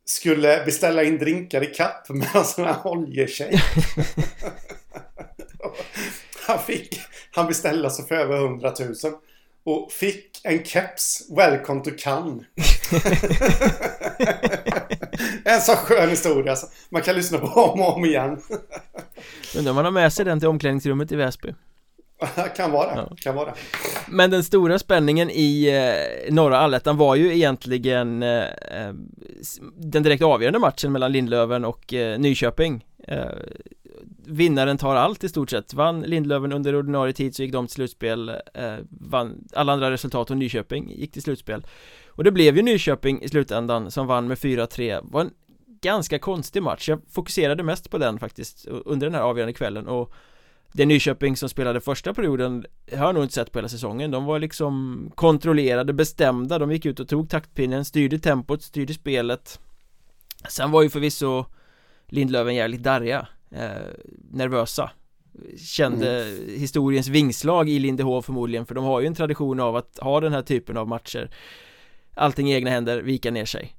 skulle 0.04 0.62
beställa 0.64 1.02
in 1.02 1.18
drinkar 1.18 1.62
i 1.62 1.66
kapp 1.66 2.08
med 2.08 2.28
en 2.34 2.44
sån 2.44 2.64
här 2.64 2.86
oljetjej. 2.86 3.60
han 6.46 6.58
fick, 6.58 7.00
han 7.30 7.46
beställde 7.46 7.84
alltså 7.84 8.02
för 8.02 8.14
över 8.14 8.36
100 8.36 8.74
000 8.80 8.94
och 9.66 9.92
fick 9.92 10.40
en 10.44 10.64
keps 10.64 11.30
Welcome 11.36 11.84
to 11.84 11.90
Cannes. 11.98 12.44
en 15.44 15.60
så 15.60 15.72
skön 15.72 16.10
historia. 16.10 16.50
Alltså. 16.50 16.66
Man 16.90 17.02
kan 17.02 17.14
lyssna 17.14 17.38
på 17.38 17.46
om 17.46 17.80
och 17.80 17.96
om 17.96 18.04
igen. 18.04 18.40
Undrar 19.56 19.70
om 19.70 19.76
man 19.76 19.84
har 19.84 19.92
med 19.92 20.12
sig 20.12 20.24
den 20.24 20.40
till 20.40 20.48
omklädningsrummet 20.48 21.12
i 21.12 21.16
Väsby. 21.16 21.54
kan 22.56 22.72
vara 22.72 22.96
ja. 22.96 23.16
kan 23.16 23.34
vara. 23.34 23.54
Men 24.08 24.30
den 24.30 24.44
stora 24.44 24.78
spänningen 24.78 25.30
i 25.30 25.68
eh, 25.68 26.34
norra 26.34 26.58
allettan 26.58 26.96
var 26.96 27.14
ju 27.14 27.34
egentligen 27.34 28.22
eh, 28.22 28.44
eh 28.44 28.92
den 29.76 30.02
direkt 30.02 30.22
avgörande 30.22 30.58
matchen 30.58 30.92
mellan 30.92 31.12
Lindlöven 31.12 31.64
och 31.64 31.94
eh, 31.94 32.18
Nyköping 32.18 32.84
eh, 33.08 33.26
vinnaren 34.26 34.78
tar 34.78 34.96
allt 34.96 35.24
i 35.24 35.28
stort 35.28 35.50
sett. 35.50 35.74
Vann 35.74 36.00
Lindlöven 36.00 36.52
under 36.52 36.74
ordinarie 36.74 37.12
tid 37.12 37.36
så 37.36 37.42
gick 37.42 37.52
de 37.52 37.66
till 37.66 37.74
slutspel 37.74 38.28
eh, 38.28 38.74
Vann 38.88 39.48
alla 39.52 39.72
andra 39.72 39.90
resultat 39.90 40.30
och 40.30 40.36
Nyköping 40.36 40.90
gick 40.90 41.12
till 41.12 41.22
slutspel. 41.22 41.66
Och 42.08 42.24
det 42.24 42.32
blev 42.32 42.56
ju 42.56 42.62
Nyköping 42.62 43.22
i 43.22 43.28
slutändan 43.28 43.90
som 43.90 44.06
vann 44.06 44.28
med 44.28 44.38
4-3 44.38 45.00
Var 45.02 45.20
en 45.20 45.30
ganska 45.80 46.18
konstig 46.18 46.62
match. 46.62 46.88
Jag 46.88 47.00
fokuserade 47.10 47.62
mest 47.62 47.90
på 47.90 47.98
den 47.98 48.18
faktiskt 48.18 48.66
under 48.66 49.06
den 49.06 49.14
här 49.14 49.22
avgörande 49.22 49.52
kvällen 49.52 49.86
och 49.86 50.12
det 50.72 50.86
Nyköping 50.86 51.36
som 51.36 51.48
spelade 51.48 51.80
första 51.80 52.14
perioden 52.14 52.64
har 52.92 53.06
jag 53.06 53.14
nog 53.14 53.24
inte 53.24 53.34
sett 53.34 53.52
på 53.52 53.58
hela 53.58 53.68
säsongen. 53.68 54.10
De 54.10 54.24
var 54.24 54.38
liksom 54.38 55.10
kontrollerade, 55.14 55.92
bestämda. 55.92 56.58
De 56.58 56.72
gick 56.72 56.86
ut 56.86 57.00
och 57.00 57.08
tog 57.08 57.30
taktpinnen, 57.30 57.84
styrde 57.84 58.18
tempot, 58.18 58.62
styrde 58.62 58.94
spelet. 58.94 59.60
Sen 60.48 60.70
var 60.70 60.82
ju 60.82 60.90
förvisso 60.90 61.44
Lindlöven 62.08 62.54
jävligt 62.54 62.82
darriga 62.82 63.28
eh, 63.50 63.70
Nervösa. 64.30 64.90
Kände 65.58 66.24
mm. 66.24 66.58
historiens 66.58 67.08
vingslag 67.08 67.68
i 67.68 67.78
Lindehof 67.78 68.24
förmodligen 68.24 68.66
För 68.66 68.74
de 68.74 68.84
har 68.84 69.00
ju 69.00 69.06
en 69.06 69.14
tradition 69.14 69.60
av 69.60 69.76
att 69.76 69.98
ha 69.98 70.20
den 70.20 70.32
här 70.32 70.42
typen 70.42 70.76
av 70.76 70.88
matcher. 70.88 71.30
Allting 72.14 72.50
i 72.50 72.54
egna 72.54 72.70
händer, 72.70 73.02
vika 73.02 73.30
ner 73.30 73.44
sig. 73.44 73.76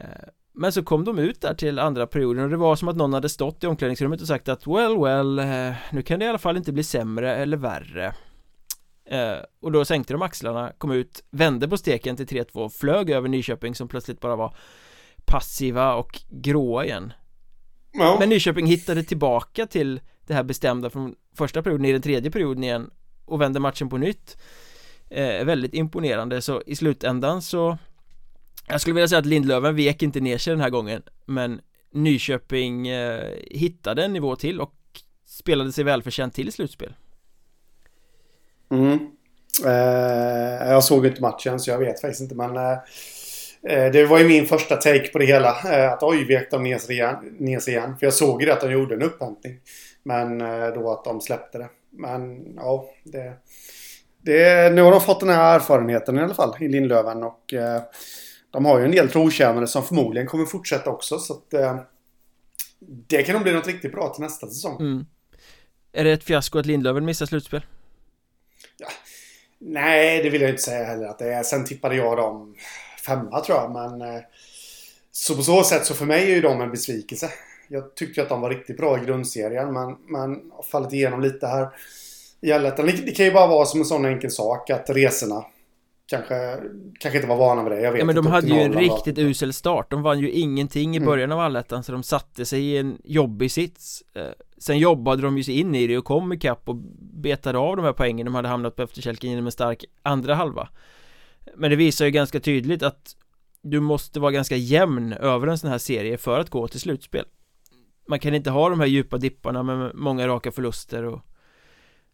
Eh, 0.00 0.28
men 0.54 0.72
så 0.72 0.82
kom 0.82 1.04
de 1.04 1.18
ut 1.18 1.40
där 1.40 1.54
till 1.54 1.78
andra 1.78 2.06
perioden 2.06 2.44
och 2.44 2.50
det 2.50 2.56
var 2.56 2.76
som 2.76 2.88
att 2.88 2.96
någon 2.96 3.12
hade 3.12 3.28
stått 3.28 3.64
i 3.64 3.66
omklädningsrummet 3.66 4.20
och 4.20 4.26
sagt 4.26 4.48
att 4.48 4.66
well 4.66 4.98
well 4.98 5.38
eh, 5.38 5.74
Nu 5.92 6.02
kan 6.02 6.18
det 6.18 6.24
i 6.24 6.28
alla 6.28 6.38
fall 6.38 6.56
inte 6.56 6.72
bli 6.72 6.82
sämre 6.82 7.36
eller 7.36 7.56
värre. 7.56 8.14
Eh, 9.10 9.38
Och 9.60 9.72
då 9.72 9.84
sänkte 9.84 10.14
de 10.14 10.22
axlarna, 10.22 10.72
kom 10.78 10.90
ut, 10.90 11.24
vände 11.30 11.68
på 11.68 11.76
steken 11.76 12.16
till 12.16 12.26
3-2 12.26 12.68
Flög 12.68 13.10
över 13.10 13.28
Nyköping 13.28 13.74
som 13.74 13.88
plötsligt 13.88 14.20
bara 14.20 14.36
var 14.36 14.56
Passiva 15.24 15.94
och 15.94 16.20
gråa 16.30 16.84
igen 16.84 17.12
ja. 17.92 18.16
Men 18.18 18.28
Nyköping 18.28 18.66
hittade 18.66 19.02
tillbaka 19.02 19.66
till 19.66 20.00
det 20.26 20.34
här 20.34 20.42
bestämda 20.42 20.90
från 20.90 21.14
första 21.36 21.62
perioden 21.62 21.84
i 21.84 21.92
den 21.92 22.02
tredje 22.02 22.30
perioden 22.30 22.64
igen 22.64 22.90
Och 23.24 23.40
vände 23.40 23.60
matchen 23.60 23.88
på 23.88 23.98
nytt. 23.98 24.36
Eh, 25.10 25.44
Väldigt 25.44 25.74
imponerande. 25.74 26.42
Så 26.42 26.62
i 26.66 26.76
slutändan 26.76 27.42
så 27.42 27.78
jag 28.68 28.80
skulle 28.80 28.94
vilja 28.94 29.08
säga 29.08 29.18
att 29.18 29.26
Lindlöven 29.26 29.76
vek 29.76 30.02
inte 30.02 30.20
ner 30.20 30.38
sig 30.38 30.50
den 30.50 30.60
här 30.60 30.70
gången 30.70 31.02
Men 31.26 31.60
Nyköping 31.92 32.88
eh, 32.88 33.34
hittade 33.50 34.04
en 34.04 34.12
nivå 34.12 34.36
till 34.36 34.60
och 34.60 34.74
spelade 35.26 35.72
sig 35.72 35.84
välförtjänt 35.84 36.34
till 36.34 36.48
i 36.48 36.52
slutspel. 36.52 36.94
Mm. 38.70 38.98
Eh, 39.66 40.68
Jag 40.70 40.84
såg 40.84 41.06
inte 41.06 41.22
matchen 41.22 41.60
så 41.60 41.70
jag 41.70 41.78
vet 41.78 42.00
faktiskt 42.00 42.20
inte 42.20 42.34
men 42.34 42.56
eh, 42.56 42.78
Det 43.62 44.06
var 44.08 44.18
ju 44.18 44.28
min 44.28 44.46
första 44.46 44.76
take 44.76 45.08
på 45.08 45.18
det 45.18 45.24
hela 45.24 45.48
eh, 45.72 45.92
Att 45.92 46.02
oj, 46.02 46.24
vek 46.24 46.50
de 46.50 46.62
ner 46.62 46.78
sig, 46.78 46.94
igen, 46.94 47.36
ner 47.38 47.58
sig 47.58 47.74
igen 47.74 47.96
För 47.98 48.06
jag 48.06 48.14
såg 48.14 48.42
ju 48.42 48.50
att 48.50 48.60
de 48.60 48.72
gjorde 48.72 48.94
en 48.94 49.02
upphämtning 49.02 49.58
Men 50.02 50.40
eh, 50.40 50.66
då 50.66 50.92
att 50.92 51.04
de 51.04 51.20
släppte 51.20 51.58
det 51.58 51.68
Men 51.90 52.52
ja, 52.56 52.90
det, 53.04 53.32
det 54.22 54.72
Nu 54.74 54.82
har 54.82 54.90
de 54.90 55.00
fått 55.00 55.20
den 55.20 55.28
här 55.28 55.54
erfarenheten 55.54 56.18
i 56.18 56.22
alla 56.22 56.34
fall 56.34 56.56
i 56.60 56.68
Lindlöven 56.68 57.22
och 57.22 57.54
de 58.50 58.64
har 58.64 58.78
ju 58.78 58.84
en 58.84 58.90
del 58.90 59.08
trotjänare 59.08 59.66
som 59.66 59.84
förmodligen 59.84 60.28
kommer 60.28 60.44
fortsätta 60.44 60.90
också 60.90 61.18
så 61.18 61.32
att 61.32 61.54
eh, 61.54 61.80
Det 62.80 63.22
kan 63.22 63.34
nog 63.34 63.42
bli 63.42 63.52
något 63.52 63.66
riktigt 63.66 63.92
bra 63.92 64.08
till 64.08 64.22
nästa 64.22 64.46
säsong 64.46 64.80
mm. 64.80 65.06
Är 65.92 66.04
det 66.04 66.12
ett 66.12 66.24
fiasko 66.24 66.58
att 66.58 66.66
Lindlöven 66.66 67.04
missar 67.04 67.26
slutspel? 67.26 67.66
Ja. 68.76 68.88
Nej, 69.58 70.22
det 70.22 70.30
vill 70.30 70.40
jag 70.40 70.50
inte 70.50 70.62
säga 70.62 70.84
heller 70.84 71.06
att 71.06 71.18
det 71.18 71.34
är. 71.34 71.42
Sen 71.42 71.64
tippade 71.64 71.96
jag 71.96 72.16
dem 72.16 72.54
femma 73.08 73.40
tror 73.40 73.58
jag, 73.58 73.72
men 73.72 74.02
eh, 74.02 74.22
Så 75.12 75.36
på 75.36 75.42
så 75.42 75.62
sätt 75.62 75.86
så 75.86 75.94
för 75.94 76.06
mig 76.06 76.30
är 76.30 76.34
ju 76.34 76.40
de 76.40 76.60
en 76.60 76.70
besvikelse 76.70 77.30
Jag 77.68 77.94
tyckte 77.94 78.22
att 78.22 78.28
de 78.28 78.40
var 78.40 78.50
riktigt 78.50 78.76
bra 78.76 78.98
i 79.02 79.04
grundserien 79.06 79.72
men, 79.72 79.96
men 80.08 80.50
har 80.52 80.62
fallit 80.62 80.92
igenom 80.92 81.20
lite 81.20 81.46
här 81.46 81.68
i 82.40 82.52
allettan. 82.52 82.86
Det, 82.86 83.12
kan 83.12 83.26
ju 83.26 83.32
bara 83.32 83.46
vara 83.46 83.66
som 83.66 83.80
en 83.80 83.86
sån 83.86 84.04
enkel 84.04 84.30
sak 84.30 84.70
att 84.70 84.90
resorna 84.90 85.44
kanske, 86.06 86.56
kanske 87.00 87.18
inte 87.18 87.28
var 87.28 87.36
vana 87.36 87.62
med 87.62 87.72
det, 87.72 87.80
jag 87.80 87.92
vet 87.92 87.98
ja, 87.98 88.04
men 88.04 88.14
de 88.14 88.26
hade 88.26 88.46
ju 88.46 88.60
en 88.60 88.72
riktigt 88.72 89.18
var. 89.18 89.24
usel 89.24 89.52
start 89.52 89.90
De 89.90 90.02
vann 90.02 90.20
ju 90.20 90.30
ingenting 90.30 90.94
i 90.94 90.96
mm. 90.96 91.06
början 91.06 91.30
mm. 91.30 91.38
av 91.38 91.44
allettan 91.44 91.84
så 91.84 91.92
de 91.92 92.02
satte 92.02 92.44
sig 92.44 92.60
i 92.60 92.78
en 92.78 92.98
jobbig 93.04 93.52
sits 93.52 94.02
eh, 94.14 94.22
Sen 94.60 94.78
jobbade 94.78 95.22
de 95.22 95.36
ju 95.36 95.44
sig 95.44 95.60
in 95.60 95.74
i 95.74 95.86
det 95.86 95.98
och 95.98 96.04
kom 96.04 96.32
ikapp 96.32 96.68
och 96.68 96.76
betade 96.98 97.58
av 97.58 97.76
de 97.76 97.84
här 97.84 97.92
poängen 97.92 98.24
de 98.24 98.34
hade 98.34 98.48
hamnat 98.48 98.76
på 98.76 98.82
efterkälken 98.82 99.30
genom 99.30 99.46
en 99.46 99.52
stark 99.52 99.84
andra 100.02 100.34
halva 100.34 100.68
men 101.56 101.70
det 101.70 101.76
visar 101.76 102.04
ju 102.04 102.10
ganska 102.10 102.40
tydligt 102.40 102.82
att 102.82 103.16
du 103.62 103.80
måste 103.80 104.20
vara 104.20 104.32
ganska 104.32 104.56
jämn 104.56 105.12
över 105.12 105.46
en 105.46 105.58
sån 105.58 105.70
här 105.70 105.78
serie 105.78 106.18
för 106.18 106.40
att 106.40 106.50
gå 106.50 106.68
till 106.68 106.80
slutspel. 106.80 107.24
Man 108.08 108.18
kan 108.18 108.34
inte 108.34 108.50
ha 108.50 108.68
de 108.68 108.80
här 108.80 108.86
djupa 108.86 109.18
dipparna 109.18 109.62
med 109.62 109.94
många 109.94 110.28
raka 110.28 110.52
förluster 110.52 111.04
och 111.04 111.20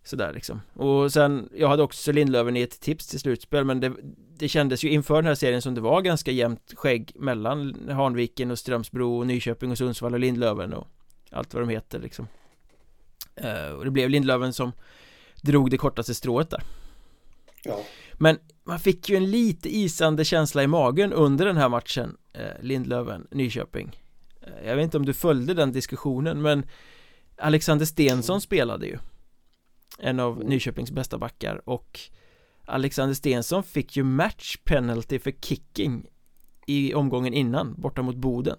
Sådär 0.07 0.33
liksom. 0.33 0.61
Och 0.73 1.12
sen, 1.12 1.49
jag 1.55 1.68
hade 1.68 1.83
också 1.83 2.12
Lindlöven 2.12 2.57
i 2.57 2.62
ett 2.62 2.81
tips 2.81 3.07
till 3.07 3.20
slutspel 3.20 3.64
men 3.64 3.81
det, 3.81 3.92
det 4.38 4.49
kändes 4.49 4.85
ju 4.85 4.90
inför 4.90 5.14
den 5.14 5.25
här 5.25 5.35
serien 5.35 5.62
som 5.62 5.75
det 5.75 5.81
var 5.81 6.01
ganska 6.01 6.31
jämnt 6.31 6.73
skägg 6.77 7.12
mellan 7.14 7.88
Hanviken 7.90 8.51
och 8.51 8.59
Strömsbro 8.59 9.18
och 9.18 9.27
Nyköping 9.27 9.70
och 9.70 9.79
Sundsvall 9.79 10.14
och 10.14 10.20
Lindlöven 10.20 10.73
och 10.73 10.87
allt 11.31 11.55
vad 11.55 11.62
de 11.62 11.68
heter 11.68 12.01
liksom. 12.01 12.29
Eh, 13.37 13.68
och 13.68 13.85
det 13.85 13.90
blev 13.90 14.11
Lindlöven 14.11 14.53
som 14.53 14.73
drog 15.42 15.70
det 15.70 15.77
kortaste 15.77 16.14
strået 16.14 16.51
där. 16.51 16.62
Ja. 17.64 17.81
Men 18.12 18.38
man 18.64 18.79
fick 18.79 19.09
ju 19.09 19.16
en 19.16 19.31
lite 19.31 19.77
isande 19.77 20.24
känsla 20.24 20.62
i 20.62 20.66
magen 20.66 21.12
under 21.12 21.46
den 21.46 21.57
här 21.57 21.68
matchen 21.68 22.16
uh, 22.38 22.62
Lindlöven, 22.62 23.27
Nyköping. 23.31 24.00
Uh, 24.46 24.66
Jag 24.66 24.77
vet 24.77 24.85
inte 24.85 24.96
om 24.96 25.07
du 25.07 25.14
följde 25.14 25.55
den 25.55 25.72
diskussionen 25.72 26.42
men 26.42 26.66
Alexander 27.38 27.87
Stensson 27.87 28.40
spelade 28.40 28.87
ju. 28.87 28.98
En 29.98 30.20
av 30.20 30.37
mm. 30.37 30.48
Nyköpings 30.48 30.90
bästa 30.90 31.18
backar 31.18 31.68
och 31.68 32.00
Alexander 32.64 33.14
Stensson 33.14 33.62
fick 33.62 33.96
ju 33.96 34.05
match 34.05 34.57
penalty 34.64 35.18
för 35.18 35.31
kicking 35.31 36.07
i 36.66 36.94
omgången 36.94 37.35
innan 37.35 37.74
borta 37.79 38.03
mot 38.03 38.16
Boden. 38.16 38.57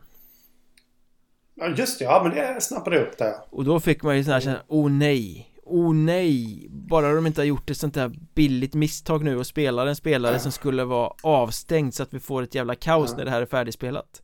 Ja 1.54 1.68
just 1.68 2.00
det, 2.00 2.06
ja 2.06 2.24
men 2.24 2.36
det 2.36 2.62
snappade 2.62 3.00
upp 3.00 3.18
där. 3.18 3.34
Och 3.50 3.66
då 3.66 3.80
fick 3.80 4.04
man 4.04 4.18
ju 4.18 4.24
sån 4.24 4.34
här 4.34 4.40
känsla, 4.40 4.64
oh 4.68 4.92
nej 4.92 5.55
Oh 5.66 5.94
nej, 5.94 6.66
bara 6.70 7.14
de 7.14 7.28
inte 7.28 7.42
har 7.42 7.46
gjort 7.46 7.70
ett 7.70 7.78
sånt 7.78 7.94
där 7.94 8.12
billigt 8.34 8.74
misstag 8.74 9.24
nu 9.24 9.38
och 9.38 9.48
spelar 9.48 9.88
en 9.88 9.96
spelare 9.96 10.34
ja. 10.34 10.40
som 10.40 10.52
skulle 10.52 10.84
vara 10.84 11.14
avstängd 11.24 11.94
så 11.94 12.04
att 12.04 12.14
vi 12.14 12.20
får 12.20 12.44
ett 12.44 12.56
jävla 12.56 12.76
kaos 12.76 13.10
ja. 13.12 13.18
när 13.18 13.26
det 13.26 13.32
här 13.32 13.42
är 13.42 13.46
färdigspelat 13.46 14.22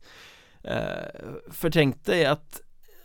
uh, 0.64 0.72
För 1.50 1.70
tänk 1.70 2.04
dig 2.04 2.26
att 2.26 2.60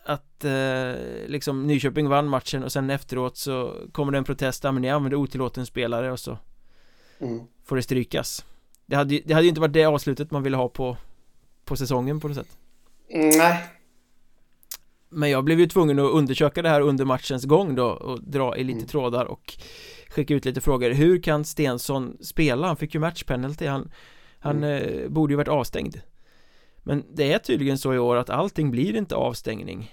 att 0.06 0.46
eh, 0.46 0.94
liksom 1.28 1.68
Nyköping 1.68 2.10
vann 2.10 2.28
matchen 2.28 2.64
och 2.64 2.72
sen 2.72 2.90
efteråt 2.90 3.38
så 3.38 3.76
kommer 3.92 4.12
det 4.12 4.18
en 4.18 4.24
protest, 4.24 4.64
ja 4.64 4.72
men 4.72 4.82
ni 4.82 4.90
använder 4.90 5.18
otillåten 5.18 5.66
spelare 5.66 6.12
och 6.12 6.20
så 6.20 6.38
mm. 7.20 7.40
får 7.66 7.76
det 7.76 7.82
strykas 7.82 8.46
det 8.86 8.96
hade, 8.96 9.22
det 9.26 9.34
hade 9.34 9.44
ju 9.44 9.50
inte 9.50 9.62
varit 9.62 9.74
det 9.74 9.86
avslutet 9.86 10.32
man 10.32 10.44
ville 10.44 10.58
ha 10.58 10.70
på 10.70 10.98
på 11.66 11.76
säsongen 11.76 12.20
på 12.20 12.28
något 12.28 12.38
sätt 12.38 12.58
Nej 13.10 13.77
Men 15.10 15.30
jag 15.30 15.44
blev 15.44 15.60
ju 15.60 15.68
tvungen 15.68 16.00
att 16.00 16.12
undersöka 16.12 16.62
det 16.62 16.70
här 16.70 16.82
under 16.82 17.06
matchens 17.06 17.46
gång 17.46 17.76
då 17.76 17.86
och 17.86 18.24
dra 18.24 18.58
i 18.58 18.64
lite 18.64 18.78
mm. 18.78 18.88
trådar 18.88 19.26
och 19.26 19.58
skicka 20.10 20.34
ut 20.34 20.46
lite 20.46 20.62
frågor. 20.62 20.90
Hur 20.92 21.22
kan 21.22 21.46
Stensson 21.46 22.18
spela? 22.22 22.68
Han 22.68 22.78
fick 22.78 22.94
ju 22.94 23.00
matchpenalty. 23.00 23.66
Han, 23.66 23.92
han 24.40 24.64
mm. 24.64 24.84
eh, 24.84 25.10
borde 25.10 25.34
ju 25.34 25.38
varit 25.38 25.48
avstängd. 25.48 26.02
Men 26.84 27.04
det 27.14 27.34
är 27.34 27.40
tydligen 27.40 27.78
så 27.78 27.94
i 27.94 28.00
år 28.00 28.16
att 28.16 28.30
allting 28.30 28.72
blir 28.72 28.96
inte 28.96 29.16
avstängning. 29.16 29.92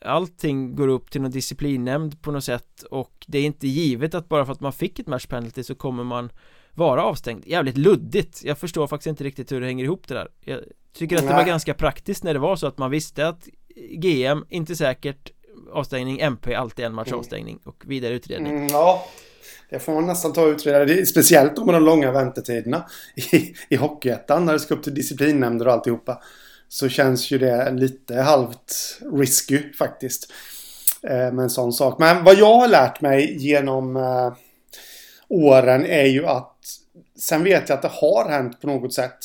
Allting 0.00 0.76
går 0.76 0.88
upp 0.88 1.10
till 1.10 1.22
någon 1.22 1.30
disciplinnämnd 1.30 2.22
på 2.22 2.30
något 2.30 2.44
sätt 2.44 2.82
och 2.82 3.24
det 3.28 3.38
är 3.38 3.44
inte 3.44 3.68
givet 3.68 4.14
att 4.14 4.28
bara 4.28 4.46
för 4.46 4.52
att 4.52 4.60
man 4.60 4.72
fick 4.72 4.98
ett 4.98 5.06
match 5.06 5.26
penalty 5.26 5.62
så 5.62 5.74
kommer 5.74 6.04
man 6.04 6.30
vara 6.72 7.02
avstängd. 7.02 7.46
Jävligt 7.46 7.76
luddigt. 7.76 8.44
Jag 8.44 8.58
förstår 8.58 8.86
faktiskt 8.86 9.06
inte 9.06 9.24
riktigt 9.24 9.52
hur 9.52 9.60
det 9.60 9.66
hänger 9.66 9.84
ihop 9.84 10.08
det 10.08 10.14
där. 10.14 10.28
Jag 10.40 10.60
tycker 10.92 11.16
att 11.16 11.28
det 11.28 11.34
var 11.34 11.44
ganska 11.44 11.74
praktiskt 11.74 12.24
när 12.24 12.34
det 12.34 12.40
var 12.40 12.56
så 12.56 12.66
att 12.66 12.78
man 12.78 12.90
visste 12.90 13.28
att 13.28 13.48
GM, 13.74 14.44
inte 14.48 14.76
säkert 14.76 15.30
avstängning, 15.72 16.20
MP 16.20 16.54
alltid 16.54 16.84
en 16.84 16.94
match 16.94 17.08
mm. 17.08 17.18
avstängning 17.18 17.58
och 17.64 17.84
vidare 17.86 18.14
utredning 18.14 18.56
mm, 18.56 18.68
Ja 18.68 19.06
det 19.70 19.78
får 19.78 19.92
man 19.94 20.06
nästan 20.06 20.32
ta 20.32 20.42
och 20.42 20.48
utreda. 20.48 21.06
Speciellt 21.06 21.56
då 21.56 21.64
med 21.64 21.74
de 21.74 21.84
långa 21.84 22.12
väntetiderna 22.12 22.84
i, 23.16 23.54
i 23.68 23.76
Hockeyettan 23.76 24.44
när 24.44 24.52
det 24.52 24.60
ska 24.60 24.74
upp 24.74 24.82
till 24.82 24.94
disciplinnämnder 24.94 25.66
och 25.66 25.72
alltihopa 25.72 26.22
så 26.68 26.88
känns 26.88 27.30
ju 27.30 27.38
det 27.38 27.70
lite 27.70 28.16
halvt 28.16 28.98
risky 29.12 29.72
faktiskt. 29.72 30.32
Eh, 31.02 31.32
med 31.32 31.38
en 31.38 31.50
sån 31.50 31.72
sak. 31.72 31.98
Men 31.98 32.24
vad 32.24 32.38
jag 32.38 32.54
har 32.54 32.68
lärt 32.68 33.00
mig 33.00 33.36
genom 33.38 33.96
eh, 33.96 34.32
åren 35.28 35.86
är 35.86 36.06
ju 36.06 36.26
att 36.26 36.50
Sen 37.18 37.44
vet 37.44 37.68
jag 37.68 37.76
att 37.76 37.82
det 37.82 37.90
har 37.92 38.30
hänt 38.30 38.60
på 38.60 38.66
något 38.66 38.94
sätt. 38.94 39.18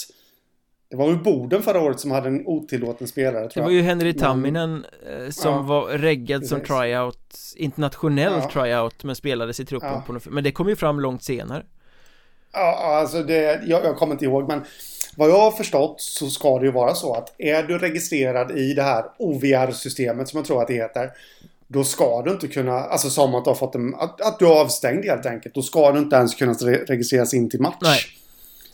Det 0.89 0.95
var 0.95 1.09
ju 1.09 1.15
Boden 1.15 1.61
förra 1.61 1.81
året 1.81 1.99
som 1.99 2.11
hade 2.11 2.27
en 2.27 2.47
otillåten 2.47 3.07
spelare 3.07 3.49
tror 3.49 3.63
Det 3.63 3.67
var 3.67 3.73
ju 3.73 3.81
Henry 3.81 4.13
Tamminen 4.13 4.85
eh, 5.09 5.29
som 5.29 5.53
ja, 5.53 5.61
var 5.61 5.87
reggad 5.87 6.45
som 6.45 6.61
tryout 6.61 7.35
Internationell 7.55 8.33
ja. 8.33 8.49
tryout 8.53 9.03
men 9.03 9.15
spelades 9.15 9.59
i 9.59 9.65
truppen 9.65 9.89
ja. 9.89 10.03
på 10.07 10.13
något, 10.13 10.25
Men 10.25 10.43
det 10.43 10.51
kom 10.51 10.69
ju 10.69 10.75
fram 10.75 10.99
långt 10.99 11.23
senare 11.23 11.63
Ja, 12.53 12.97
alltså 12.99 13.23
det, 13.23 13.61
jag, 13.65 13.85
jag 13.85 13.97
kommer 13.97 14.13
inte 14.13 14.25
ihåg 14.25 14.47
men 14.47 14.61
vad 15.15 15.29
jag 15.29 15.39
har 15.39 15.51
förstått 15.51 16.01
så 16.01 16.29
ska 16.29 16.59
det 16.59 16.65
ju 16.65 16.71
vara 16.71 16.95
så 16.95 17.13
att 17.13 17.35
är 17.37 17.63
du 17.63 17.77
registrerad 17.77 18.57
i 18.57 18.73
det 18.73 18.83
här 18.83 19.05
OVR-systemet 19.17 20.29
som 20.29 20.37
jag 20.37 20.45
tror 20.45 20.61
att 20.61 20.67
det 20.67 20.73
heter. 20.73 21.11
Då 21.67 21.83
ska 21.83 22.21
du 22.21 22.31
inte 22.31 22.47
kunna, 22.47 22.73
alltså 22.73 23.09
som 23.09 23.35
att 23.35 23.43
du 23.43 23.49
har 23.49 23.55
fått 23.55 23.75
en, 23.75 23.95
att, 23.95 24.21
att 24.21 24.39
du 24.39 24.45
är 24.45 24.61
avstängd 24.61 25.05
helt 25.05 25.25
enkelt. 25.25 25.55
Då 25.55 25.61
ska 25.61 25.91
du 25.91 25.99
inte 25.99 26.15
ens 26.15 26.35
kunna 26.35 26.53
registreras 26.53 27.33
in 27.33 27.49
till 27.49 27.61
match. 27.61 27.75
Nej, 27.81 27.99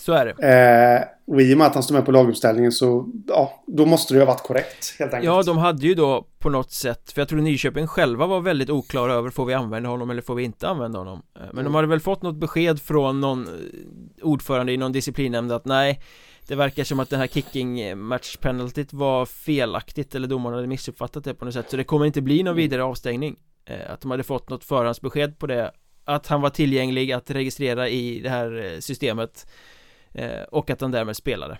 så 0.06 0.14
är 0.14 0.26
det. 0.26 0.48
Eh, 0.48 1.34
och 1.34 1.42
i 1.42 1.54
och 1.54 1.58
med 1.58 1.68
att 1.68 1.74
han 1.74 1.84
står 1.84 1.96
med 1.96 2.06
på 2.06 2.12
laguppställningen 2.12 2.72
så, 2.72 3.10
ja, 3.28 3.64
då 3.68 3.86
måste 3.86 4.14
det 4.14 4.18
ju 4.18 4.26
ha 4.26 4.34
varit 4.34 4.44
korrekt 4.44 4.96
helt 5.00 5.14
enkelt. 5.14 5.34
Ja, 5.34 5.44
de 5.44 5.58
hade 5.58 5.88
ju 5.88 5.96
då 5.96 6.28
på 6.40 6.50
något 6.50 6.72
sätt, 6.72 7.12
för 7.12 7.22
jag 7.22 7.28
tror 7.30 7.40
Nyköping 7.40 7.88
själva 7.88 8.28
var 8.28 8.42
väldigt 8.42 8.70
oklara 8.70 9.14
över 9.14 9.30
får 9.30 9.46
vi 9.46 9.54
använda 9.54 9.90
honom 9.90 10.10
eller 10.10 10.22
får 10.22 10.36
vi 10.36 10.44
inte 10.44 10.68
använda 10.68 11.00
honom? 11.00 11.22
Eh, 11.36 11.42
men 11.42 11.50
mm. 11.52 11.64
de 11.64 11.76
hade 11.76 11.88
väl 11.88 12.00
fått 12.00 12.22
något 12.22 12.36
besked 12.36 12.82
från 12.82 13.22
någon 13.22 13.48
eh, 13.48 14.26
ordförande 14.26 14.72
i 14.72 14.78
någon 14.78 14.92
disciplinnämnd 14.92 15.52
att 15.52 15.66
nej 15.66 16.02
det 16.48 16.56
verkar 16.56 16.84
som 16.84 17.00
att 17.00 17.10
den 17.10 17.20
här 17.20 17.28
kicking 17.28 17.98
match 17.98 18.38
penaltyt 18.38 18.94
var 18.94 19.26
felaktigt 19.26 20.16
eller 20.16 20.28
domaren 20.28 20.56
hade 20.56 20.68
missuppfattat 20.68 21.24
det 21.24 21.34
på 21.34 21.46
något 21.46 21.54
sätt 21.54 21.70
så 21.70 21.78
det 21.78 21.84
kommer 21.84 22.06
inte 22.06 22.22
bli 22.22 22.38
någon 22.38 22.48
mm. 22.48 22.58
vidare 22.58 22.84
avstängning 22.84 23.36
eh, 23.66 23.92
Att 23.92 24.02
de 24.02 24.12
hade 24.12 24.24
fått 24.24 24.50
något 24.50 24.64
förhandsbesked 24.64 25.40
på 25.40 25.48
det 25.48 25.72
Att 26.04 26.28
han 26.28 26.42
var 26.42 26.50
tillgänglig 26.50 27.12
att 27.12 27.32
registrera 27.32 27.90
i 27.90 28.20
det 28.20 28.30
här 28.30 28.78
systemet 28.80 29.46
Eh, 29.46 29.85
och 30.52 30.70
att 30.70 30.82
han 30.82 30.92
därmed 30.92 31.16
spelade. 31.16 31.58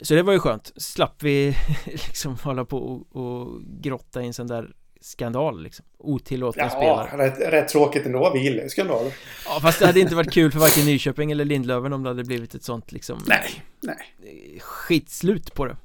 Så 0.00 0.14
det 0.14 0.22
var 0.22 0.32
ju 0.32 0.38
skönt, 0.38 0.72
slapp 0.76 1.22
vi 1.22 1.56
liksom 1.86 2.36
hålla 2.42 2.64
på 2.64 2.78
och, 2.78 3.16
och 3.16 3.62
grotta 3.62 4.22
i 4.22 4.26
en 4.26 4.34
sån 4.34 4.46
där 4.46 4.74
skandal 5.00 5.62
liksom? 5.62 5.86
Otillåtna 5.98 6.62
ja, 6.62 6.70
spelare. 6.70 7.28
rätt, 7.28 7.52
rätt 7.52 7.68
tråkigt 7.68 8.06
ändå, 8.06 8.30
vi 8.34 8.40
gillar 8.40 8.62
ju 8.62 8.68
skandaler 8.68 9.12
Ja 9.46 9.60
fast 9.62 9.78
det 9.78 9.86
hade 9.86 10.00
inte 10.00 10.14
varit 10.14 10.32
kul 10.32 10.52
för 10.52 10.58
varken 10.58 10.84
Nyköping 10.84 11.32
eller 11.32 11.44
Lindlöven 11.44 11.92
om 11.92 12.02
det 12.02 12.08
hade 12.08 12.24
blivit 12.24 12.54
ett 12.54 12.64
sånt 12.64 12.92
liksom 12.92 13.18
Nej, 13.26 13.62
nej. 13.80 14.60
Skitslut 14.60 15.54
på 15.54 15.66
det. 15.66 15.76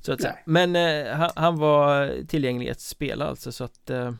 Så 0.00 0.12
att 0.12 0.20
säga. 0.22 0.36
Men 0.44 0.76
eh, 0.76 1.14
han, 1.16 1.30
han, 1.36 1.58
var 1.58 2.12
tillgänglig 2.26 2.70
att 2.70 2.80
spela 2.80 3.26
alltså 3.26 3.52
så 3.52 3.64
att 3.64 3.90
eh, 3.90 4.12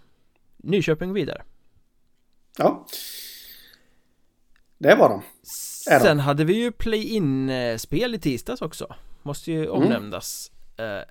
Nyköping 0.57 1.13
vidare. 1.13 1.43
Ja. 2.59 2.87
Det 4.79 4.95
var 4.95 5.09
de 5.09 5.23
Sen 5.89 6.21
hade 6.21 6.45
vi 6.45 6.55
ju 6.55 6.73
play-in-spel 6.73 8.15
i 8.15 8.19
tisdags 8.19 8.63
också. 8.63 8.95
Måste 9.23 9.53
ju 9.53 9.61
mm. 9.61 9.73
omnämnas. 9.73 10.51
Mm. 10.77 11.05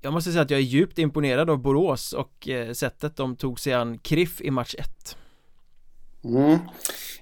Jag 0.00 0.12
måste 0.12 0.32
säga 0.32 0.42
att 0.42 0.50
jag 0.50 0.60
är 0.60 0.64
djupt 0.64 0.98
imponerad 0.98 1.50
av 1.50 1.58
Borås 1.58 2.12
och 2.12 2.48
eh, 2.48 2.72
sättet 2.72 3.16
de 3.16 3.36
tog 3.36 3.60
sig 3.60 3.72
an 3.72 3.98
Kriff 3.98 4.40
i 4.40 4.50
match 4.50 4.74
1 4.78 5.16
mm. 6.24 6.58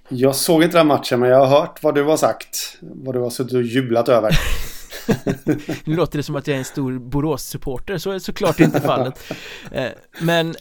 Jag 0.09 0.37
såg 0.37 0.63
inte 0.63 0.79
den 0.79 0.87
matchen 0.87 1.21
men 1.21 1.29
jag 1.29 1.47
har 1.47 1.61
hört 1.61 1.83
vad 1.83 1.95
du 1.95 2.05
har 2.05 2.17
sagt. 2.17 2.79
Vad 2.81 3.15
du 3.15 3.19
har 3.21 3.31
suttit 3.31 3.53
och 3.53 3.63
jublat 3.63 4.09
över. 4.09 4.31
Nu 5.85 5.97
låter 5.97 6.19
det 6.19 6.23
som 6.23 6.37
att 6.37 6.47
jag 6.47 6.55
är 6.55 6.59
en 6.59 6.65
stor 6.65 6.99
Borås-supporter, 6.99 7.99
så 7.99 8.11
är 8.11 8.19
såklart 8.19 8.61
inte 8.61 8.81
fallet. 8.81 9.33
Eh, 9.73 9.91
Men 10.21 10.55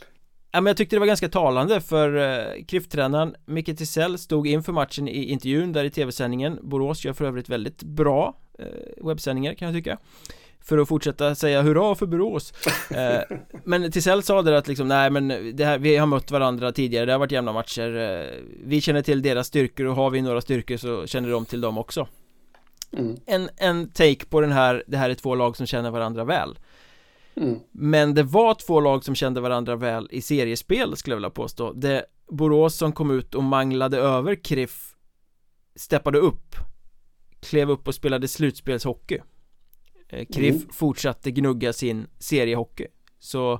Ja, 0.52 0.62
men 0.62 0.66
jag 0.66 0.78
tyckte 0.78 0.96
det 0.96 1.00
var 1.00 1.08
ganska 1.08 1.30
talande 1.30 1.82
för 1.82 2.16
eh, 2.16 3.34
Micke 3.46 3.78
Tisell 3.78 4.18
stod 4.18 4.48
inför 4.48 4.74
matchen 4.74 5.08
i 5.08 5.24
intervjun 5.24 5.74
där 5.74 5.84
i 5.84 5.90
tv-sändningen. 5.90 6.60
Borås 6.62 7.06
gör 7.06 7.14
för 7.14 7.26
övrigt 7.26 7.50
väldigt 7.50 7.84
bra 7.84 8.38
eh, 8.60 9.06
webbsändningar 9.08 9.54
kan 9.54 9.66
jag 9.68 9.76
tycka 9.76 9.98
för 10.62 10.78
att 10.78 10.88
fortsätta 10.88 11.36
säga 11.36 11.62
hurra 11.62 11.96
för 11.96 12.06
Borås. 12.06 12.54
Eh, 12.90 13.38
Men 13.64 13.92
Tisell 13.92 14.24
sa 14.24 14.42
det 14.42 14.58
att 14.58 14.68
liksom, 14.68 14.88
nej 14.88 15.10
men 15.10 15.28
det 15.56 15.66
här, 15.66 15.78
vi 15.78 15.98
har 15.98 16.08
mött 16.08 16.32
varandra 16.32 16.72
tidigare, 16.72 17.06
det 17.06 17.12
har 17.12 17.20
varit 17.20 17.32
jämna 17.32 17.54
matcher 17.54 17.98
eh, 17.98 18.26
Vi 18.66 18.82
känner 18.82 19.02
till 19.02 19.22
deras 19.22 19.48
styrkor 19.48 19.86
och 19.86 19.96
har 19.96 20.10
vi 20.10 20.22
några 20.22 20.42
styrkor 20.42 20.78
så 20.78 21.08
känner 21.08 21.30
de 21.30 21.46
till 21.46 21.62
dem 21.62 21.78
också. 21.78 22.08
Mm. 22.98 23.18
en, 23.26 23.50
en 23.58 23.90
take 23.90 24.26
på 24.26 24.42
den 24.42 24.52
här, 24.52 24.84
det 24.88 24.98
här 24.98 25.10
är 25.10 25.14
två 25.14 25.36
lag 25.36 25.58
som 25.58 25.66
känner 25.66 25.92
varandra 25.92 26.24
väl 26.24 26.60
Mm. 27.36 27.60
Men 27.72 28.14
det 28.14 28.24
var 28.24 28.54
två 28.54 28.80
lag 28.80 29.04
som 29.04 29.16
kände 29.16 29.42
varandra 29.42 29.76
väl 29.76 30.08
i 30.12 30.22
seriespel 30.22 30.98
skulle 30.98 31.12
jag 31.12 31.18
vilja 31.18 31.30
påstå 31.30 31.74
Det 31.74 32.06
Borås 32.28 32.76
som 32.76 32.92
kom 32.92 33.12
ut 33.12 33.36
och 33.36 33.44
manglade 33.44 33.98
över 33.98 34.36
Kriff 34.36 34.96
Steppade 35.76 36.20
upp 36.20 36.56
Klev 37.40 37.70
upp 37.70 37.88
och 37.88 37.96
spelade 37.96 38.28
slutspelshockey 38.28 39.20
eh, 40.10 40.26
Kriff 40.26 40.56
mm. 40.56 40.70
fortsatte 40.72 41.32
gnugga 41.32 41.74
sin 41.74 42.08
seriehockey 42.20 42.88
Så 43.20 43.60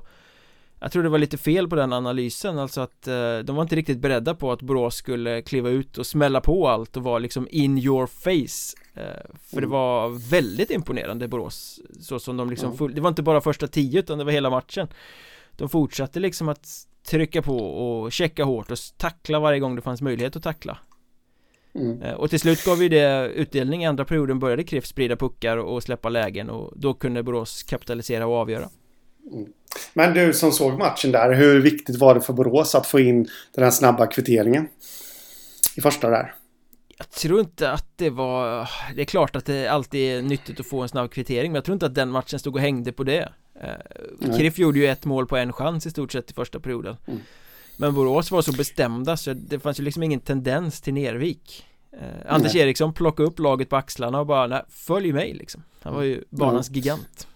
jag 0.80 0.92
tror 0.92 1.02
det 1.02 1.08
var 1.08 1.18
lite 1.18 1.38
fel 1.38 1.68
på 1.68 1.76
den 1.76 1.92
analysen, 1.92 2.58
alltså 2.58 2.80
att 2.80 3.08
eh, 3.08 3.38
de 3.38 3.56
var 3.56 3.62
inte 3.62 3.76
riktigt 3.76 3.98
beredda 3.98 4.34
på 4.34 4.52
att 4.52 4.62
Borås 4.62 4.94
skulle 4.94 5.42
kliva 5.42 5.68
ut 5.68 5.98
och 5.98 6.06
smälla 6.06 6.40
på 6.40 6.68
allt 6.68 6.96
och 6.96 7.02
vara 7.02 7.18
liksom 7.18 7.48
in 7.50 7.78
your 7.78 8.06
face 8.06 8.76
eh, 8.94 9.36
För 9.50 9.56
mm. 9.56 9.60
det 9.60 9.66
var 9.66 10.08
väldigt 10.30 10.70
imponerande 10.70 11.28
Borås 11.28 11.80
Så 12.00 12.18
som 12.18 12.36
de 12.36 12.50
liksom, 12.50 12.72
mm. 12.72 12.94
det 12.94 13.00
var 13.00 13.08
inte 13.08 13.22
bara 13.22 13.40
första 13.40 13.66
tio 13.66 14.00
utan 14.00 14.18
det 14.18 14.24
var 14.24 14.32
hela 14.32 14.50
matchen 14.50 14.88
De 15.56 15.68
fortsatte 15.68 16.20
liksom 16.20 16.48
att 16.48 16.68
trycka 17.08 17.42
på 17.42 17.58
och 17.58 18.12
checka 18.12 18.44
hårt 18.44 18.70
och 18.70 18.78
tackla 18.96 19.40
varje 19.40 19.60
gång 19.60 19.76
det 19.76 19.82
fanns 19.82 20.02
möjlighet 20.02 20.36
att 20.36 20.42
tackla 20.42 20.78
Mm. 21.74 22.02
Eh, 22.02 22.14
och 22.14 22.30
till 22.30 22.40
slut 22.40 22.64
gav 22.64 22.82
ju 22.82 22.88
det 22.88 23.32
utdelning 23.34 23.82
i 23.82 23.86
andra 23.86 24.04
perioden 24.04 24.38
började 24.38 24.64
Kriff 24.64 24.86
sprida 24.86 25.16
puckar 25.16 25.56
och 25.56 25.82
släppa 25.82 26.08
lägen 26.08 26.50
och 26.50 26.72
då 26.76 26.94
kunde 26.94 27.22
Borås 27.22 27.62
kapitalisera 27.62 28.26
och 28.26 28.34
avgöra 28.34 28.62
mm. 28.62 28.70
Men 29.92 30.14
du 30.14 30.32
som 30.32 30.52
såg 30.52 30.78
matchen 30.78 31.12
där, 31.12 31.32
hur 31.32 31.60
viktigt 31.60 31.98
var 31.98 32.14
det 32.14 32.20
för 32.20 32.32
Borås 32.32 32.74
att 32.74 32.86
få 32.86 33.00
in 33.00 33.28
den 33.54 33.64
här 33.64 33.70
snabba 33.70 34.06
kvitteringen? 34.06 34.68
I 35.76 35.80
första 35.80 36.10
där. 36.10 36.34
Jag 36.98 37.10
tror 37.10 37.40
inte 37.40 37.70
att 37.70 37.86
det 37.96 38.10
var 38.10 38.68
Det 38.94 39.00
är 39.00 39.04
klart 39.04 39.36
att 39.36 39.46
det 39.46 39.68
alltid 39.68 40.00
är 40.00 40.22
nyttigt 40.22 40.60
att 40.60 40.66
få 40.66 40.82
en 40.82 40.88
snabb 40.88 41.10
kvittering 41.10 41.50
Men 41.50 41.54
jag 41.54 41.64
tror 41.64 41.72
inte 41.72 41.86
att 41.86 41.94
den 41.94 42.10
matchen 42.10 42.38
stod 42.38 42.54
och 42.54 42.60
hängde 42.60 42.92
på 42.92 43.04
det 43.04 43.32
eh, 43.60 44.36
Kriff 44.38 44.58
gjorde 44.58 44.78
ju 44.78 44.86
ett 44.86 45.04
mål 45.04 45.26
på 45.26 45.36
en 45.36 45.52
chans 45.52 45.86
i 45.86 45.90
stort 45.90 46.12
sett 46.12 46.30
i 46.30 46.34
första 46.34 46.60
perioden 46.60 46.96
mm. 47.06 47.20
Men 47.76 47.94
Borås 47.94 48.30
var 48.30 48.42
så 48.42 48.52
bestämda 48.52 49.16
så 49.16 49.32
det 49.32 49.58
fanns 49.58 49.80
ju 49.80 49.84
liksom 49.84 50.02
ingen 50.02 50.20
tendens 50.20 50.80
till 50.80 50.94
Nervik 50.94 51.66
eh, 51.92 52.32
Anders 52.34 52.54
nej. 52.54 52.62
Eriksson 52.62 52.94
plockade 52.94 53.28
upp 53.28 53.38
laget 53.38 53.68
på 53.68 53.76
axlarna 53.76 54.20
och 54.20 54.26
bara 54.26 54.46
nej, 54.46 54.62
följ 54.68 55.12
mig 55.12 55.34
liksom 55.34 55.62
Han 55.82 55.94
var 55.94 56.02
ju 56.02 56.24
banans 56.30 56.68
mm. 56.68 56.76
gigant 56.76 57.26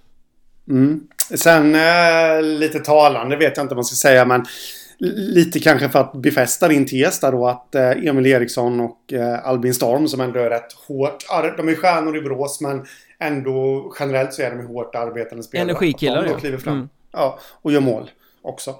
mm. 0.69 1.01
Sen 1.35 1.75
eh, 1.75 2.43
lite 2.43 2.81
talande 2.81 3.37
vet 3.37 3.57
jag 3.57 3.65
inte 3.65 3.75
vad 3.75 3.77
man 3.77 3.85
ska 3.85 3.97
säga 4.09 4.25
men 4.25 4.45
lite 4.99 5.61
kanske 5.61 5.89
för 5.89 5.99
att 5.99 6.13
befästa 6.13 6.69
din 6.69 6.87
tes 6.87 7.21
där 7.21 7.33
då 7.33 7.47
att 7.47 7.75
eh, 7.75 7.91
Emil 7.91 8.27
Eriksson 8.27 8.81
och 8.81 9.13
eh, 9.13 9.47
Albin 9.49 9.75
Storm 9.75 10.09
som 10.09 10.21
ändå 10.21 10.41
är 10.41 10.51
rätt 10.51 10.73
hårt. 10.73 11.25
De 11.57 11.69
är 11.69 11.75
stjärnor 11.75 12.17
i 12.17 12.21
Brås 12.21 12.61
men 12.61 12.87
ändå 13.19 13.93
generellt 13.99 14.33
så 14.35 14.43
är 14.43 14.51
de 14.51 14.67
hårt 14.67 14.95
arbetande 14.95 15.43
spelare. 15.45 15.71
Energikillar 15.71 16.27
ja. 16.27 16.39
kliver 16.39 16.59
fram. 16.59 16.75
Mm. 16.75 16.89
Ja, 17.13 17.39
och 17.63 17.73
gör 17.73 17.81
mål 17.81 18.11
också. 18.43 18.75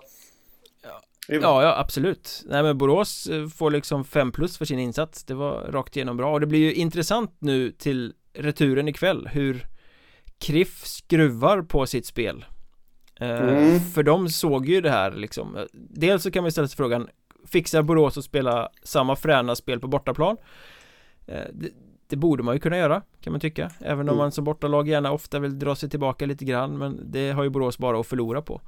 Ja, 1.29 1.63
ja, 1.63 1.79
absolut. 1.79 2.45
Nej 2.47 2.63
men 2.63 2.79
Borås 2.79 3.27
eh, 3.27 3.49
får 3.49 3.71
liksom 3.71 4.05
5 4.05 4.33
plus 4.33 4.59
för 4.59 4.65
sin 4.65 4.79
insats. 4.79 5.25
Det 5.25 5.35
var 5.35 5.61
rakt 5.61 5.97
igenom 5.97 6.17
bra 6.17 6.33
och 6.33 6.41
det 6.41 6.47
blir 6.47 6.59
ju 6.59 6.75
intressant 6.75 7.37
nu 7.39 7.71
till 7.71 8.13
returen 8.35 8.89
ikväll 8.89 9.29
hur 9.33 9.67
Kriff 10.45 10.87
skruvar 10.87 11.63
på 11.63 11.87
sitt 11.87 12.07
spel 12.07 12.45
eh, 13.21 13.29
mm. 13.29 13.81
För 13.81 14.03
de 14.03 14.29
såg 14.29 14.69
ju 14.69 14.81
det 14.81 14.91
här 14.91 15.13
liksom 15.13 15.67
Dels 15.73 16.23
så 16.23 16.31
kan 16.31 16.43
man 16.45 16.53
ställa 16.53 16.69
sig 16.69 16.77
frågan 16.77 17.09
Fixar 17.47 17.83
Borås 17.83 18.19
att 18.19 18.25
spela 18.25 18.69
samma 18.83 19.17
fräna 19.17 19.57
spel 19.57 19.81
på 19.81 19.87
bortaplan? 19.87 20.37
Eh, 21.27 21.43
det, 21.53 21.71
det, 22.09 22.17
borde 22.17 22.43
man 22.43 22.55
ju 22.55 22.61
kunna 22.61 22.77
göra 22.77 23.03
kan 23.21 23.33
man 23.33 23.41
tycka 23.41 23.71
Även 23.81 24.01
om 24.01 24.09
mm. 24.09 24.17
man 24.17 24.33
som 24.33 24.45
bortalag 24.45 24.89
gärna 24.89 25.13
ofta 25.13 25.39
vill 25.39 25.59
dra 25.59 25.77
sig 25.77 25.91
tillbaka 25.91 26.27
lite 26.27 26.45
grann 26.45 26.79
Men 26.79 27.01
det 27.13 27.31
har 27.31 27.45
ju 27.45 27.51
Borås 27.51 27.79
bara 27.79 28.01
att 28.01 28.07
förlora 28.07 28.43
på 28.43 28.61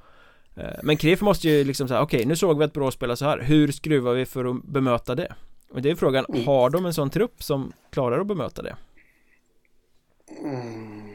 eh, 0.55 0.79
Men 0.83 0.97
Kriff 0.97 1.21
måste 1.21 1.49
ju 1.49 1.63
liksom 1.63 1.87
säga 1.87 2.01
okej 2.01 2.17
okay, 2.17 2.27
nu 2.27 2.35
såg 2.35 2.57
vi 2.57 2.63
att 2.65 2.73
Borås 2.73 2.93
spelar 2.93 3.15
så 3.15 3.25
här 3.25 3.39
Hur 3.39 3.71
skruvar 3.71 4.13
vi 4.13 4.25
för 4.25 4.45
att 4.45 4.63
bemöta 4.63 5.15
det? 5.15 5.35
Och 5.69 5.81
det 5.81 5.89
är 5.89 5.95
frågan, 5.95 6.25
mm. 6.29 6.45
har 6.45 6.69
de 6.69 6.85
en 6.85 6.93
sån 6.93 7.09
trupp 7.09 7.43
som 7.43 7.73
klarar 7.89 8.19
att 8.19 8.27
bemöta 8.27 8.61
det? 8.61 8.75
Mm. 10.43 11.06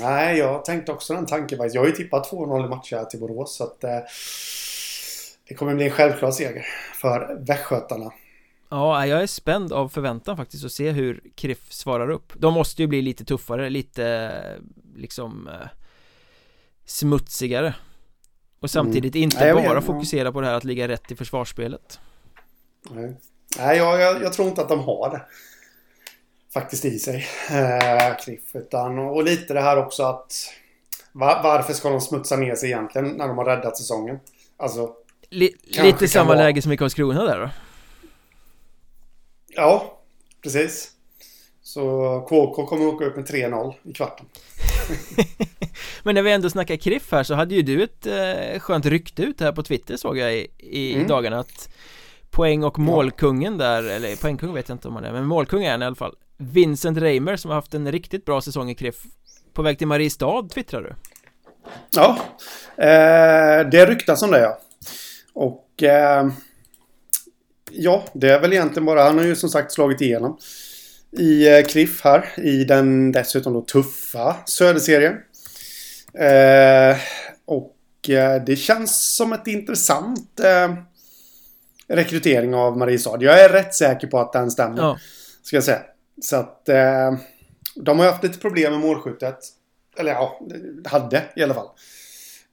Nej, 0.00 0.38
jag 0.38 0.64
tänkte 0.64 0.92
också 0.92 1.14
den 1.14 1.26
tanken 1.26 1.70
Jag 1.72 1.80
har 1.80 1.86
ju 1.86 1.92
tippat 1.92 2.30
2-0 2.30 2.66
i 2.66 2.68
matcher 2.68 3.04
till 3.04 3.20
Borås 3.20 3.56
så 3.56 3.64
att 3.64 3.84
eh, 3.84 3.98
det 5.48 5.54
kommer 5.54 5.74
bli 5.74 5.84
en 5.84 5.90
självklar 5.90 6.30
seger 6.30 6.66
för 7.00 7.38
västgötarna. 7.46 8.12
Ja, 8.70 9.06
jag 9.06 9.22
är 9.22 9.26
spänd 9.26 9.72
av 9.72 9.88
förväntan 9.88 10.36
faktiskt 10.36 10.64
att 10.64 10.72
se 10.72 10.90
hur 10.90 11.22
Kriff 11.34 11.72
svarar 11.72 12.10
upp. 12.10 12.32
De 12.36 12.54
måste 12.54 12.82
ju 12.82 12.88
bli 12.88 13.02
lite 13.02 13.24
tuffare, 13.24 13.70
lite 13.70 14.32
liksom 14.96 15.48
eh, 15.48 15.68
smutsigare. 16.84 17.74
Och 18.60 18.70
samtidigt 18.70 19.14
mm. 19.14 19.22
inte 19.22 19.54
Nej, 19.54 19.68
bara 19.68 19.80
fokusera 19.80 20.32
på 20.32 20.40
det 20.40 20.46
här 20.46 20.54
att 20.54 20.64
ligga 20.64 20.88
rätt 20.88 21.10
i 21.10 21.16
försvarsspelet. 21.16 22.00
Nej, 22.90 23.16
Nej 23.58 23.76
jag, 23.76 24.00
jag, 24.00 24.22
jag 24.22 24.32
tror 24.32 24.48
inte 24.48 24.62
att 24.62 24.68
de 24.68 24.80
har 24.80 25.10
det 25.10 25.22
faktiskt 26.54 26.84
i 26.84 26.98
sig. 26.98 27.26
Eh, 27.50 28.16
Cliff. 28.24 28.42
Utan, 28.52 28.98
och 28.98 29.24
lite 29.24 29.54
det 29.54 29.60
här 29.60 29.76
också 29.76 30.02
att 30.02 30.32
var, 31.12 31.42
varför 31.42 31.72
ska 31.72 31.90
de 31.90 32.00
smutsa 32.00 32.36
ner 32.36 32.54
sig 32.54 32.68
egentligen 32.68 33.08
när 33.08 33.28
de 33.28 33.38
har 33.38 33.44
räddat 33.44 33.76
säsongen? 33.76 34.18
Alltså 34.56 34.94
Li 35.30 35.56
Lite 35.82 36.08
samma 36.08 36.28
vara... 36.28 36.38
läge 36.38 36.62
som 36.62 36.72
i 36.72 36.76
Karlskrona 36.76 37.24
där 37.24 37.40
då? 37.40 37.50
Ja, 39.48 39.98
precis. 40.42 40.90
Så 41.62 42.20
KK 42.28 42.66
kommer 42.66 42.86
åka 42.86 43.04
upp 43.04 43.16
med 43.16 43.26
3-0 43.26 43.74
i 43.82 43.92
kvarten. 43.92 44.26
Men 46.02 46.14
när 46.14 46.22
vi 46.22 46.32
ändå 46.32 46.50
snackar 46.50 46.76
Kriff 46.76 47.12
här 47.12 47.22
så 47.22 47.34
hade 47.34 47.54
ju 47.54 47.62
du 47.62 47.82
ett 47.82 48.06
eh, 48.06 48.60
skönt 48.60 48.86
rykte 48.86 49.22
ut 49.22 49.40
här 49.40 49.52
på 49.52 49.62
Twitter 49.62 49.96
såg 49.96 50.18
jag 50.18 50.34
i, 50.34 50.48
i 50.58 50.94
mm. 50.94 51.08
dagarna 51.08 51.38
att 51.38 51.68
Poäng 52.30 52.64
och 52.64 52.78
målkungen 52.78 53.58
där, 53.58 53.82
eller 53.82 54.16
poängkung 54.16 54.54
vet 54.54 54.68
jag 54.68 54.74
inte 54.74 54.88
om 54.88 54.94
han 54.94 55.04
är, 55.04 55.12
men 55.12 55.26
målkung 55.26 55.64
är 55.64 55.70
han 55.70 55.82
i 55.82 55.84
alla 55.84 55.94
fall 55.94 56.14
Vincent 56.36 56.98
Reimer 56.98 57.36
som 57.36 57.50
har 57.50 57.56
haft 57.56 57.74
en 57.74 57.92
riktigt 57.92 58.24
bra 58.24 58.40
säsong 58.40 58.70
i 58.70 58.74
Kriff 58.74 59.02
På 59.52 59.62
väg 59.62 59.78
till 59.78 59.86
Mariestad 59.86 60.48
twittrar 60.48 60.82
du 60.82 60.94
Ja, 61.90 62.18
eh, 62.76 63.68
det 63.70 63.86
ryktas 63.86 64.22
om 64.22 64.30
det 64.30 64.40
ja 64.40 64.58
Och 65.34 65.82
eh, 65.82 66.28
Ja, 67.70 68.04
det 68.12 68.30
är 68.30 68.40
väl 68.40 68.52
egentligen 68.52 68.86
bara, 68.86 69.02
han 69.02 69.18
har 69.18 69.24
ju 69.24 69.36
som 69.36 69.48
sagt 69.48 69.72
slagit 69.72 70.00
igenom 70.00 70.38
i 71.18 71.48
eh, 71.48 71.64
Kriff 71.64 72.04
här 72.04 72.28
i 72.36 72.64
den 72.64 73.12
dessutom 73.12 73.52
då 73.52 73.60
tuffa 73.60 74.36
Söderserien. 74.46 75.14
Eh, 76.14 76.96
och 77.44 78.10
eh, 78.10 78.44
det 78.44 78.56
känns 78.56 79.16
som 79.16 79.32
ett 79.32 79.46
intressant 79.46 80.40
eh, 80.40 80.74
rekrytering 81.88 82.54
av 82.54 82.78
Mariestad. 82.78 83.18
Jag 83.20 83.40
är 83.44 83.48
rätt 83.48 83.74
säker 83.74 84.06
på 84.06 84.18
att 84.18 84.32
den 84.32 84.50
stämmer. 84.50 84.78
Ja. 84.78 84.98
Ska 85.42 85.56
jag 85.56 85.64
säga. 85.64 85.82
Så 86.22 86.36
att 86.36 86.68
eh, 86.68 87.14
de 87.76 87.98
har 87.98 88.06
haft 88.06 88.22
lite 88.22 88.38
problem 88.38 88.72
med 88.72 88.80
målskyttet. 88.80 89.38
Eller 89.96 90.12
ja, 90.12 90.40
hade 90.84 91.24
i 91.36 91.42
alla 91.42 91.54
fall. 91.54 91.68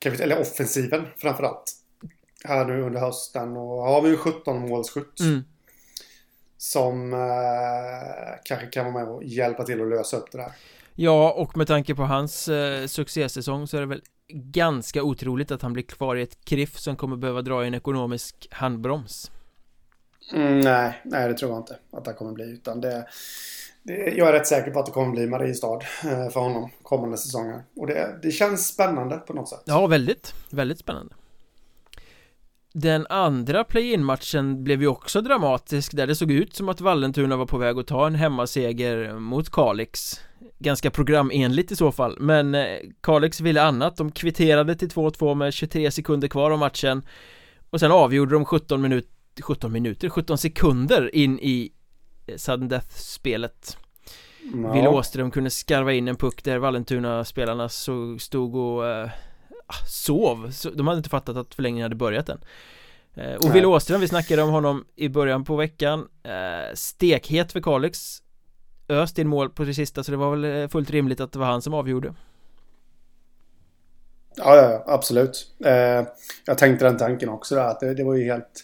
Eller 0.06 0.40
offensiven 0.40 1.08
framförallt. 1.18 1.64
Här 2.44 2.66
nu 2.66 2.82
under 2.82 3.00
hösten 3.00 3.58
och 3.58 3.84
har 3.84 4.02
vi 4.02 4.10
ju 4.10 4.18
17 4.18 4.70
målskytt. 4.70 5.20
Mm. 5.20 5.42
Som 6.58 7.14
eh, 7.14 7.20
kanske 8.44 8.68
kan 8.68 8.94
vara 8.94 9.06
med 9.06 9.14
och 9.14 9.24
hjälpa 9.24 9.64
till 9.64 9.82
att 9.82 9.90
lösa 9.90 10.18
upp 10.18 10.32
det 10.32 10.38
där. 10.38 10.52
Ja, 10.96 11.32
och 11.32 11.58
med 11.58 11.68
tanke 11.68 11.96
på 11.96 12.04
hans 12.04 12.48
eh, 12.48 12.88
succésäsong 12.88 13.68
så 13.68 13.78
är 13.78 13.82
det 13.82 13.88
väl 13.88 14.02
ganska 14.34 15.04
otroligt 15.04 15.52
att 15.52 15.62
han 15.62 15.74
blir 15.74 15.84
kvar 15.84 16.16
i 16.16 16.22
ett 16.22 16.46
kriff 16.46 16.80
som 16.80 16.96
kommer 16.96 17.16
behöva 17.16 17.42
dra 17.42 17.64
i 17.64 17.68
en 17.68 17.74
ekonomisk 17.74 18.48
handbroms. 18.52 19.32
Mm, 20.34 20.60
nej, 20.60 21.02
nej 21.04 21.28
det 21.28 21.34
tror 21.34 21.52
jag 21.52 21.60
inte 21.60 21.78
att 21.92 22.06
det 22.06 22.14
kommer 22.14 22.32
bli. 22.32 22.52
Utan 22.52 22.82
det, 22.82 23.08
det, 23.84 23.94
jag 23.94 24.28
är 24.28 24.34
rätt 24.34 24.48
säker 24.48 24.72
på 24.72 24.80
att 24.80 24.86
det 24.86 24.92
kommer 24.92 25.12
bli 25.12 25.28
Mariestad 25.28 25.80
eh, 26.04 26.30
för 26.30 26.40
honom 26.40 26.70
kommande 26.84 27.18
säsonger. 27.18 27.64
Och 27.76 27.88
det, 27.88 28.20
det 28.22 28.32
känns 28.32 28.68
spännande 28.68 29.18
på 29.18 29.34
något 29.34 29.50
sätt. 29.50 29.64
Ja, 29.66 29.88
väldigt, 29.88 30.34
väldigt 30.50 30.80
spännande. 30.80 31.16
Den 32.74 33.08
andra 33.10 33.64
play-in-matchen 33.64 34.64
blev 34.64 34.82
ju 34.82 34.88
också 34.88 35.22
dramatisk 35.22 35.96
där 35.96 36.08
det 36.08 36.16
såg 36.16 36.32
ut 36.32 36.56
som 36.56 36.70
att 36.70 36.82
Vallentuna 36.82 37.38
var 37.38 37.46
på 37.46 37.58
väg 37.58 37.78
att 37.78 37.88
ta 37.88 38.08
en 38.08 38.16
hemmaseger 38.16 39.14
mot 39.14 39.50
Kalix 39.50 40.22
Ganska 40.60 40.92
programenligt 40.92 41.72
i 41.72 41.76
så 41.76 41.92
fall 41.92 42.18
men 42.20 42.56
eh, 42.56 42.78
Kalix 43.02 43.42
ville 43.42 43.62
annat, 43.62 43.98
de 43.98 44.12
kvitterade 44.12 44.76
till 44.76 44.90
2-2 44.90 45.36
med 45.36 45.54
23 45.54 45.92
sekunder 45.92 46.28
kvar 46.28 46.52
av 46.52 46.60
matchen 46.60 47.02
Och 47.70 47.80
sen 47.80 47.92
avgjorde 47.92 48.36
de 48.36 48.46
17 48.46 48.82
minuter 48.82 49.21
17 49.42 49.72
minuter, 49.72 50.10
17 50.10 50.38
sekunder 50.38 51.16
in 51.16 51.40
i 51.40 51.72
eh, 52.28 52.38
sudden 52.38 52.68
death-spelet. 52.70 53.78
Ja. 54.64 54.74
Ville 54.74 54.88
Åström 54.88 55.32
kunde 55.32 55.50
skarva 55.50 55.94
in 55.94 56.08
en 56.08 56.16
puck 56.16 56.44
där 56.44 56.58
Vallentuna-spelarna 56.58 57.70
så 57.70 58.18
stod 58.20 58.56
och 58.56 58.84
ah, 58.86 59.86
sov. 59.88 60.52
De 60.76 60.88
hade 60.88 60.98
inte 60.98 61.10
fattat 61.10 61.38
att 61.38 61.56
förlängningen 61.56 61.84
hade 61.86 61.96
börjat 61.96 62.30
än. 62.30 62.42
Eh, 63.14 63.34
Och 63.34 63.56
Wille 63.56 63.68
Åström, 63.68 64.02
vi 64.02 64.08
snackade 64.08 64.42
om 64.42 64.50
honom 64.50 64.86
i 64.96 65.10
början 65.10 65.44
på 65.44 65.56
veckan 65.56 66.08
eh, 66.24 66.74
Stekhet 66.74 67.52
för 67.52 67.62
Kalix. 67.62 68.22
Öst 68.90 69.20
in 69.20 69.28
mål 69.28 69.50
på 69.50 69.64
det 69.64 69.74
sista 69.74 70.04
så 70.04 70.12
det 70.12 70.18
var 70.18 70.36
väl 70.36 70.70
fullt 70.70 70.90
rimligt 70.92 71.20
att 71.20 71.32
det 71.32 71.40
var 71.40 71.46
han 71.46 71.62
som 71.62 71.74
avgjorde. 71.74 72.14
Ja, 74.36 74.56
ja 74.56 74.84
absolut. 74.88 75.48
Eh, 75.66 76.08
Jag 76.46 76.58
tänkte 76.58 76.86
den 76.86 76.98
tanken 76.98 77.30
också 77.30 77.56
där 77.56 77.66
att 77.66 77.80
det, 77.80 77.94
det 77.94 78.04
var 78.04 78.16
ju 78.16 78.24
helt 78.26 78.64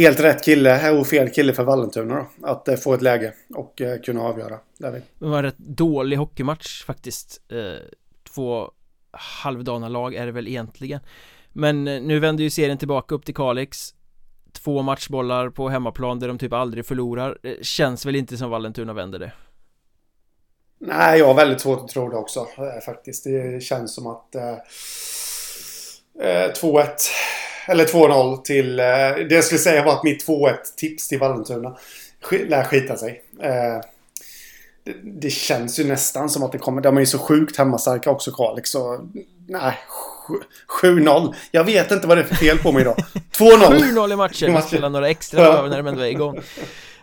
helt 0.00 0.20
rätt 0.20 0.44
kille 0.44 0.90
och 0.90 1.06
fel 1.06 1.30
kille 1.30 1.52
för 1.52 1.64
Vallentuna 1.64 2.14
då. 2.14 2.46
Att 2.48 2.68
eh, 2.68 2.76
få 2.76 2.94
ett 2.94 3.02
läge 3.02 3.32
och 3.54 3.80
eh, 3.80 4.00
kunna 4.00 4.22
avgöra. 4.22 4.58
Där 4.78 4.92
Det 4.92 5.02
var 5.18 5.36
en 5.36 5.42
rätt 5.42 5.58
dålig 5.58 6.16
hockeymatch 6.16 6.84
faktiskt. 6.84 7.40
Eh, 7.48 7.58
två 8.34 8.70
halvdana 9.10 9.88
lag 9.88 10.14
är 10.14 10.26
det 10.26 10.32
väl 10.32 10.48
egentligen. 10.48 11.00
Men 11.52 11.84
nu 11.84 12.18
vänder 12.18 12.44
ju 12.44 12.50
serien 12.50 12.78
tillbaka 12.78 13.14
upp 13.14 13.24
till 13.24 13.34
Kalix. 13.34 13.94
Två 14.52 14.82
matchbollar 14.82 15.50
på 15.50 15.68
hemmaplan 15.68 16.18
där 16.18 16.28
de 16.28 16.38
typ 16.38 16.52
aldrig 16.52 16.86
förlorar. 16.86 17.38
Det 17.42 17.66
känns 17.66 18.06
väl 18.06 18.16
inte 18.16 18.36
som 18.36 18.50
Vallentuna 18.50 18.92
vänder 18.92 19.18
det. 19.18 19.32
Nej, 20.78 21.18
jag 21.18 21.26
har 21.26 21.34
väldigt 21.34 21.60
svårt 21.60 21.80
att 21.80 21.88
tro 21.88 22.08
det 22.08 22.16
också 22.16 22.46
faktiskt. 22.84 23.24
Det 23.24 23.62
känns 23.62 23.94
som 23.94 24.06
att 24.06 24.34
eh, 24.34 24.56
2-1 26.62 26.86
eller 27.70 27.84
2-0 27.84 28.42
till... 28.42 28.80
Eh, 28.80 28.84
det 29.28 29.28
jag 29.30 29.44
skulle 29.44 29.58
säga 29.58 29.84
var 29.84 29.92
att 29.92 30.04
mitt 30.04 30.26
2-1 30.26 30.54
tips 30.76 31.08
till 31.08 31.18
Vallentuna 31.18 31.76
lär 32.30 32.64
skita 32.64 32.96
sig. 32.96 33.22
Eh, 33.42 33.80
det, 34.84 34.94
det, 35.02 35.30
känns 35.30 35.80
ju 35.80 35.84
nästan 35.84 36.28
som 36.28 36.42
att 36.42 36.52
det 36.52 36.58
kommer... 36.58 36.82
De 36.82 36.96
är 36.96 37.00
ju 37.00 37.06
så 37.06 37.18
sjukt 37.18 37.56
hemmastarka 37.56 38.10
också 38.10 38.32
Kalix. 38.32 38.70
Så 38.70 39.08
nej, 39.48 39.78
7-0. 40.82 41.34
Jag 41.50 41.64
vet 41.64 41.90
inte 41.90 42.06
vad 42.06 42.16
det 42.16 42.22
är 42.22 42.26
för 42.26 42.34
fel 42.34 42.58
på 42.58 42.72
mig 42.72 42.82
idag. 42.82 42.96
2-0. 43.38 43.48
7-0 43.58 44.12
i 44.12 44.16
matchen. 44.16 44.54
Vi 44.54 44.62
spelar 44.62 44.88
några 44.88 45.08
extra 45.08 45.42
ja. 45.42 45.66
när 45.70 45.76
de 45.76 45.86
ändå 45.86 46.02
är 46.02 46.10
igång. 46.10 46.40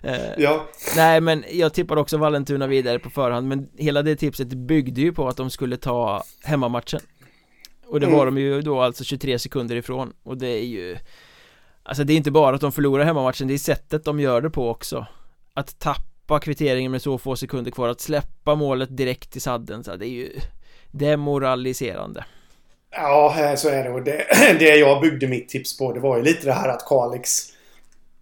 Eh, 0.03 0.15
ja. 0.37 0.65
Nej 0.95 1.21
men 1.21 1.43
jag 1.51 1.73
tippar 1.73 1.97
också 1.97 2.17
Vallentuna 2.17 2.67
vidare 2.67 2.99
på 2.99 3.09
förhand 3.09 3.47
men 3.47 3.67
hela 3.77 4.01
det 4.01 4.15
tipset 4.15 4.47
byggde 4.47 5.01
ju 5.01 5.13
på 5.13 5.27
att 5.27 5.37
de 5.37 5.49
skulle 5.49 5.77
ta 5.77 6.23
hemmamatchen 6.43 6.99
och 7.87 7.99
det 7.99 8.05
mm. 8.05 8.17
var 8.17 8.25
de 8.25 8.37
ju 8.37 8.61
då 8.61 8.81
alltså 8.81 9.03
23 9.03 9.39
sekunder 9.39 9.75
ifrån. 9.75 10.13
Och 10.23 10.37
det 10.37 10.47
är 10.47 10.65
ju 10.65 10.97
Alltså 11.83 12.03
det 12.03 12.13
är 12.13 12.17
inte 12.17 12.31
bara 12.31 12.55
att 12.55 12.61
de 12.61 12.71
förlorar 12.71 13.03
hemmamatchen, 13.03 13.47
det 13.47 13.53
är 13.53 13.57
sättet 13.57 14.05
de 14.05 14.19
gör 14.19 14.41
det 14.41 14.49
på 14.49 14.69
också. 14.69 15.05
Att 15.53 15.79
tappa 15.79 16.39
kvitteringen 16.39 16.91
med 16.91 17.01
så 17.01 17.17
få 17.17 17.35
sekunder 17.35 17.71
kvar, 17.71 17.89
att 17.89 18.01
släppa 18.01 18.55
målet 18.55 18.97
direkt 18.97 19.35
i 19.35 19.39
sadden, 19.39 19.83
så 19.83 19.95
det 19.95 20.05
är 20.05 20.09
ju 20.09 20.29
Demoraliserande. 20.91 22.25
Ja, 22.91 23.55
så 23.57 23.69
är 23.69 23.83
det. 23.83 23.89
Och 23.89 24.03
det, 24.03 24.25
det 24.59 24.75
jag 24.75 25.01
byggde 25.01 25.27
mitt 25.27 25.49
tips 25.49 25.77
på 25.77 25.93
det 25.93 25.99
var 25.99 26.17
ju 26.17 26.23
lite 26.23 26.45
det 26.45 26.53
här 26.53 26.69
att 26.69 26.85
Kalix 26.85 27.29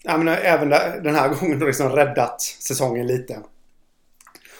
Jag 0.03 0.19
menar 0.19 0.37
även 0.37 0.69
den 1.03 1.15
här 1.15 1.29
gången 1.39 1.59
då 1.59 1.65
liksom 1.65 1.89
räddat 1.89 2.41
säsongen 2.41 3.07
lite. 3.07 3.39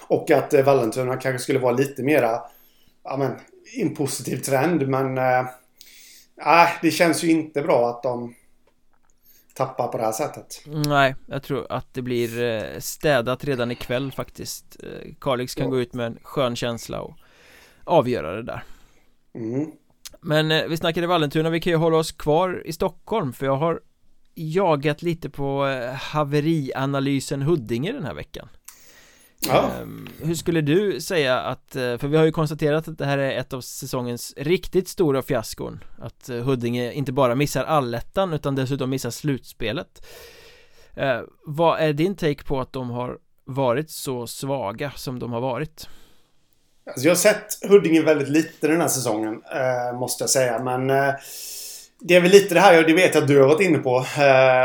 Och 0.08 0.32
att 0.32 0.54
eh, 0.54 0.63
Vallentuna 0.63 1.18
kanske 1.18 1.39
skulle 1.39 1.60
vara 1.60 1.74
lite 1.74 2.04
mera 2.04 2.41
Ja 3.04 3.18
men 3.18 3.32
en 3.73 3.95
positiv 3.95 4.38
trend 4.38 4.88
men... 4.88 5.17
Äh, 5.17 5.45
det 6.82 6.91
känns 6.91 7.23
ju 7.23 7.32
inte 7.32 7.62
bra 7.62 7.89
att 7.89 8.04
de 8.04 8.36
tappar 9.54 9.88
på 9.88 9.97
det 9.97 10.04
här 10.04 10.12
sättet. 10.12 10.62
Nej, 10.65 11.15
jag 11.28 11.43
tror 11.43 11.65
att 11.69 11.93
det 11.93 12.01
blir 12.01 12.43
eh, 12.43 12.80
städat 12.80 13.43
redan 13.43 13.71
ikväll 13.71 14.12
faktiskt. 14.12 14.78
Eh, 14.84 15.13
Kalix 15.21 15.56
kan 15.56 15.65
ja. 15.65 15.69
gå 15.69 15.80
ut 15.80 15.93
med 15.93 16.06
en 16.06 16.19
skön 16.23 16.56
känsla 16.56 17.01
och 17.01 17.15
avgöra 17.84 18.36
det 18.36 18.43
där. 18.43 18.63
Mm. 19.36 19.71
Men 20.21 20.69
vi 20.69 20.78
snackade 20.78 21.08
Vallentuna, 21.08 21.49
vi 21.49 21.60
kan 21.60 21.71
ju 21.71 21.78
hålla 21.78 21.97
oss 21.97 22.12
kvar 22.12 22.63
i 22.65 22.73
Stockholm 22.73 23.34
för 23.34 23.45
jag 23.45 23.56
har 23.56 23.80
jagat 24.36 25.01
lite 25.01 25.30
på 25.30 25.65
haverianalysen 26.01 27.41
Huddinge 27.41 27.91
den 27.91 28.04
här 28.04 28.13
veckan. 28.13 28.49
Ja. 29.47 29.71
Ehm, 29.81 30.08
hur 30.23 30.36
skulle 30.36 30.62
du 30.62 31.01
säga 31.01 31.39
att, 31.39 31.75
eh, 31.75 31.97
för 31.97 32.08
vi 32.08 32.17
har 32.17 32.25
ju 32.25 32.31
konstaterat 32.31 32.88
att 32.88 32.97
det 32.97 33.05
här 33.05 33.17
är 33.17 33.39
ett 33.39 33.53
av 33.53 33.62
säsongens 33.62 34.34
riktigt 34.38 34.88
stora 34.88 35.21
fiaskon 35.21 35.84
Att 36.01 36.29
eh, 36.29 36.38
Huddinge 36.38 36.91
inte 36.91 37.12
bara 37.12 37.36
missar 37.36 37.63
allettan 37.63 38.34
utan 38.34 38.55
dessutom 38.55 38.89
missar 38.89 39.10
slutspelet 39.10 40.08
uh, 40.97 41.21
Vad 41.45 41.79
är 41.79 41.93
din 41.93 42.15
take 42.15 42.43
på 42.43 42.61
att 42.61 42.74
de 42.74 42.89
har 42.89 43.17
varit 43.45 43.91
så 43.91 44.28
svaga 44.28 44.91
som 44.95 45.20
de 45.20 45.32
har 45.32 45.41
varit? 45.41 45.89
Alltså 46.88 47.05
jag 47.05 47.11
har 47.11 47.17
sett 47.17 47.70
Huddinge 47.70 48.01
väldigt 48.01 48.30
lite 48.30 48.67
den 48.67 48.82
här 48.82 48.88
säsongen 48.88 49.34
uh, 49.34 49.99
Måste 49.99 50.24
jag 50.24 50.30
säga 50.30 50.63
men 50.63 50.88
Det 51.99 52.15
är 52.15 52.22
väl 52.22 52.32
lite 52.32 52.53
det 52.53 52.59
här, 52.59 52.80
och 52.80 52.88
det 52.88 52.93
vet 52.93 53.15
jag 53.15 53.22
att 53.22 53.28
du 53.28 53.39
har 53.41 53.47
varit 53.47 53.61
inne 53.61 53.78
på 53.78 53.97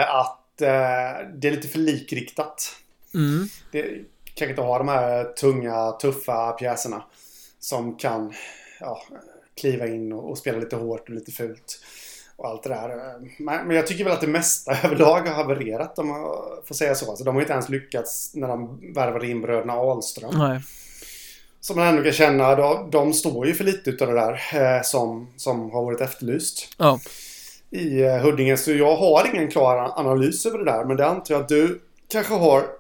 Att 0.09 0.37
det 0.59 1.49
är 1.49 1.51
lite 1.51 1.69
för 1.69 1.79
likriktat 1.79 2.77
mm. 3.15 3.49
det, 3.73 4.05
kanske 4.41 4.53
inte 4.53 4.63
har 4.63 4.79
de 4.79 4.89
här 4.89 5.25
tunga, 5.25 5.93
tuffa 5.93 6.53
pjäserna. 6.53 7.03
Som 7.59 7.97
kan 7.97 8.33
ja, 8.81 9.03
kliva 9.61 9.87
in 9.87 10.13
och, 10.13 10.31
och, 10.31 10.39
spela 10.39 10.59
lite 10.59 10.77
hårt 10.77 11.09
och 11.09 11.15
lite 11.15 11.33
fult. 11.33 11.81
Och 12.37 12.49
allt 12.49 12.63
det 12.63 12.69
där. 12.69 13.15
Men, 13.39 13.71
jag 13.77 13.87
tycker 13.87 14.05
väl 14.05 14.13
att 14.13 14.21
det 14.21 14.27
mesta 14.27 14.79
överlag 14.85 15.21
har 15.21 15.35
havererat 15.35 15.99
om 15.99 16.09
man 16.09 16.21
får 16.65 16.75
säga 16.75 16.95
så. 16.95 17.11
Alltså, 17.11 17.25
de 17.25 17.35
har 17.35 17.43
inte 17.43 17.53
ens 17.53 17.69
lyckats 17.69 18.35
när 18.35 18.49
de 18.49 18.81
värvade 18.95 19.27
in 19.27 19.41
bröderna 19.41 19.73
Ahlström. 19.73 20.39
Nej. 20.39 20.61
Som 21.61 21.77
man 21.77 21.87
ändå 21.87 22.03
kan 22.03 22.13
känna, 22.13 22.55
de, 22.55 22.91
de 22.91 23.13
står 23.13 23.47
ju 23.47 23.55
för 23.55 23.65
lite 23.65 23.91
utav 23.91 24.09
det 24.09 24.15
där 24.15 24.41
eh, 24.77 24.83
som, 24.83 25.33
som 25.37 25.71
har 25.71 25.85
varit 25.85 26.01
efterlyst. 26.01 26.75
Ja. 26.79 27.01
I 27.71 28.03
eh, 28.03 28.17
Huddinge. 28.17 28.57
Så 28.57 28.73
jag 28.73 28.97
har 28.97 29.31
ingen 29.35 29.51
klar 29.51 29.93
analys 29.97 30.47
över 30.47 30.59
det 30.59 30.65
där. 30.65 30.85
Men 30.85 30.97
det 30.97 31.07
antar 31.07 31.35
jag 31.35 31.43
att 31.43 31.49
du 31.49 31.81
kanske 32.09 32.35
har 32.35 32.80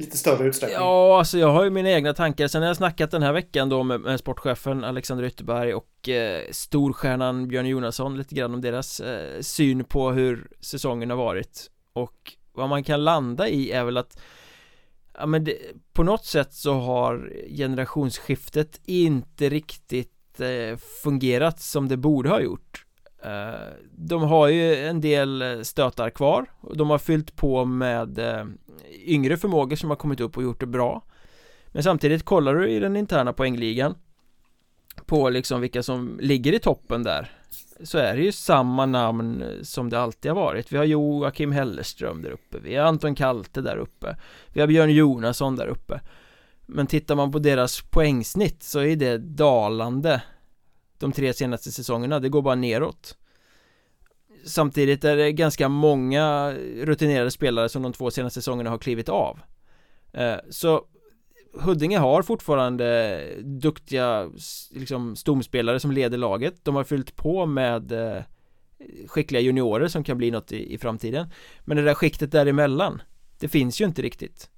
lite 0.00 0.16
större 0.16 0.46
utsträckning? 0.46 0.78
Ja, 0.78 1.18
alltså 1.18 1.38
jag 1.38 1.52
har 1.52 1.64
ju 1.64 1.70
mina 1.70 1.90
egna 1.90 2.14
tankar. 2.14 2.48
Sen 2.48 2.62
har 2.62 2.68
jag 2.68 2.76
snackat 2.76 3.10
den 3.10 3.22
här 3.22 3.32
veckan 3.32 3.68
då 3.68 3.82
med, 3.82 4.00
med 4.00 4.18
sportchefen 4.20 4.84
Alexander 4.84 5.24
Ytterberg 5.24 5.74
och 5.74 6.08
eh, 6.08 6.42
storstjärnan 6.50 7.48
Björn 7.48 7.66
Jonasson 7.66 8.16
lite 8.16 8.34
grann 8.34 8.54
om 8.54 8.60
deras 8.60 9.00
eh, 9.00 9.40
syn 9.40 9.84
på 9.84 10.10
hur 10.10 10.48
säsongen 10.60 11.10
har 11.10 11.16
varit. 11.16 11.70
Och 11.92 12.32
vad 12.52 12.68
man 12.68 12.84
kan 12.84 13.04
landa 13.04 13.48
i 13.48 13.70
är 13.70 13.84
väl 13.84 13.96
att 13.96 14.20
Ja 15.18 15.26
men 15.26 15.44
det, 15.44 15.56
på 15.92 16.02
något 16.02 16.24
sätt 16.24 16.54
så 16.54 16.74
har 16.74 17.32
generationsskiftet 17.48 18.80
inte 18.84 19.48
riktigt 19.48 20.40
eh, 20.40 20.76
fungerat 21.02 21.60
som 21.60 21.88
det 21.88 21.96
borde 21.96 22.28
ha 22.28 22.40
gjort. 22.40 22.84
Eh, 23.22 23.74
de 23.92 24.22
har 24.22 24.48
ju 24.48 24.76
en 24.76 25.00
del 25.00 25.42
eh, 25.42 25.60
stötar 25.60 26.10
kvar 26.10 26.46
Och 26.60 26.76
De 26.76 26.90
har 26.90 26.98
fyllt 26.98 27.36
på 27.36 27.64
med 27.64 28.18
eh, 28.18 28.44
yngre 29.06 29.36
förmågor 29.36 29.76
som 29.76 29.90
har 29.90 29.96
kommit 29.96 30.20
upp 30.20 30.36
och 30.36 30.42
gjort 30.42 30.60
det 30.60 30.66
bra. 30.66 31.04
Men 31.66 31.82
samtidigt 31.82 32.24
kollar 32.24 32.54
du 32.54 32.68
i 32.68 32.80
den 32.80 32.96
interna 32.96 33.32
poängligan 33.32 33.94
På 35.06 35.30
liksom 35.30 35.60
vilka 35.60 35.82
som 35.82 36.18
ligger 36.20 36.52
i 36.52 36.58
toppen 36.58 37.02
där 37.02 37.32
Så 37.82 37.98
är 37.98 38.16
det 38.16 38.22
ju 38.22 38.32
samma 38.32 38.86
namn 38.86 39.44
som 39.62 39.90
det 39.90 40.00
alltid 40.00 40.30
har 40.30 40.36
varit. 40.36 40.72
Vi 40.72 40.76
har 40.76 40.84
Joakim 40.84 41.52
Hellerström 41.52 42.22
där 42.22 42.30
uppe 42.30 42.58
Vi 42.58 42.76
har 42.76 42.86
Anton 42.86 43.14
Kalte 43.14 43.60
där 43.60 43.76
uppe 43.76 44.16
Vi 44.48 44.60
har 44.60 44.66
Björn 44.66 44.90
Jonasson 44.90 45.56
där 45.56 45.66
uppe. 45.66 46.00
Men 46.66 46.86
tittar 46.86 47.14
man 47.14 47.32
på 47.32 47.38
deras 47.38 47.82
poängsnitt 47.82 48.62
så 48.62 48.80
är 48.80 48.96
det 48.96 49.18
dalande 49.18 50.22
de 51.00 51.12
tre 51.12 51.32
senaste 51.32 51.72
säsongerna, 51.72 52.18
det 52.18 52.28
går 52.28 52.42
bara 52.42 52.54
neråt. 52.54 53.16
Samtidigt 54.44 55.04
är 55.04 55.16
det 55.16 55.32
ganska 55.32 55.68
många 55.68 56.52
rutinerade 56.82 57.30
spelare 57.30 57.68
som 57.68 57.82
de 57.82 57.92
två 57.92 58.10
senaste 58.10 58.40
säsongerna 58.40 58.70
har 58.70 58.78
klivit 58.78 59.08
av. 59.08 59.40
Eh, 60.12 60.36
Så 60.50 60.84
Huddinge 61.54 61.98
har 61.98 62.22
fortfarande 62.22 63.20
duktiga 63.42 64.30
liksom 64.70 65.16
stomspelare 65.16 65.80
som 65.80 65.90
leder 65.90 66.18
laget. 66.18 66.54
De 66.64 66.76
har 66.76 66.84
fyllt 66.84 67.16
på 67.16 67.46
med 67.46 67.92
eh, 67.92 68.22
skickliga 69.06 69.40
juniorer 69.42 69.88
som 69.88 70.04
kan 70.04 70.18
bli 70.18 70.30
något 70.30 70.52
i, 70.52 70.74
i 70.74 70.78
framtiden. 70.78 71.30
Men 71.60 71.76
det 71.76 71.82
där 71.82 71.94
skiktet 71.94 72.32
däremellan 72.32 73.02
Det 73.38 73.48
finns 73.48 73.80
ju 73.80 73.84
inte 73.84 74.02
riktigt. 74.02 74.50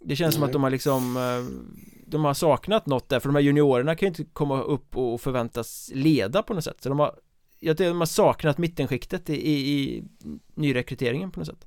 Det 0.00 0.16
känns 0.16 0.34
Nej. 0.34 0.38
som 0.38 0.44
att 0.44 0.52
de 0.52 0.62
har 0.62 0.70
liksom 0.70 1.16
eh, 1.16 1.64
De 2.06 2.24
har 2.24 2.34
saknat 2.34 2.86
något 2.86 3.08
där 3.08 3.20
för 3.20 3.28
de 3.28 3.34
här 3.34 3.42
juniorerna 3.42 3.94
kan 3.94 4.06
ju 4.06 4.08
inte 4.08 4.24
komma 4.32 4.62
upp 4.62 4.96
och 4.96 5.20
förväntas 5.20 5.90
leda 5.94 6.42
på 6.42 6.54
något 6.54 6.64
sätt. 6.64 6.76
Så 6.80 6.88
de 6.88 6.98
har 6.98 7.14
jag 7.64 7.76
tycker 7.76 7.88
de 7.88 7.98
har 7.98 8.06
saknat 8.06 8.58
mittenskiktet 8.58 9.30
i, 9.30 9.50
i, 9.50 9.72
i 9.72 10.04
nyrekryteringen 10.54 11.30
på 11.30 11.40
något 11.40 11.46
sätt. 11.46 11.66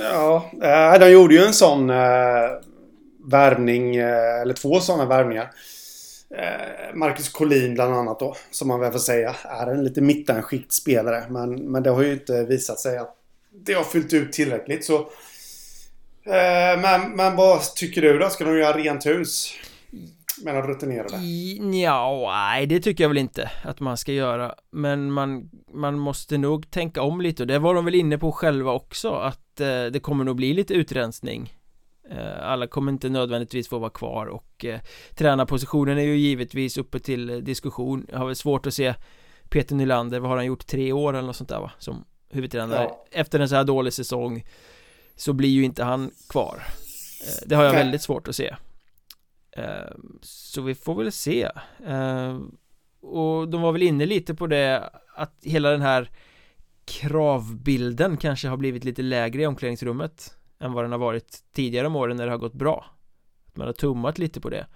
Ja, 0.00 0.50
eh, 0.62 1.00
de 1.00 1.10
gjorde 1.10 1.34
ju 1.34 1.40
en 1.40 1.54
sån 1.54 1.90
eh, 1.90 1.96
värvning, 3.26 3.96
eh, 3.96 4.40
eller 4.40 4.54
två 4.54 4.80
sådana 4.80 5.04
värvningar. 5.04 5.50
Eh, 6.30 6.94
Marcus 6.94 7.28
Collin 7.28 7.74
bland 7.74 7.94
annat 7.94 8.18
då, 8.18 8.36
som 8.50 8.68
man 8.68 8.80
väl 8.80 8.92
får 8.92 8.98
säga 8.98 9.36
är 9.44 9.66
en 9.66 9.84
lite 9.84 10.00
mittenskiktspelare. 10.00 11.24
Men, 11.30 11.54
men 11.54 11.82
det 11.82 11.90
har 11.90 12.02
ju 12.02 12.12
inte 12.12 12.44
visat 12.44 12.80
sig 12.80 12.98
att 12.98 13.14
det 13.52 13.72
har 13.72 13.84
fyllt 13.84 14.12
ut 14.12 14.32
tillräckligt. 14.32 14.84
Så, 14.84 14.96
eh, 16.24 16.80
men, 16.80 17.10
men 17.16 17.36
vad 17.36 17.74
tycker 17.74 18.02
du 18.02 18.18
då? 18.18 18.30
Ska 18.30 18.44
de 18.44 18.58
göra 18.58 18.76
rent 18.76 19.06
hus? 19.06 19.54
De 20.44 20.62
rutinerade? 20.62 21.16
Ja, 21.78 22.30
nej 22.32 22.66
det 22.66 22.80
tycker 22.80 23.04
jag 23.04 23.08
väl 23.08 23.18
inte 23.18 23.50
att 23.62 23.80
man 23.80 23.96
ska 23.96 24.12
göra 24.12 24.54
Men 24.70 25.12
man, 25.12 25.50
man 25.72 25.98
måste 25.98 26.38
nog 26.38 26.70
tänka 26.70 27.02
om 27.02 27.20
lite 27.20 27.42
och 27.42 27.46
det 27.46 27.58
var 27.58 27.74
de 27.74 27.84
väl 27.84 27.94
inne 27.94 28.18
på 28.18 28.32
själva 28.32 28.72
också 28.72 29.10
att 29.10 29.60
eh, 29.60 29.84
det 29.84 30.02
kommer 30.02 30.24
nog 30.24 30.36
bli 30.36 30.54
lite 30.54 30.74
utrensning 30.74 31.54
eh, 32.10 32.42
Alla 32.42 32.66
kommer 32.66 32.92
inte 32.92 33.08
nödvändigtvis 33.08 33.68
få 33.68 33.78
vara 33.78 33.90
kvar 33.90 34.26
och 34.26 34.64
eh, 34.64 34.80
tränarpositionen 35.14 35.98
är 35.98 36.02
ju 36.02 36.16
givetvis 36.16 36.78
uppe 36.78 36.98
till 36.98 37.44
diskussion 37.44 38.06
Jag 38.12 38.18
har 38.18 38.26
väl 38.26 38.36
svårt 38.36 38.66
att 38.66 38.74
se 38.74 38.94
Peter 39.48 39.74
Nylander, 39.74 40.20
vad 40.20 40.30
har 40.30 40.36
han 40.36 40.46
gjort? 40.46 40.66
Tre 40.66 40.92
år 40.92 41.16
eller 41.16 41.26
något 41.26 41.36
sånt 41.36 41.48
där 41.48 41.60
va? 41.60 41.72
Som 41.78 42.04
huvudtränare 42.30 42.82
ja. 42.82 43.04
Efter 43.10 43.40
en 43.40 43.48
så 43.48 43.54
här 43.54 43.64
dålig 43.64 43.92
säsong 43.92 44.44
Så 45.16 45.32
blir 45.32 45.50
ju 45.50 45.64
inte 45.64 45.84
han 45.84 46.10
kvar 46.28 46.62
eh, 47.26 47.48
Det 47.48 47.54
har 47.54 47.64
jag 47.64 47.72
väldigt 47.72 48.02
svårt 48.02 48.28
att 48.28 48.36
se 48.36 48.56
Eh, 49.56 49.92
så 50.22 50.62
vi 50.62 50.74
får 50.74 50.94
väl 50.94 51.12
se. 51.12 51.50
Eh, 51.86 52.38
och 53.00 53.48
de 53.48 53.62
var 53.62 53.72
väl 53.72 53.82
inne 53.82 54.06
lite 54.06 54.34
på 54.34 54.46
det 54.46 54.90
att 55.14 55.34
hela 55.42 55.70
den 55.70 55.80
här 55.80 56.10
kravbilden 56.84 58.16
kanske 58.16 58.48
har 58.48 58.56
blivit 58.56 58.84
lite 58.84 59.02
lägre 59.02 59.42
i 59.42 59.46
omklädningsrummet 59.46 60.36
än 60.58 60.72
vad 60.72 60.84
den 60.84 60.92
har 60.92 60.98
varit 60.98 61.42
tidigare 61.52 61.86
om 61.86 61.96
åren 61.96 62.16
när 62.16 62.26
det 62.26 62.32
har 62.32 62.38
gått 62.38 62.54
bra. 62.54 62.84
Man 63.54 63.66
har 63.66 63.72
tummat 63.72 64.18
lite 64.18 64.40
på 64.40 64.50
det. 64.50 64.66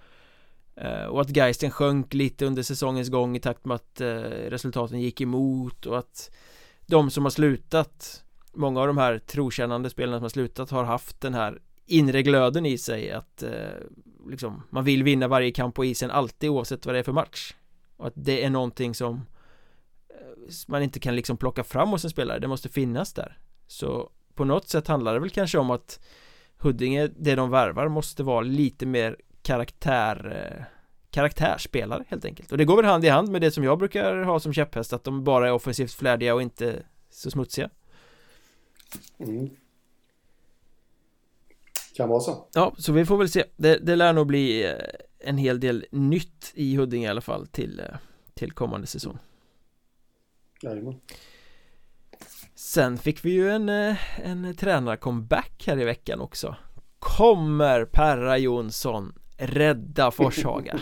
Eh, 0.75 1.05
och 1.05 1.21
att 1.21 1.35
Geisten 1.35 1.71
sjönk 1.71 2.13
lite 2.13 2.45
under 2.45 2.63
säsongens 2.63 3.09
gång 3.09 3.35
i 3.35 3.39
takt 3.39 3.65
med 3.65 3.75
att 3.75 4.01
resultaten 4.47 5.01
gick 5.01 5.21
emot 5.21 5.85
och 5.85 5.97
att 5.97 6.31
de 6.85 7.11
som 7.11 7.23
har 7.25 7.31
slutat 7.31 8.23
Många 8.53 8.81
av 8.81 8.87
de 8.87 8.97
här 8.97 9.19
trokännande 9.19 9.89
spelarna 9.89 10.17
som 10.17 10.23
har 10.23 10.29
slutat 10.29 10.71
har 10.71 10.83
haft 10.83 11.21
den 11.21 11.33
här 11.33 11.59
inre 11.85 12.23
glöden 12.23 12.65
i 12.65 12.77
sig 12.77 13.11
att 13.11 13.43
eh, 13.43 13.51
liksom, 14.29 14.63
man 14.69 14.83
vill 14.83 15.03
vinna 15.03 15.27
varje 15.27 15.51
kamp 15.51 15.75
på 15.75 15.85
isen 15.85 16.11
alltid 16.11 16.49
oavsett 16.49 16.85
vad 16.85 16.95
det 16.95 16.99
är 16.99 17.03
för 17.03 17.11
match. 17.11 17.55
Och 17.97 18.07
att 18.07 18.13
det 18.15 18.43
är 18.43 18.49
någonting 18.49 18.95
som 18.95 19.15
eh, 20.09 20.51
man 20.67 20.83
inte 20.83 20.99
kan 20.99 21.15
liksom 21.15 21.37
plocka 21.37 21.63
fram 21.63 21.89
hos 21.89 22.03
en 22.03 22.09
spelare, 22.11 22.39
det 22.39 22.47
måste 22.47 22.69
finnas 22.69 23.13
där. 23.13 23.37
Så 23.67 24.09
på 24.35 24.45
något 24.45 24.69
sätt 24.69 24.87
handlar 24.87 25.13
det 25.13 25.19
väl 25.19 25.29
kanske 25.29 25.57
om 25.57 25.71
att 25.71 25.99
Huddinge, 26.57 27.07
det 27.07 27.35
de 27.35 27.49
värvar 27.49 27.87
måste 27.87 28.23
vara 28.23 28.41
lite 28.41 28.85
mer 28.85 29.17
karaktär 29.41 30.45
eh, 30.57 30.63
karaktärsspelare 31.11 32.03
helt 32.07 32.25
enkelt. 32.25 32.51
Och 32.51 32.57
det 32.57 32.65
går 32.65 32.75
väl 32.75 32.85
hand 32.85 33.05
i 33.05 33.09
hand 33.09 33.29
med 33.29 33.41
det 33.41 33.51
som 33.51 33.63
jag 33.63 33.79
brukar 33.79 34.23
ha 34.23 34.39
som 34.39 34.53
käpphäst 34.53 34.93
att 34.93 35.03
de 35.03 35.23
bara 35.23 35.47
är 35.47 35.51
offensivt 35.51 35.93
flärdiga 35.93 36.35
och 36.35 36.41
inte 36.41 36.83
så 37.09 37.31
smutsiga. 37.31 37.69
Mm. 39.19 39.49
Kan 42.01 42.09
vara 42.09 42.19
så. 42.19 42.47
Ja, 42.53 42.73
så 42.77 42.91
vi 42.91 43.05
får 43.05 43.17
väl 43.17 43.29
se. 43.29 43.43
Det, 43.55 43.77
det 43.77 43.95
lär 43.95 44.13
nog 44.13 44.27
bli 44.27 44.65
eh, 44.65 44.75
en 45.19 45.37
hel 45.37 45.59
del 45.59 45.85
nytt 45.91 46.51
i 46.53 46.75
Huddinge 46.75 47.07
i 47.07 47.09
alla 47.09 47.21
fall 47.21 47.47
till, 47.47 47.79
eh, 47.79 47.85
till 48.33 48.51
kommande 48.51 48.87
säsong. 48.87 49.17
Jajamän. 50.61 50.95
Sen 52.55 52.97
fick 52.97 53.25
vi 53.25 53.31
ju 53.31 53.49
en, 53.51 53.69
eh, 53.69 53.95
en 54.23 54.55
tränarcomeback 54.55 55.63
här 55.67 55.79
i 55.79 55.83
veckan 55.83 56.21
också. 56.21 56.55
Kommer 56.99 57.85
Perra 57.85 58.37
Jonsson 58.37 59.13
rädda 59.37 60.11
Forshaga? 60.11 60.79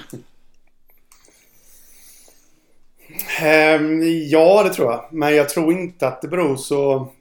um, 3.44 4.02
ja, 4.30 4.64
det 4.64 4.74
tror 4.74 4.92
jag. 4.92 5.06
Men 5.12 5.36
jag 5.36 5.50
tror 5.50 5.74
inte 5.74 6.08
att 6.08 6.22
det 6.22 6.28
beror 6.28 6.56
så 6.56 7.12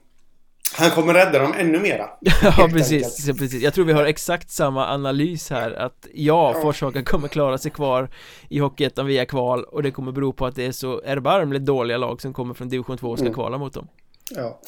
han 0.79 0.91
kommer 0.91 1.13
rädda 1.13 1.39
dem 1.39 1.53
ännu 1.57 1.79
mera 1.79 2.09
Ja 2.41 2.69
precis, 2.73 3.25
precis, 3.39 3.63
jag 3.63 3.73
tror 3.73 3.85
vi 3.85 3.93
har 3.93 4.05
exakt 4.05 4.51
samma 4.51 4.87
analys 4.87 5.49
här 5.49 5.71
att 5.71 6.07
ja, 6.13 6.53
ja. 6.55 6.61
Forshaga 6.61 7.03
kommer 7.03 7.27
klara 7.27 7.57
sig 7.57 7.71
kvar 7.71 8.09
i 8.49 8.59
Hockeyettan 8.59 9.05
via 9.05 9.25
kval 9.25 9.63
och 9.63 9.83
det 9.83 9.91
kommer 9.91 10.11
bero 10.11 10.33
på 10.33 10.45
att 10.45 10.55
det 10.55 10.65
är 10.65 10.71
så 10.71 11.01
erbarmligt 11.01 11.65
dåliga 11.65 11.97
lag 11.97 12.21
som 12.21 12.33
kommer 12.33 12.53
från 12.53 12.69
division 12.69 12.97
2 12.97 13.09
och 13.09 13.17
ska 13.17 13.25
mm. 13.25 13.33
kvala 13.33 13.57
mot 13.57 13.73
dem 13.73 13.87
Ja 14.35 14.59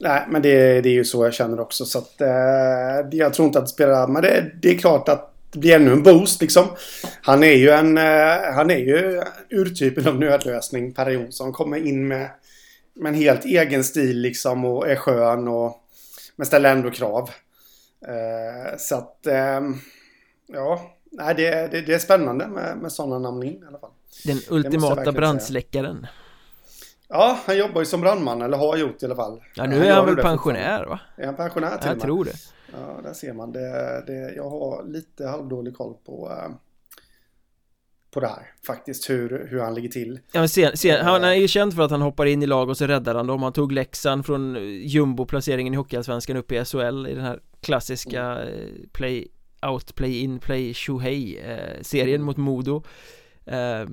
Nej 0.00 0.22
men 0.28 0.42
det, 0.42 0.80
det 0.80 0.88
är 0.88 0.94
ju 0.94 1.04
så 1.04 1.24
jag 1.24 1.34
känner 1.34 1.60
också 1.60 1.84
så 1.84 1.98
att 1.98 2.20
eh, 2.20 3.18
jag 3.18 3.34
tror 3.34 3.46
inte 3.46 3.58
att 3.58 3.64
det 3.64 3.70
spelar 3.70 4.08
men 4.08 4.22
det, 4.22 4.52
det 4.62 4.70
är 4.70 4.78
klart 4.78 5.08
att 5.08 5.26
det 5.52 5.58
blir 5.58 5.74
ännu 5.74 5.92
en 5.92 6.02
boost 6.02 6.40
liksom. 6.40 6.66
Han 7.22 7.42
är 7.42 7.52
ju 7.52 7.70
en, 7.70 7.98
eh, 7.98 8.54
han 8.54 8.70
är 8.70 8.78
ju 8.78 9.22
urtypen 9.50 10.08
av 10.08 10.18
nödlösning 10.18 10.92
Per 10.92 11.10
Jonsson 11.10 11.52
kommer 11.52 11.86
in 11.86 12.08
med 12.08 12.30
med 13.00 13.12
en 13.12 13.18
helt 13.18 13.44
egen 13.44 13.84
stil 13.84 14.20
liksom 14.20 14.64
och 14.64 14.88
är 14.88 14.96
skön 14.96 15.48
och 15.48 15.76
men 16.36 16.46
ställer 16.46 16.72
ändå 16.72 16.90
krav. 16.90 17.30
Eh, 18.06 18.76
så 18.78 18.96
att 18.96 19.26
eh, 19.26 19.60
ja, 20.46 20.96
nej, 21.12 21.34
det, 21.34 21.50
det, 21.72 21.80
det, 21.80 21.94
är 21.94 21.98
spännande 21.98 22.46
med, 22.46 22.78
med 22.78 22.92
sådana 22.92 23.18
namn 23.18 23.42
in 23.42 23.62
i 23.62 23.66
alla 23.68 23.78
fall. 23.78 23.90
Den 24.24 24.38
ultimata 24.50 25.12
brandsläckaren. 25.12 26.06
Ja, 27.08 27.38
han 27.46 27.58
jobbar 27.58 27.80
ju 27.80 27.86
som 27.86 28.00
brandman, 28.00 28.42
eller 28.42 28.56
har 28.56 28.76
gjort 28.76 29.02
i 29.02 29.06
alla 29.06 29.16
fall. 29.16 29.42
Ja, 29.54 29.66
nu 29.66 29.84
är 29.86 29.92
han, 29.92 30.06
väl 30.06 30.16
pensionär 30.16 30.84
va? 30.84 31.00
Är 31.16 31.26
han 31.26 31.36
pensionär 31.36 31.78
till 31.78 31.88
Jag 31.88 32.00
tror 32.00 32.24
det. 32.24 32.34
Ja, 32.72 33.00
där 33.02 33.12
ser 33.12 33.32
man. 33.32 33.52
Det, 33.52 34.02
det, 34.06 34.32
jag 34.36 34.50
har 34.50 34.84
lite 34.84 35.26
halvdålig 35.26 35.76
koll 35.76 35.94
på, 36.06 36.30
eh, 36.30 36.50
på 38.10 38.20
det 38.20 38.26
här 38.26 38.46
faktiskt, 38.66 39.10
hur, 39.10 39.48
hur 39.50 39.60
han 39.60 39.74
ligger 39.74 39.88
till. 39.88 40.20
Ja 40.32 40.40
men 40.40 40.48
sen, 40.48 40.76
sen, 40.76 41.04
han 41.04 41.24
är 41.24 41.34
ju 41.34 41.48
känd 41.48 41.74
för 41.74 41.82
att 41.82 41.90
han 41.90 42.02
hoppar 42.02 42.26
in 42.26 42.42
i 42.42 42.46
lag 42.46 42.68
och 42.68 42.76
så 42.76 42.86
räddar 42.86 43.14
han 43.14 43.26
dem. 43.26 43.42
Han 43.42 43.52
tog 43.52 43.72
Leksand 43.72 44.26
från 44.26 44.56
jumbo-placeringen 44.82 45.74
i 45.74 45.76
Hockeyallsvenskan 45.76 46.36
upp 46.36 46.52
i 46.52 46.64
SHL 46.64 47.06
i 47.06 47.14
den 47.14 47.24
här 47.24 47.40
klassiska 47.60 48.22
mm. 48.22 48.88
play 48.92 49.28
out, 49.66 49.94
play 49.94 50.20
in, 50.20 50.38
play 50.38 50.74
Shuhei 50.74 51.38
eh, 51.38 51.82
serien 51.82 52.14
mm. 52.14 52.26
mot 52.26 52.36
Modo. 52.36 52.84
Eh, 53.46 53.86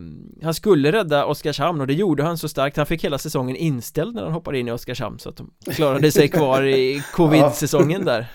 Han 0.44 0.54
skulle 0.54 0.92
rädda 0.92 1.26
Oskarshamn 1.26 1.82
och 1.82 1.88
det 1.88 1.94
gjorde 1.94 2.24
han 2.24 2.38
så 2.38 2.50
starkt. 2.50 2.78
Han 2.78 2.86
fick 2.86 3.04
hela 3.04 3.18
säsongen 3.18 3.56
inställd 3.56 4.16
när 4.16 4.24
han 4.24 4.34
hoppade 4.34 4.60
in 4.60 4.68
i 4.68 4.72
Oskarshamn 4.72 5.20
så 5.20 5.30
att 5.30 5.38
de 5.38 5.52
klarade 5.76 6.12
sig 6.12 6.28
kvar 6.28 6.64
i 6.64 7.04
covid-säsongen 7.14 8.06
där 8.06 8.28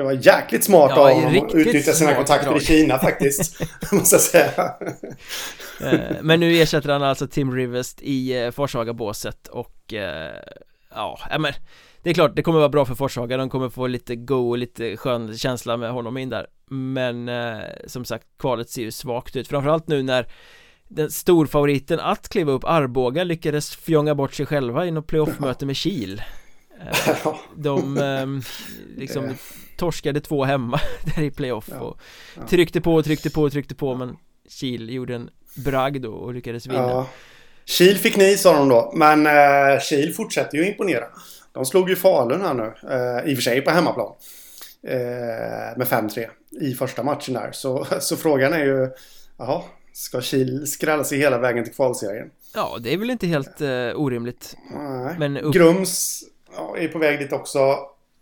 Det 0.00 0.04
var 0.04 0.12
jäkligt 0.12 0.64
smart 0.64 0.92
ja, 0.94 1.10
av 1.10 1.14
honom 1.14 1.46
att 1.46 1.54
utnyttja 1.54 1.92
sina 1.92 2.14
kontakter 2.14 2.50
drag. 2.50 2.62
i 2.62 2.64
Kina 2.64 2.98
faktiskt. 2.98 3.60
måste 3.92 4.14
jag 4.14 4.22
säga. 4.22 4.74
Eh, 5.80 6.00
men 6.22 6.40
nu 6.40 6.62
ersätter 6.62 6.88
han 6.88 7.02
alltså 7.02 7.26
Tim 7.26 7.54
Rivers 7.54 7.94
i 8.00 8.42
eh, 8.42 8.50
Forshaga-båset 8.50 9.48
och 9.48 9.94
eh, 9.94 10.34
ja, 10.94 11.18
men 11.38 11.52
det 12.02 12.10
är 12.10 12.14
klart, 12.14 12.36
det 12.36 12.42
kommer 12.42 12.58
vara 12.58 12.68
bra 12.68 12.84
för 12.84 12.94
Forshaga, 12.94 13.36
de 13.36 13.50
kommer 13.50 13.68
få 13.68 13.86
lite 13.86 14.16
go 14.16 14.50
och 14.50 14.58
lite 14.58 14.96
skön 14.96 15.38
känsla 15.38 15.76
med 15.76 15.90
honom 15.90 16.16
in 16.16 16.28
där 16.28 16.46
Men 16.70 17.28
eh, 17.28 17.60
som 17.86 18.04
sagt, 18.04 18.26
kvalet 18.38 18.70
ser 18.70 18.82
ju 18.82 18.90
svagt 18.90 19.36
ut, 19.36 19.48
framförallt 19.48 19.88
nu 19.88 20.02
när 20.02 20.26
den 20.88 21.10
storfavoriten 21.10 22.00
att 22.00 22.28
kliva 22.28 22.52
upp 22.52 22.64
Arboga 22.64 23.24
lyckades 23.24 23.76
fjonga 23.76 24.14
bort 24.14 24.34
sig 24.34 24.46
själva 24.46 24.86
i 24.86 24.90
något 24.90 25.06
playoffmöte 25.06 25.66
med 25.66 25.76
Kil 25.76 26.22
De 27.56 27.96
eh, 27.98 28.26
liksom 28.96 29.34
torskade 29.76 30.20
två 30.20 30.44
hemma 30.44 30.80
där 31.14 31.22
i 31.22 31.30
playoff 31.30 31.68
och 31.68 32.00
tryckte 32.48 32.80
på 32.80 32.94
och 32.94 33.04
tryckte 33.04 33.30
på 33.30 33.42
och 33.42 33.52
tryckte 33.52 33.74
på 33.74 33.94
men 33.94 34.16
Kil 34.48 34.90
gjorde 34.90 35.14
en 35.14 35.30
bragd 35.64 36.02
då 36.02 36.12
och 36.12 36.34
lyckades 36.34 36.66
vinna. 36.66 37.06
Kil 37.64 37.98
fick 37.98 38.16
ni 38.16 38.36
sa 38.36 38.58
de 38.58 38.68
då, 38.68 38.92
men 38.96 39.26
eh, 39.26 39.80
Kil 39.80 40.14
fortsätter 40.14 40.58
ju 40.58 40.68
imponera 40.68 41.04
de 41.52 41.66
slog 41.66 41.90
ju 41.90 41.96
Falun 41.96 42.40
här 42.40 42.54
nu, 42.54 42.74
eh, 42.90 43.30
i 43.30 43.34
och 43.34 43.36
för 43.36 43.42
sig 43.42 43.60
på 43.60 43.70
hemmaplan. 43.70 44.12
Eh, 44.82 45.76
med 45.76 45.86
5-3 45.86 46.26
i 46.60 46.74
första 46.74 47.02
matchen 47.02 47.34
där. 47.34 47.52
Så, 47.52 47.86
så 48.00 48.16
frågan 48.16 48.52
är 48.52 48.64
ju, 48.64 48.88
jaha, 49.38 49.62
ska 49.92 50.20
Kil 50.20 50.66
skrälla 50.66 51.04
sig 51.04 51.18
hela 51.18 51.38
vägen 51.38 51.64
till 51.64 51.74
kvalserien? 51.74 52.30
Ja, 52.54 52.78
det 52.80 52.94
är 52.94 52.98
väl 52.98 53.10
inte 53.10 53.26
helt 53.26 53.60
eh, 53.60 53.68
orimligt. 53.94 54.56
Nej. 54.70 55.14
Men 55.18 55.36
upp... 55.36 55.54
Grums 55.54 56.24
ja, 56.56 56.76
är 56.76 56.88
på 56.88 56.98
väg 56.98 57.18
dit 57.18 57.32
också. 57.32 57.58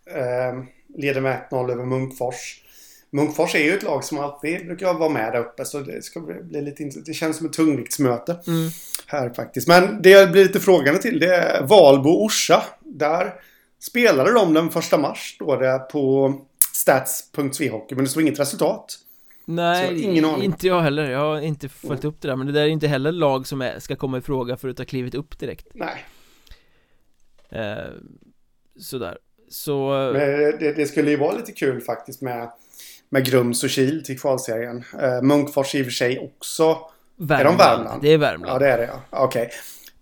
Eh, 0.05 0.63
leder 0.97 1.21
med 1.21 1.41
1-0 1.49 1.71
över 1.71 1.85
Munkfors. 1.85 2.63
Munkfors 3.11 3.55
är 3.55 3.59
ju 3.59 3.73
ett 3.73 3.83
lag 3.83 4.03
som 4.03 4.19
alltid 4.19 4.65
brukar 4.65 4.93
vara 4.93 5.09
med 5.09 5.33
där 5.33 5.39
uppe 5.39 5.65
så 5.65 5.79
det 5.79 6.03
ska 6.03 6.19
bli 6.19 6.61
lite 6.61 6.83
Det 7.05 7.13
känns 7.13 7.37
som 7.37 7.45
ett 7.45 7.53
tungviktsmöte 7.53 8.39
mm. 8.47 8.69
här 9.07 9.29
faktiskt. 9.29 9.67
Men 9.67 10.01
det 10.01 10.09
jag 10.09 10.31
blir 10.31 10.43
lite 10.43 10.59
frågande 10.59 11.01
till 11.01 11.19
det 11.19 11.35
är 11.35 11.67
Valbo-Orsa. 11.67 12.63
Där 12.79 13.33
spelade 13.79 14.33
de 14.33 14.53
den 14.53 14.69
första 14.69 14.97
mars 14.97 15.35
då 15.39 15.55
det 15.55 15.79
på 15.91 16.33
stats.svehockey 16.73 17.95
men 17.95 18.03
det 18.03 18.09
stod 18.09 18.23
inget 18.23 18.39
resultat. 18.39 18.99
Nej, 19.45 20.03
inte 20.43 20.67
jag 20.67 20.81
heller. 20.81 21.11
Jag 21.11 21.19
har 21.19 21.41
inte 21.41 21.69
följt 21.69 22.05
upp 22.05 22.21
det 22.21 22.27
där. 22.27 22.35
Men 22.35 22.47
det 22.47 22.53
där 22.53 22.61
är 22.61 22.67
inte 22.67 22.87
heller 22.87 23.11
lag 23.11 23.47
som 23.47 23.61
är, 23.61 23.79
ska 23.79 23.95
komma 23.95 24.17
i 24.17 24.21
fråga 24.21 24.57
för 24.57 24.69
att 24.69 24.77
ha 24.77 24.85
klivit 24.85 25.15
upp 25.15 25.39
direkt. 25.39 25.67
Nej. 25.73 26.05
Eh, 27.51 27.91
sådär. 28.79 29.17
Så... 29.49 29.89
Men 30.13 30.59
det, 30.59 30.73
det, 30.75 30.85
skulle 30.85 31.11
ju 31.11 31.17
vara 31.17 31.37
lite 31.37 31.51
kul 31.51 31.81
faktiskt 31.81 32.21
med 32.21 32.51
med 33.09 33.25
Grums 33.25 33.63
och 33.63 33.69
Kil 33.69 34.03
till 34.03 34.19
kvalserien. 34.19 34.77
Uh, 34.77 35.21
Munkfors 35.21 35.75
i 35.75 35.81
och 35.81 35.85
för 35.85 35.91
sig 35.91 36.19
också. 36.19 36.77
Värmland. 37.15 37.41
Är 37.41 37.43
de 37.43 37.57
Värmland? 37.57 38.01
Det 38.01 38.13
är 38.13 38.17
Värmland. 38.17 38.55
Ja, 38.55 38.59
det 38.59 38.71
är 38.71 38.77
det 38.77 38.83
ja. 38.83 39.01
Okej. 39.09 39.41
Okay. 39.41 39.55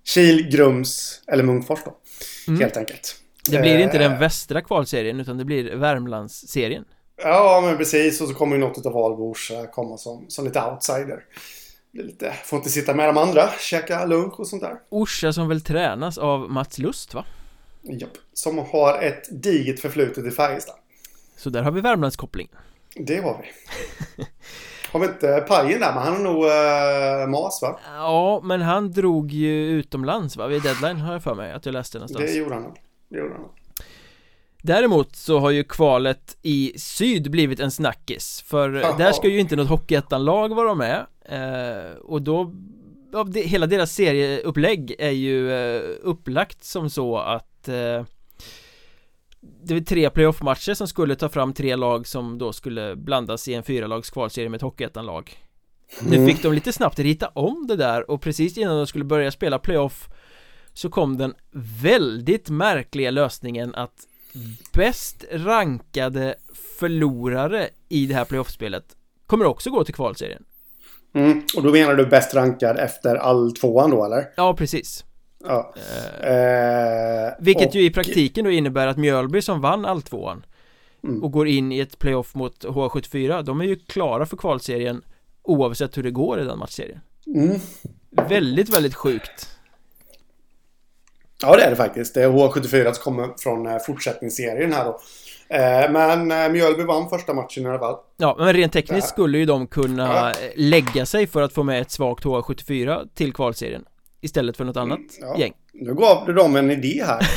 Kil, 0.04 0.50
Grums 0.50 1.22
eller 1.28 1.44
Munkfors 1.44 1.80
då. 1.86 1.98
Mm. 2.48 2.60
Helt 2.60 2.78
enkelt. 2.78 3.16
Det 3.50 3.60
blir 3.60 3.78
inte 3.78 3.98
den 3.98 4.12
eh. 4.12 4.20
västra 4.20 4.62
kvalserien 4.62 5.20
utan 5.20 5.38
det 5.38 5.46
blir 5.46 5.76
Värmlandsserien. 5.76 6.86
Ja, 7.24 7.62
men 7.66 7.78
precis. 7.78 8.22
Och 8.22 8.28
så 8.28 8.34
kommer 8.34 8.56
ju 8.56 8.62
något 8.62 8.86
av 8.86 8.94
Valbors 8.94 9.52
komma 9.72 9.98
som, 9.98 10.26
som 10.28 10.46
lite 10.46 10.62
outsider. 10.62 11.24
Lite, 11.94 12.34
får 12.44 12.58
inte 12.58 12.70
sitta 12.70 12.94
med 12.94 13.10
de 13.10 13.18
andra, 13.18 13.50
käka 13.60 14.06
lunch 14.06 14.40
och 14.40 14.48
sånt 14.48 14.62
där. 14.62 14.76
Orsa 14.90 15.34
som 15.34 15.48
väl 15.48 15.62
tränas 15.62 16.18
av 16.18 16.52
Mats 16.52 16.80
Lust 16.80 17.14
va? 17.14 17.26
Japp, 17.90 18.18
som 18.34 18.58
har 18.58 19.02
ett 19.02 19.42
digert 19.44 19.80
förflutet 19.80 20.26
i 20.26 20.32
Färjestad. 20.32 20.76
Så 21.38 21.50
där 21.50 21.64
har 21.64 21.72
vi 21.72 21.82
Värmlandskoppling. 21.82 22.50
Det 22.96 23.18
har 23.18 23.42
vi. 23.42 23.48
Har 24.92 25.00
vi 25.00 25.06
inte 25.06 25.46
Pajen 25.48 25.80
där, 25.80 25.94
men 25.94 26.04
han 26.04 26.14
har 26.14 26.20
nog 26.20 26.44
uh, 26.44 27.32
mas 27.32 27.62
va? 27.62 27.80
Ja, 27.86 28.42
men 28.44 28.62
han 28.62 28.92
drog 28.92 29.32
ju 29.32 29.66
utomlands 29.66 30.38
va? 30.38 30.48
Vid 30.48 30.62
deadline 30.64 30.98
har 30.98 31.14
jag 31.14 31.24
för 31.24 31.36
mig 31.36 31.52
att 31.52 31.66
jag 31.66 31.74
läste 31.74 31.98
någonstans 31.98 32.32
Det 32.32 32.38
gjorde 32.38 32.54
han 32.54 32.64
nog 32.64 32.78
Det 33.10 33.18
gjorde 33.18 33.34
han 33.34 33.42
nog 33.42 33.52
Däremot 34.62 35.16
så 35.16 35.40
har 35.40 35.52
ju 35.52 35.64
kvalet 35.64 36.38
i 36.42 36.74
syd 36.78 37.32
blivit 37.32 37.60
en 37.60 37.72
snackis 37.72 38.42
För 38.48 38.84
Aha. 38.84 38.98
där 38.98 39.12
ska 39.12 39.28
ju 39.28 39.40
inte 39.40 39.56
något 39.56 39.70
Hockeyettan-lag 39.70 40.56
vara 40.56 40.76
med 40.76 41.06
eh, 41.26 41.96
Och 42.02 42.22
då 42.22 42.54
av 43.14 43.30
det, 43.30 43.42
Hela 43.42 43.68
deras 43.68 43.92
serieupplägg 43.92 44.96
är 45.00 45.12
ju 45.12 45.52
eh, 45.52 45.82
upplagt 46.02 46.64
som 46.64 46.90
så 46.90 47.18
att 47.18 47.47
eh, 47.68 48.06
det 49.40 49.74
var 49.74 49.82
tre 49.82 50.10
playoff-matcher 50.10 50.74
som 50.74 50.88
skulle 50.88 51.16
ta 51.16 51.30
fram 51.30 51.54
tre 51.54 51.76
lag 51.76 52.08
som 52.08 52.38
då 52.38 52.54
skulle 52.54 52.96
blandas 52.96 53.48
i 53.48 53.54
en 53.54 53.64
fyralags 53.64 54.10
kvalserie 54.10 54.50
med 54.50 54.58
ett 54.58 54.62
Hockeyettan-lag 54.62 55.38
mm. 56.02 56.12
Nu 56.12 56.28
fick 56.28 56.44
de 56.44 56.54
lite 56.54 56.74
snabbt 56.74 57.00
rita 57.00 57.28
om 57.28 57.68
det 57.68 57.76
där 57.76 58.12
och 58.12 58.22
precis 58.22 58.58
innan 58.58 58.78
de 58.78 58.88
skulle 58.88 59.04
börja 59.04 59.32
spela 59.32 59.60
playoff 59.60 60.10
så 60.74 60.90
kom 60.90 61.18
den 61.18 61.34
väldigt 61.82 62.50
märkliga 62.50 63.12
lösningen 63.12 63.76
att 63.76 64.08
bäst 64.74 65.26
rankade 65.32 66.36
förlorare 66.80 67.70
i 67.90 68.06
det 68.06 68.14
här 68.14 68.26
playoffspelet 68.26 68.86
kommer 69.26 69.46
också 69.46 69.70
gå 69.70 69.84
till 69.84 69.94
kvalserien 69.94 70.44
Mm, 71.16 71.44
och 71.56 71.64
då 71.64 71.72
menar 71.72 71.96
du 71.96 72.06
bäst 72.06 72.36
rankad 72.36 72.78
efter 72.80 73.16
all 73.16 73.52
tvåan 73.52 73.92
då 73.92 74.06
eller? 74.06 74.26
Ja, 74.36 74.54
precis 74.54 75.06
Ja. 75.48 75.74
Eh, 76.22 77.34
vilket 77.40 77.68
och... 77.68 77.76
ju 77.76 77.84
i 77.84 77.90
praktiken 77.90 78.46
då 78.46 78.52
innebär 78.52 78.88
att 78.88 78.98
Mjölby 78.98 79.42
som 79.42 79.62
vann 79.62 79.86
all 79.86 80.02
tvåan 80.02 80.46
mm. 81.04 81.24
och 81.24 81.32
går 81.32 81.48
in 81.48 81.72
i 81.72 81.80
ett 81.80 82.00
playoff 82.00 82.36
mot 82.36 82.66
H74 82.66 83.44
de 83.44 83.62
är 83.62 83.66
ju 83.66 83.76
klara 83.76 84.26
för 84.26 84.38
kvalserien 84.38 85.02
oavsett 85.44 85.98
hur 85.98 86.04
det 86.04 86.12
går 86.12 86.42
i 86.42 86.44
den 86.44 86.60
matchserien 86.60 87.00
mm. 87.36 87.60
Väldigt, 88.30 88.76
väldigt 88.76 88.96
sjukt 88.96 89.58
Ja 91.42 91.56
det 91.56 91.64
är 91.64 91.70
det 91.70 91.76
faktiskt. 91.76 92.14
Det 92.14 92.24
är 92.24 92.30
H74 92.30 92.94
som 92.94 93.04
kommer 93.04 93.30
från 93.38 93.68
eh, 93.68 93.78
fortsättningsserien 93.80 94.74
här 94.74 94.86
då. 94.86 95.00
Eh, 95.50 95.92
men 95.92 96.32
eh, 96.32 96.50
Mjölby 96.50 96.84
vann 96.84 97.10
första 97.10 97.34
matchen 97.34 97.64
i 97.64 97.70
alla 97.70 97.80
fall. 97.80 97.96
Ja, 98.18 98.36
men 98.40 98.54
rent 98.54 98.74
tekniskt 98.74 99.10
skulle 99.10 99.38
ju 99.38 99.46
de 99.46 99.68
kunna 99.68 100.34
ja. 100.42 100.50
lägga 100.56 101.06
sig 101.06 101.28
för 101.28 101.42
att 101.42 101.54
få 101.54 101.64
med 101.64 101.82
ett 101.82 101.92
svagt 101.92 102.24
H74 102.24 103.08
till 103.14 103.34
kvalserien 103.34 103.86
istället 104.28 104.58
för 104.58 104.66
något 104.66 104.78
annat 104.78 105.00
mm, 105.00 105.10
ja. 105.22 105.38
gäng. 105.40 105.54
Nu 105.74 105.94
gav 105.94 106.26
du 106.26 106.34
dem 106.34 106.56
en 106.56 106.72
idé 106.72 107.04
här. 107.06 107.28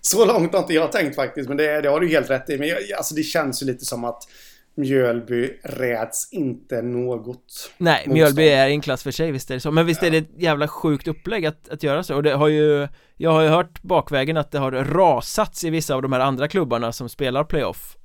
så 0.00 0.24
långt 0.24 0.52
har 0.52 0.60
inte 0.60 0.74
jag 0.74 0.92
tänkt 0.92 1.16
faktiskt, 1.16 1.48
men 1.48 1.56
det, 1.56 1.80
det 1.80 1.88
har 1.88 2.00
du 2.00 2.08
helt 2.08 2.30
rätt 2.30 2.50
i. 2.50 2.58
Men 2.58 2.68
jag, 2.68 2.78
alltså 2.96 3.14
det 3.14 3.22
känns 3.22 3.62
ju 3.62 3.66
lite 3.66 3.84
som 3.84 4.04
att 4.04 4.22
Mjölby 4.76 5.60
räds 5.62 6.32
inte 6.32 6.82
något 6.82 7.70
Nej, 7.78 7.94
motstånd. 7.96 8.14
Mjölby 8.14 8.48
är 8.48 8.68
en 8.68 8.80
klass 8.80 9.02
för 9.02 9.10
sig, 9.10 9.30
visst 9.30 9.50
är 9.50 9.54
det 9.54 9.60
så 9.60 9.70
Men 9.70 9.86
visst 9.86 10.02
är 10.02 10.10
det 10.10 10.18
ett 10.18 10.30
jävla 10.42 10.68
sjukt 10.68 11.08
upplägg 11.08 11.46
att, 11.46 11.68
att 11.68 11.82
göra 11.82 12.02
så 12.02 12.14
Och 12.14 12.22
det 12.22 12.34
har 12.34 12.48
ju 12.48 12.88
Jag 13.16 13.30
har 13.30 13.42
ju 13.42 13.48
hört 13.48 13.82
bakvägen 13.82 14.36
att 14.36 14.50
det 14.50 14.58
har 14.58 14.72
rasats 14.72 15.64
i 15.64 15.70
vissa 15.70 15.94
av 15.94 16.02
de 16.02 16.12
här 16.12 16.20
andra 16.20 16.48
klubbarna 16.48 16.92
som 16.92 17.08
spelar 17.08 17.44
playoff 17.44 17.96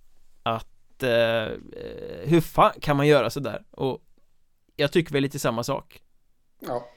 Att 0.43 1.03
eh, 1.03 1.47
Hur 2.23 2.41
fan 2.41 2.71
kan 2.81 2.97
man 2.97 3.07
göra 3.07 3.29
sådär? 3.29 3.61
Och 3.71 3.99
Jag 4.75 4.91
tycker 4.91 5.13
väl 5.13 5.23
lite 5.23 5.39
samma 5.39 5.63
sak 5.63 6.01
Ja. 6.59 6.89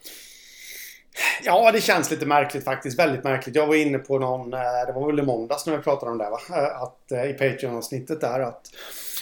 Ja, 1.44 1.72
det 1.72 1.80
känns 1.80 2.10
lite 2.10 2.26
märkligt 2.26 2.64
faktiskt. 2.64 2.98
Väldigt 2.98 3.24
märkligt. 3.24 3.56
Jag 3.56 3.66
var 3.66 3.74
inne 3.74 3.98
på 3.98 4.18
någon, 4.18 4.52
eh, 4.54 4.58
det 4.86 4.92
var 4.92 5.06
väl 5.06 5.18
i 5.18 5.22
måndags 5.22 5.66
när 5.66 5.76
vi 5.76 5.82
pratade 5.82 6.12
om 6.12 6.18
det 6.18 6.30
va? 6.30 6.40
Eh, 6.50 6.82
att 6.82 7.12
eh, 7.12 7.24
i 7.24 7.32
Patreon-avsnittet 7.32 8.20
där 8.20 8.40
att 8.40 8.62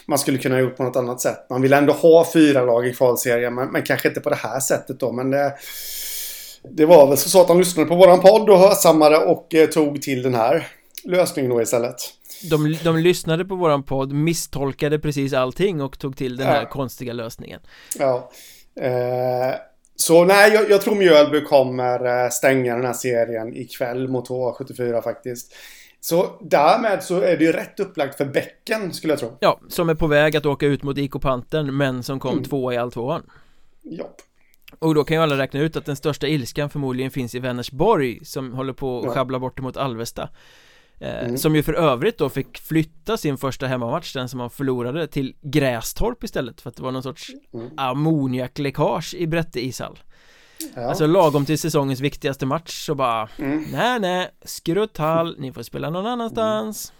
man 0.06 0.18
skulle 0.18 0.38
kunna 0.38 0.54
ha 0.54 0.60
gjort 0.60 0.76
på 0.76 0.82
något 0.82 0.96
annat 0.96 1.20
sätt. 1.20 1.46
Man 1.50 1.62
vill 1.62 1.72
ändå 1.72 1.92
ha 1.92 2.26
fyra 2.32 2.62
lag 2.62 2.86
i 2.86 2.94
kvalserien, 2.94 3.54
men, 3.54 3.68
men 3.68 3.82
kanske 3.82 4.08
inte 4.08 4.20
på 4.20 4.30
det 4.30 4.36
här 4.36 4.60
sättet 4.60 5.00
då. 5.00 5.12
Men 5.12 5.30
det, 5.30 5.54
det 6.62 6.86
var 6.86 7.08
väl 7.08 7.16
så 7.16 7.40
att 7.40 7.48
de 7.48 7.58
lyssnade 7.58 7.88
på 7.88 7.96
våran 7.96 8.20
podd 8.20 8.50
och 8.50 8.58
hörsammade 8.58 9.18
och 9.18 9.54
eh, 9.54 9.68
tog 9.68 10.02
till 10.02 10.22
den 10.22 10.34
här 10.34 10.68
lösningen 11.04 11.50
då 11.50 11.62
istället. 11.62 11.96
De, 12.50 12.78
de 12.84 12.96
lyssnade 12.96 13.44
på 13.44 13.54
våran 13.54 13.82
podd, 13.82 14.12
misstolkade 14.12 14.98
precis 14.98 15.32
allting 15.32 15.80
och 15.80 15.98
tog 15.98 16.16
till 16.16 16.36
den 16.36 16.46
här 16.46 16.64
konstiga 16.64 17.12
lösningen. 17.12 17.60
Ja. 17.98 18.30
Eh, 18.80 19.54
så 20.00 20.24
nej, 20.24 20.52
jag, 20.52 20.70
jag 20.70 20.80
tror 20.80 20.94
Mjölby 20.94 21.40
kommer 21.40 22.24
eh, 22.24 22.30
stänga 22.30 22.76
den 22.76 22.84
här 22.84 22.92
serien 22.92 23.56
ikväll 23.56 24.08
mot 24.08 24.28
H74 24.28 25.02
faktiskt. 25.02 25.54
Så 26.00 26.38
därmed 26.40 27.02
så 27.02 27.20
är 27.20 27.36
det 27.36 27.44
ju 27.44 27.52
rätt 27.52 27.80
upplagt 27.80 28.16
för 28.16 28.24
bäcken 28.24 28.92
skulle 28.92 29.12
jag 29.12 29.20
tro. 29.20 29.36
Ja, 29.40 29.60
som 29.68 29.88
är 29.88 29.94
på 29.94 30.06
väg 30.06 30.36
att 30.36 30.46
åka 30.46 30.66
ut 30.66 30.82
mot 30.82 30.98
IK 30.98 31.12
Pantern 31.12 31.76
men 31.76 32.02
som 32.02 32.20
kom 32.20 32.32
mm. 32.32 32.44
tvåa 32.44 32.74
i 32.74 32.76
all 32.76 32.92
tvåan. 32.92 33.22
Ja. 33.82 34.10
Och 34.78 34.94
då 34.94 35.04
kan 35.04 35.16
ju 35.16 35.22
alla 35.22 35.38
räkna 35.38 35.60
ut 35.60 35.76
att 35.76 35.86
den 35.86 35.96
största 35.96 36.28
ilskan 36.28 36.70
förmodligen 36.70 37.10
finns 37.10 37.34
i 37.34 37.38
Vänersborg 37.38 38.24
som 38.24 38.52
håller 38.52 38.72
på 38.72 38.98
att 38.98 39.04
ja. 39.04 39.14
sjabbla 39.14 39.38
bort 39.38 39.60
mot 39.60 39.76
Alvesta. 39.76 40.28
Eh, 41.00 41.24
mm. 41.24 41.38
Som 41.38 41.56
ju 41.56 41.62
för 41.62 41.72
övrigt 41.72 42.18
då 42.18 42.28
fick 42.28 42.58
flytta 42.58 43.16
sin 43.16 43.38
första 43.38 43.66
hemmamatch, 43.66 44.12
den 44.12 44.28
som 44.28 44.40
han 44.40 44.50
förlorade, 44.50 45.06
till 45.06 45.34
Grästorp 45.40 46.24
istället 46.24 46.60
för 46.60 46.68
att 46.68 46.76
det 46.76 46.82
var 46.82 46.92
någon 46.92 47.02
sorts 47.02 47.30
mm. 47.54 47.70
ammoniakläckage 47.76 49.14
i 49.14 49.26
Brätte 49.26 49.64
ishall 49.64 49.98
ja. 50.74 50.88
Alltså 50.88 51.06
lagom 51.06 51.46
till 51.46 51.58
säsongens 51.58 52.00
viktigaste 52.00 52.46
match 52.46 52.86
så 52.86 52.94
bara 52.94 53.28
mm. 53.38 53.64
Nej 53.72 54.00
nej, 54.00 54.28
skruttall, 54.44 55.36
ni 55.38 55.52
får 55.52 55.62
spela 55.62 55.90
någon 55.90 56.06
annanstans 56.06 56.92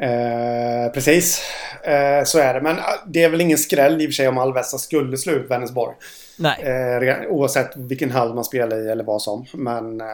Eh, 0.00 0.92
precis, 0.92 1.42
eh, 1.82 2.24
så 2.24 2.38
är 2.38 2.54
det. 2.54 2.60
Men 2.60 2.78
ah, 2.78 3.04
det 3.06 3.22
är 3.22 3.28
väl 3.28 3.40
ingen 3.40 3.58
skräll 3.58 4.02
i 4.02 4.04
och 4.04 4.08
för 4.08 4.12
sig 4.12 4.28
om 4.28 4.38
Alvesta 4.38 4.78
skulle 4.78 5.16
slå 5.16 5.32
ut 5.32 5.50
Vänersborg. 5.50 5.94
Nej. 6.38 6.62
Eh, 6.62 7.30
oavsett 7.30 7.76
vilken 7.76 8.10
hall 8.10 8.34
man 8.34 8.44
spelar 8.44 8.86
i 8.86 8.88
eller 8.88 9.04
vad 9.04 9.22
som. 9.22 9.46
Men 9.52 10.00
eh, 10.00 10.06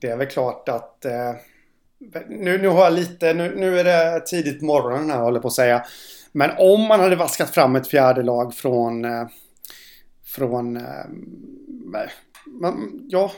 det 0.00 0.06
är 0.06 0.16
väl 0.16 0.26
klart 0.26 0.68
att 0.68 1.04
eh, 1.04 1.32
nu, 2.28 2.58
nu 2.58 2.68
har 2.68 2.84
jag 2.84 2.92
lite, 2.92 3.34
nu, 3.34 3.54
nu 3.56 3.80
är 3.80 3.84
det 3.84 4.20
tidigt 4.26 4.60
på 4.60 4.66
morgonen 4.66 5.10
här 5.10 5.20
håller 5.20 5.40
på 5.40 5.48
att 5.48 5.54
säga. 5.54 5.84
Men 6.32 6.50
om 6.58 6.80
man 6.80 7.00
hade 7.00 7.16
vaskat 7.16 7.50
fram 7.50 7.76
ett 7.76 7.88
fjärde 7.88 8.22
lag 8.22 8.54
från... 8.54 9.04
Eh, 9.04 9.26
från... 10.24 10.76
Eh, 10.76 10.82
man, 12.46 13.00
ja. 13.08 13.32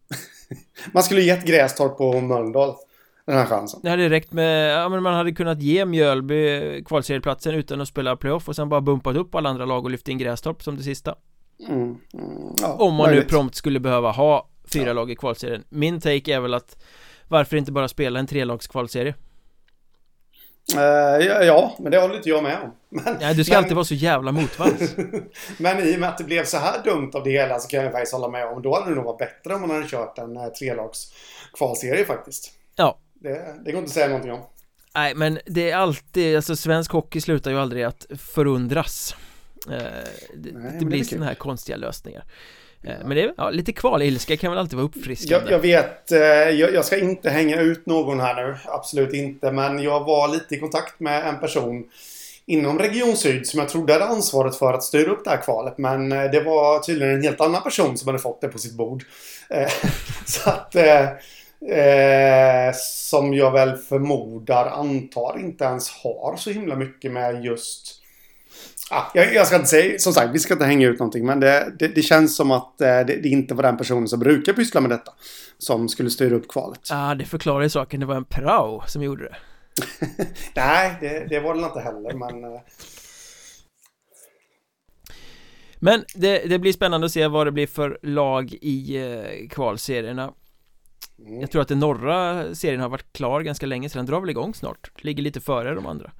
man 0.92 1.02
skulle 1.02 1.20
gett 1.20 1.44
Grästorp 1.44 2.00
och 2.00 2.22
Mölndal 2.22 2.74
den 3.26 3.36
här 3.36 3.46
chansen. 3.46 3.80
Det 3.82 3.90
hade 3.90 4.10
räckt 4.10 4.32
med, 4.32 4.72
ja 4.72 4.88
men 4.88 5.02
man 5.02 5.14
hade 5.14 5.32
kunnat 5.32 5.62
ge 5.62 5.84
Mjölby 5.84 6.84
kvalserieplatsen 6.84 7.54
utan 7.54 7.80
att 7.80 7.88
spela 7.88 8.16
playoff 8.16 8.48
och 8.48 8.56
sen 8.56 8.68
bara 8.68 8.80
bumpat 8.80 9.16
upp 9.16 9.34
alla 9.34 9.48
andra 9.48 9.64
lag 9.64 9.84
och 9.84 9.90
lyft 9.90 10.08
in 10.08 10.18
Grästorp 10.18 10.62
som 10.62 10.76
det 10.76 10.82
sista. 10.82 11.14
Mm, 11.68 11.82
mm, 11.82 11.98
ja, 12.60 12.72
Om 12.72 12.94
man 12.94 13.06
möjligt. 13.06 13.24
nu 13.24 13.28
prompt 13.28 13.54
skulle 13.54 13.80
behöva 13.80 14.10
ha 14.10 14.48
fyra 14.72 14.86
ja. 14.86 14.92
lag 14.92 15.10
i 15.10 15.16
kvalserien. 15.16 15.64
Min 15.68 16.00
take 16.00 16.34
är 16.34 16.40
väl 16.40 16.54
att 16.54 16.76
varför 17.28 17.56
inte 17.56 17.72
bara 17.72 17.88
spela 17.88 18.18
en 18.18 18.26
trelags 18.26 18.66
kvalserie? 18.66 19.14
Uh, 20.72 21.46
ja, 21.46 21.76
men 21.78 21.92
det 21.92 21.98
håller 21.98 22.16
inte 22.16 22.28
jag 22.28 22.42
med 22.42 22.58
om. 22.62 22.72
Men, 22.88 23.16
ja, 23.20 23.34
du 23.34 23.44
ska 23.44 23.54
men... 23.54 23.58
alltid 23.58 23.74
vara 23.74 23.84
så 23.84 23.94
jävla 23.94 24.32
motvalls. 24.32 24.96
men 25.58 25.88
i 25.88 25.96
och 25.96 26.00
med 26.00 26.08
att 26.08 26.18
det 26.18 26.24
blev 26.24 26.44
så 26.44 26.56
här 26.56 26.82
dumt 26.84 27.10
av 27.14 27.24
det 27.24 27.30
hela 27.30 27.58
så 27.58 27.68
kan 27.68 27.84
jag 27.84 27.92
faktiskt 27.92 28.12
hålla 28.12 28.28
med 28.28 28.46
om. 28.46 28.62
Då 28.62 28.74
hade 28.74 28.90
det 28.90 28.96
nog 28.96 29.04
varit 29.04 29.18
bättre 29.18 29.54
om 29.54 29.60
man 29.60 29.70
hade 29.70 29.88
kört 29.88 30.18
en 30.18 30.36
uh, 30.36 30.46
trelags 30.46 31.12
kvalserie 31.58 32.04
faktiskt. 32.04 32.52
Ja. 32.76 32.98
Det, 33.14 33.54
det 33.64 33.72
går 33.72 33.78
inte 33.78 33.88
att 33.88 33.94
säga 33.94 34.08
någonting 34.08 34.32
om. 34.32 34.40
Nej, 34.94 35.14
men 35.14 35.38
det 35.46 35.70
är 35.70 35.76
alltid, 35.76 36.36
alltså 36.36 36.56
svensk 36.56 36.92
hockey 36.92 37.20
slutar 37.20 37.50
ju 37.50 37.58
aldrig 37.58 37.84
att 37.84 38.06
förundras. 38.18 39.16
Uh, 39.68 39.76
det, 40.36 40.52
Nej, 40.52 40.76
det 40.78 40.84
blir 40.84 41.04
sådana 41.04 41.26
här 41.26 41.34
konstiga 41.34 41.76
lösningar. 41.76 42.24
Eh, 42.86 42.94
men 43.04 43.16
det 43.16 43.22
är 43.22 43.34
ja, 43.36 43.50
lite 43.50 43.72
kvalilska 43.72 44.36
kan 44.36 44.50
väl 44.50 44.58
alltid 44.58 44.76
vara 44.76 44.86
uppfriskande. 44.86 45.50
Jag, 45.50 45.52
jag 45.52 45.58
vet, 45.58 46.12
eh, 46.12 46.18
jag, 46.20 46.74
jag, 46.74 46.84
ska 46.84 46.98
inte 46.98 47.30
hänga 47.30 47.60
ut 47.60 47.86
någon 47.86 48.20
här 48.20 48.34
nu. 48.34 48.56
Absolut 48.64 49.14
inte. 49.14 49.52
Men 49.52 49.82
jag 49.82 50.04
var 50.04 50.28
lite 50.28 50.54
i 50.54 50.58
kontakt 50.58 51.00
med 51.00 51.28
en 51.28 51.40
person 51.40 51.84
inom 52.46 52.78
Region 52.78 53.16
Syd 53.16 53.46
som 53.46 53.60
jag 53.60 53.68
trodde 53.68 53.92
hade 53.92 54.04
ansvaret 54.04 54.56
för 54.56 54.74
att 54.74 54.82
styra 54.82 55.10
upp 55.10 55.24
det 55.24 55.30
här 55.30 55.42
kvalet. 55.42 55.78
Men 55.78 56.12
eh, 56.12 56.30
det 56.30 56.40
var 56.40 56.78
tydligen 56.78 57.14
en 57.14 57.22
helt 57.22 57.40
annan 57.40 57.62
person 57.62 57.98
som 57.98 58.08
hade 58.08 58.18
fått 58.18 58.40
det 58.40 58.48
på 58.48 58.58
sitt 58.58 58.74
bord. 58.74 59.04
Så 60.24 60.50
att... 60.50 60.76
Eh, 61.68 62.72
som 62.74 63.34
jag 63.34 63.50
väl 63.50 63.76
förmodar, 63.76 64.66
antar, 64.66 65.38
inte 65.40 65.64
ens 65.64 65.90
har 65.90 66.36
så 66.36 66.50
himla 66.50 66.76
mycket 66.76 67.12
med 67.12 67.44
just 67.44 68.03
Ah, 68.90 69.10
jag, 69.14 69.34
jag, 69.34 69.46
ska 69.46 69.56
inte 69.56 69.68
säga, 69.68 69.98
som 69.98 70.12
sagt, 70.12 70.34
vi 70.34 70.38
ska 70.38 70.54
inte 70.54 70.66
hänga 70.66 70.88
ut 70.88 70.98
någonting. 70.98 71.26
Men 71.26 71.40
det, 71.40 71.72
det, 71.78 71.88
det 71.88 72.02
känns 72.02 72.36
som 72.36 72.50
att 72.50 72.80
eh, 72.80 72.86
det, 72.86 73.20
det, 73.22 73.28
inte 73.28 73.54
var 73.54 73.62
den 73.62 73.76
personen 73.76 74.08
som 74.08 74.20
brukar 74.20 74.52
pyssla 74.52 74.80
med 74.80 74.90
detta. 74.90 75.12
Som 75.58 75.88
skulle 75.88 76.10
styra 76.10 76.34
upp 76.34 76.48
kvalet. 76.48 76.80
Ja, 76.90 77.10
ah, 77.10 77.14
det 77.14 77.24
förklarar 77.24 77.62
ju 77.62 77.68
saken. 77.68 78.00
Det 78.00 78.06
var 78.06 78.16
en 78.16 78.24
prao 78.24 78.82
som 78.86 79.02
gjorde 79.02 79.24
det. 79.24 79.36
Nej, 80.54 80.96
det, 81.00 81.26
det, 81.28 81.40
var 81.40 81.54
det 81.54 81.60
inte 81.60 81.80
heller, 81.80 82.14
men... 82.14 82.44
Eh... 82.44 82.60
Men 85.78 86.04
det, 86.14 86.38
det, 86.38 86.58
blir 86.58 86.72
spännande 86.72 87.04
att 87.04 87.12
se 87.12 87.26
vad 87.26 87.46
det 87.46 87.52
blir 87.52 87.66
för 87.66 87.98
lag 88.02 88.52
i 88.60 88.96
eh, 88.96 89.48
kvalserierna. 89.48 90.32
Mm. 91.18 91.40
Jag 91.40 91.50
tror 91.50 91.62
att 91.62 91.68
den 91.68 91.78
norra 91.78 92.54
serien 92.54 92.80
har 92.80 92.88
varit 92.88 93.12
klar 93.12 93.40
ganska 93.40 93.66
länge 93.66 93.88
så 93.88 93.98
den 93.98 94.06
drar 94.06 94.20
väl 94.20 94.30
igång 94.30 94.54
snart. 94.54 94.90
Ligger 94.96 95.22
lite 95.22 95.40
före 95.40 95.74
de 95.74 95.86
andra. 95.86 96.12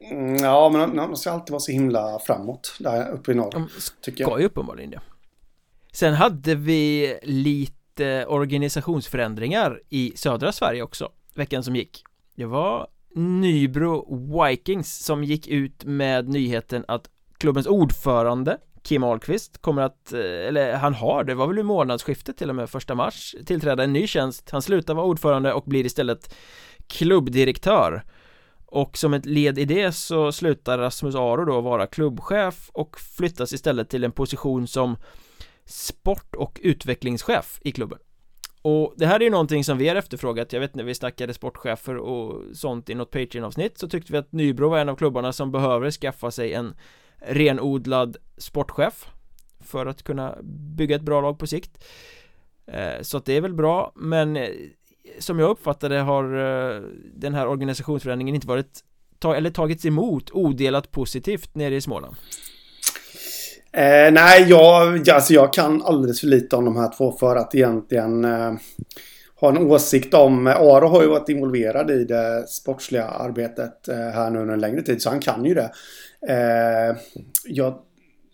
Mm, 0.00 0.36
ja, 0.36 0.68
men 0.68 0.96
de 0.96 1.16
ska 1.16 1.30
alltid 1.30 1.50
vara 1.50 1.60
så 1.60 1.72
himla 1.72 2.18
framåt 2.18 2.76
där 2.78 3.10
uppe 3.10 3.32
i 3.32 3.34
norr. 3.34 3.50
De 3.52 3.68
tycker 4.00 4.24
ska 4.24 4.40
ju 4.40 4.46
uppenbarligen 4.46 4.90
det. 4.90 5.00
Sen 5.92 6.14
hade 6.14 6.54
vi 6.54 7.18
lite 7.22 8.26
organisationsförändringar 8.26 9.80
i 9.88 10.12
södra 10.16 10.52
Sverige 10.52 10.82
också 10.82 11.08
veckan 11.34 11.64
som 11.64 11.76
gick. 11.76 12.04
Det 12.34 12.46
var 12.46 12.88
Nybro 13.14 14.06
Vikings 14.44 15.04
som 15.04 15.24
gick 15.24 15.46
ut 15.46 15.84
med 15.84 16.28
nyheten 16.28 16.84
att 16.88 17.10
klubbens 17.38 17.66
ordförande 17.66 18.58
Kim 18.82 19.04
Ahlqvist 19.04 19.58
kommer 19.58 19.82
att, 19.82 20.12
eh, 20.12 20.20
eller 20.20 20.76
han 20.76 20.94
har, 20.94 21.24
det 21.24 21.34
var 21.34 21.46
väl 21.46 21.58
i 21.58 21.62
månadsskiftet 21.62 22.36
till 22.36 22.48
och 22.50 22.56
med 22.56 22.70
första 22.70 22.94
mars 22.94 23.34
tillträda 23.46 23.84
en 23.84 23.92
ny 23.92 24.06
tjänst, 24.06 24.50
han 24.50 24.62
slutar 24.62 24.94
vara 24.94 25.06
ordförande 25.06 25.52
och 25.52 25.64
blir 25.64 25.86
istället 25.86 26.34
klubbdirektör 26.86 28.02
och 28.70 28.98
som 28.98 29.14
ett 29.14 29.26
led 29.26 29.58
i 29.58 29.64
det 29.64 29.92
så 29.92 30.32
slutar 30.32 30.78
Rasmus 30.78 31.14
Aro 31.14 31.44
då 31.44 31.60
vara 31.60 31.86
klubbchef 31.86 32.70
och 32.72 33.00
flyttas 33.00 33.52
istället 33.52 33.88
till 33.88 34.04
en 34.04 34.12
position 34.12 34.66
som 34.66 34.96
sport 35.64 36.34
och 36.34 36.60
utvecklingschef 36.62 37.60
i 37.64 37.72
klubben. 37.72 37.98
Och 38.62 38.94
det 38.96 39.06
här 39.06 39.20
är 39.20 39.24
ju 39.24 39.30
någonting 39.30 39.64
som 39.64 39.78
vi 39.78 39.88
har 39.88 39.96
efterfrågat, 39.96 40.52
jag 40.52 40.60
vet 40.60 40.74
när 40.74 40.84
vi 40.84 40.94
snackade 40.94 41.34
sportchefer 41.34 41.96
och 41.96 42.42
sånt 42.56 42.90
i 42.90 42.94
något 42.94 43.10
Patreon-avsnitt 43.10 43.78
så 43.78 43.88
tyckte 43.88 44.12
vi 44.12 44.18
att 44.18 44.32
Nybro 44.32 44.68
var 44.68 44.78
en 44.78 44.88
av 44.88 44.96
klubbarna 44.96 45.32
som 45.32 45.52
behöver 45.52 45.90
skaffa 45.90 46.30
sig 46.30 46.52
en 46.52 46.74
renodlad 47.18 48.16
sportchef 48.36 49.06
för 49.60 49.86
att 49.86 50.02
kunna 50.02 50.36
bygga 50.76 50.96
ett 50.96 51.02
bra 51.02 51.20
lag 51.20 51.38
på 51.38 51.46
sikt. 51.46 51.84
Eh, 52.66 53.02
så 53.02 53.16
att 53.16 53.24
det 53.24 53.36
är 53.36 53.40
väl 53.40 53.54
bra 53.54 53.92
men 53.94 54.36
som 55.18 55.38
jag 55.38 55.50
uppfattade 55.50 55.98
har 55.98 56.24
eh, 56.24 56.82
den 57.14 57.34
här 57.34 57.48
organisationsförändringen 57.48 58.34
inte 58.34 58.46
varit 58.46 58.80
eller 59.24 59.50
tagits 59.50 59.84
emot 59.84 60.30
odelat 60.30 60.90
positivt 60.90 61.54
nere 61.54 61.74
i 61.74 61.80
Småland? 61.80 62.16
Eh, 63.72 64.12
nej, 64.12 64.46
jag, 64.48 65.10
alltså 65.10 65.32
jag 65.32 65.52
kan 65.52 65.82
alldeles 65.82 66.20
för 66.20 66.26
lite 66.26 66.56
om 66.56 66.64
de 66.64 66.76
här 66.76 66.92
två 66.96 67.12
för 67.12 67.36
att 67.36 67.54
egentligen 67.54 68.24
eh, 68.24 68.52
ha 69.40 69.48
en 69.48 69.58
åsikt 69.58 70.14
om. 70.14 70.46
Eh, 70.46 70.56
Aro 70.56 70.88
har 70.88 71.02
ju 71.02 71.08
varit 71.08 71.28
involverad 71.28 71.90
i 71.90 72.04
det 72.04 72.48
sportsliga 72.48 73.04
arbetet 73.04 73.88
eh, 73.88 73.96
här 73.96 74.30
nu 74.30 74.38
under 74.38 74.54
en 74.54 74.60
längre 74.60 74.82
tid, 74.82 75.02
så 75.02 75.10
han 75.10 75.20
kan 75.20 75.44
ju 75.44 75.54
det. 75.54 75.70
Eh, 76.28 76.96
jag 77.44 77.74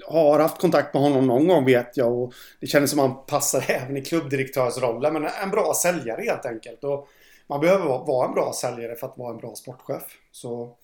har 0.09 0.39
haft 0.39 0.61
kontakt 0.61 0.95
med 0.95 1.03
honom 1.03 1.27
någon 1.27 1.49
gång 1.49 1.65
vet 1.65 1.97
jag 1.97 2.13
och 2.13 2.33
det 2.61 2.67
kändes 2.67 2.91
som 2.91 2.99
han 2.99 3.27
passar 3.27 3.65
även 3.69 3.97
i 3.97 4.03
klubbdirektörsrollen. 4.03 5.13
Men 5.13 5.29
en 5.43 5.51
bra 5.51 5.75
säljare 5.75 6.23
helt 6.23 6.47
enkelt. 6.47 6.85
Och 6.85 7.09
man 7.47 7.61
behöver 7.61 7.85
vara 7.85 8.29
en 8.29 8.35
bra 8.35 8.53
säljare 8.53 8.97
för 8.97 9.07
att 9.07 9.19
vara 9.19 9.31
en 9.31 9.39
bra 9.39 9.55
sportchef. 9.55 10.03
Så 10.33 10.77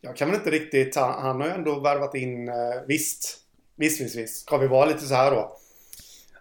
jag 0.00 0.16
kan 0.16 0.28
väl 0.28 0.38
inte 0.38 0.50
riktigt, 0.50 0.96
han, 0.96 1.22
han 1.22 1.40
har 1.40 1.48
ju 1.48 1.54
ändå 1.54 1.80
värvat 1.80 2.14
in, 2.14 2.48
eh, 2.48 2.54
visst, 2.86 3.38
visst, 3.76 4.00
visst, 4.00 4.16
visst. 4.16 4.40
Ska 4.46 4.56
vi 4.56 4.66
vara 4.66 4.86
lite 4.86 5.06
så 5.06 5.14
här 5.14 5.30
då? 5.30 5.56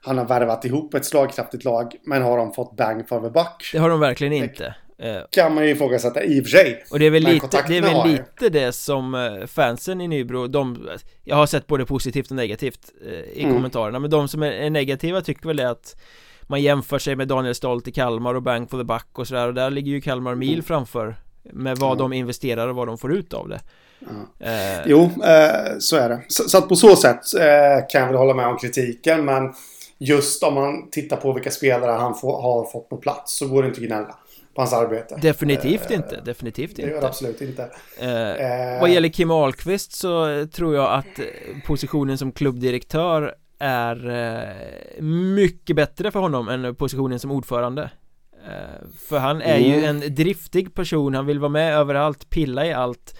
Han 0.01 0.17
har 0.17 0.25
värvat 0.25 0.65
ihop 0.65 0.93
ett 0.93 1.05
slagkraftigt 1.05 1.63
lag, 1.63 1.95
men 2.03 2.21
har 2.21 2.37
de 2.37 2.53
fått 2.53 2.75
bang 2.75 3.07
for 3.09 3.21
the 3.21 3.29
buck? 3.29 3.69
Det 3.73 3.77
har 3.77 3.89
de 3.89 3.99
verkligen 3.99 4.33
inte. 4.33 4.75
Eh, 5.01 5.21
kan 5.29 5.53
man 5.53 5.65
ju 5.65 5.71
ifrågasätta 5.71 6.23
i 6.23 6.41
och 6.41 6.43
för 6.43 6.49
sig 6.49 6.83
Och 6.91 6.99
det 6.99 7.05
är 7.05 7.09
väl 7.09 7.23
lite 7.23 7.63
det, 7.67 7.77
är 7.77 7.81
väl 7.81 8.11
lite 8.11 8.49
det 8.49 8.71
som 8.71 9.15
eh, 9.15 9.45
fansen 9.47 10.01
i 10.01 10.07
Nybro, 10.07 10.47
de 10.47 10.89
Jag 11.23 11.35
har 11.35 11.45
sett 11.45 11.67
både 11.67 11.85
positivt 11.85 12.29
och 12.29 12.35
negativt 12.35 12.79
eh, 13.05 13.11
i 13.11 13.43
mm. 13.43 13.55
kommentarerna 13.55 13.99
Men 13.99 14.09
de 14.09 14.27
som 14.27 14.43
är 14.43 14.69
negativa 14.69 15.21
tycker 15.21 15.47
väl 15.47 15.57
det 15.57 15.69
att 15.69 15.95
Man 16.41 16.61
jämför 16.61 16.99
sig 16.99 17.15
med 17.15 17.27
Daniel 17.27 17.55
Stolt 17.55 17.87
i 17.87 17.91
Kalmar 17.91 18.35
och 18.35 18.43
Bang 18.43 18.69
for 18.69 18.77
the 18.77 18.83
Buck 18.83 19.19
och 19.19 19.27
sådär 19.27 19.47
och 19.47 19.53
där 19.53 19.69
ligger 19.69 19.91
ju 19.91 20.01
Kalmar 20.01 20.35
mil 20.35 20.53
mm. 20.53 20.63
framför 20.63 21.15
Med 21.43 21.77
vad 21.77 21.91
mm. 21.91 21.97
de 21.97 22.13
investerar 22.13 22.67
och 22.67 22.75
vad 22.75 22.87
de 22.87 22.97
får 22.97 23.13
ut 23.13 23.33
av 23.33 23.49
det 23.49 23.59
eh. 24.39 24.85
Jo, 24.85 25.03
eh, 25.03 25.77
så 25.79 25.95
är 25.95 26.09
det 26.09 26.21
så, 26.27 26.49
så, 26.49 26.57
att 26.57 26.69
på 26.69 26.75
så 26.75 26.95
sätt 26.95 27.19
eh, 27.39 27.87
kan 27.89 28.01
jag 28.01 28.07
väl 28.07 28.17
hålla 28.17 28.33
med 28.33 28.47
om 28.47 28.57
kritiken 28.57 29.25
men 29.25 29.53
Just 30.01 30.43
om 30.43 30.53
man 30.53 30.89
tittar 30.89 31.17
på 31.17 31.33
vilka 31.33 31.51
spelare 31.51 31.91
han 31.91 32.15
får, 32.15 32.41
har 32.41 32.65
fått 32.71 32.89
på 32.89 32.97
plats 32.97 33.37
så 33.37 33.47
går 33.47 33.63
det 33.63 33.67
inte 33.67 33.81
att 33.81 33.87
gnälla 33.87 34.15
på 34.59 34.63
hans 34.63 34.73
arbete. 34.73 35.19
Definitivt 35.21 35.91
eh, 35.91 35.97
inte, 35.97 36.21
definitivt 36.21 36.69
inte. 36.69 36.81
Det 36.81 36.89
gör 36.89 37.01
det 37.01 37.07
absolut 37.07 37.41
inte. 37.41 37.69
Eh, 37.99 38.31
eh, 38.31 38.81
vad 38.81 38.89
gäller 38.89 39.09
Kim 39.09 39.31
Ahlqvist 39.31 39.91
så 39.91 40.45
tror 40.47 40.75
jag 40.75 40.93
att 40.93 41.19
positionen 41.65 42.17
som 42.17 42.31
klubbdirektör 42.31 43.35
är 43.59 44.09
eh, 44.09 45.01
mycket 45.03 45.75
bättre 45.75 46.11
för 46.11 46.19
honom 46.19 46.49
än 46.49 46.75
positionen 46.75 47.19
som 47.19 47.31
ordförande. 47.31 47.89
För 49.07 49.17
han 49.17 49.41
är 49.41 49.57
mm. 49.57 49.69
ju 49.69 49.85
en 49.85 50.15
driftig 50.15 50.73
person, 50.73 51.13
han 51.13 51.25
vill 51.25 51.39
vara 51.39 51.49
med 51.49 51.73
överallt, 51.73 52.29
pilla 52.29 52.65
i 52.65 52.73
allt 52.73 53.15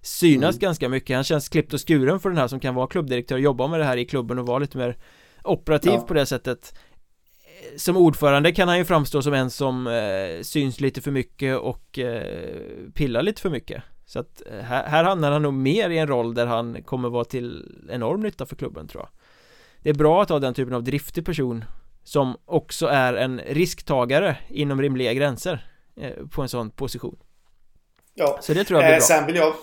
Synas 0.00 0.54
mm. 0.54 0.60
ganska 0.60 0.88
mycket, 0.88 1.16
han 1.16 1.24
känns 1.24 1.48
klippt 1.48 1.74
och 1.74 1.88
skuren 1.88 2.20
för 2.20 2.28
den 2.28 2.38
här 2.38 2.48
som 2.48 2.60
kan 2.60 2.74
vara 2.74 2.86
klubbdirektör, 2.86 3.38
jobba 3.38 3.66
med 3.66 3.80
det 3.80 3.84
här 3.84 3.96
i 3.96 4.04
klubben 4.04 4.38
och 4.38 4.46
vara 4.46 4.58
lite 4.58 4.78
mer 4.78 4.96
operativ 5.44 5.92
ja. 5.92 6.00
på 6.00 6.14
det 6.14 6.26
sättet 6.26 6.74
som 7.76 7.96
ordförande 7.96 8.52
kan 8.52 8.68
han 8.68 8.78
ju 8.78 8.84
framstå 8.84 9.22
som 9.22 9.34
en 9.34 9.50
som 9.50 9.86
eh, 9.86 10.42
syns 10.42 10.80
lite 10.80 11.00
för 11.00 11.10
mycket 11.10 11.58
och 11.58 11.98
eh, 11.98 12.56
pillar 12.94 13.22
lite 13.22 13.42
för 13.42 13.50
mycket 13.50 13.82
Så 14.06 14.18
att 14.18 14.42
eh, 14.46 14.58
här, 14.60 14.86
här 14.86 15.04
hamnar 15.04 15.30
han 15.32 15.42
nog 15.42 15.54
mer 15.54 15.90
i 15.90 15.98
en 15.98 16.08
roll 16.08 16.34
där 16.34 16.46
han 16.46 16.82
kommer 16.82 17.08
vara 17.08 17.24
till 17.24 17.78
enorm 17.90 18.20
nytta 18.20 18.46
för 18.46 18.56
klubben 18.56 18.88
tror 18.88 19.02
jag 19.02 19.10
Det 19.82 19.90
är 19.90 19.94
bra 19.94 20.22
att 20.22 20.28
ha 20.28 20.38
den 20.38 20.54
typen 20.54 20.74
av 20.74 20.84
driftig 20.84 21.26
person 21.26 21.64
Som 22.04 22.36
också 22.44 22.86
är 22.86 23.14
en 23.14 23.40
risktagare 23.48 24.36
inom 24.48 24.82
rimliga 24.82 25.12
gränser 25.12 25.66
eh, 25.96 26.26
På 26.30 26.42
en 26.42 26.48
sån 26.48 26.70
position 26.70 27.16
Ja. 28.14 28.38
Så 28.42 28.54
det 28.54 28.64
tror 28.64 28.80
jag 28.80 28.88
blir 28.88 28.94
eh, 28.94 28.98
bra. 28.98 29.06
Sen 29.06 29.26
vill 29.26 29.36
jag... 29.36 29.54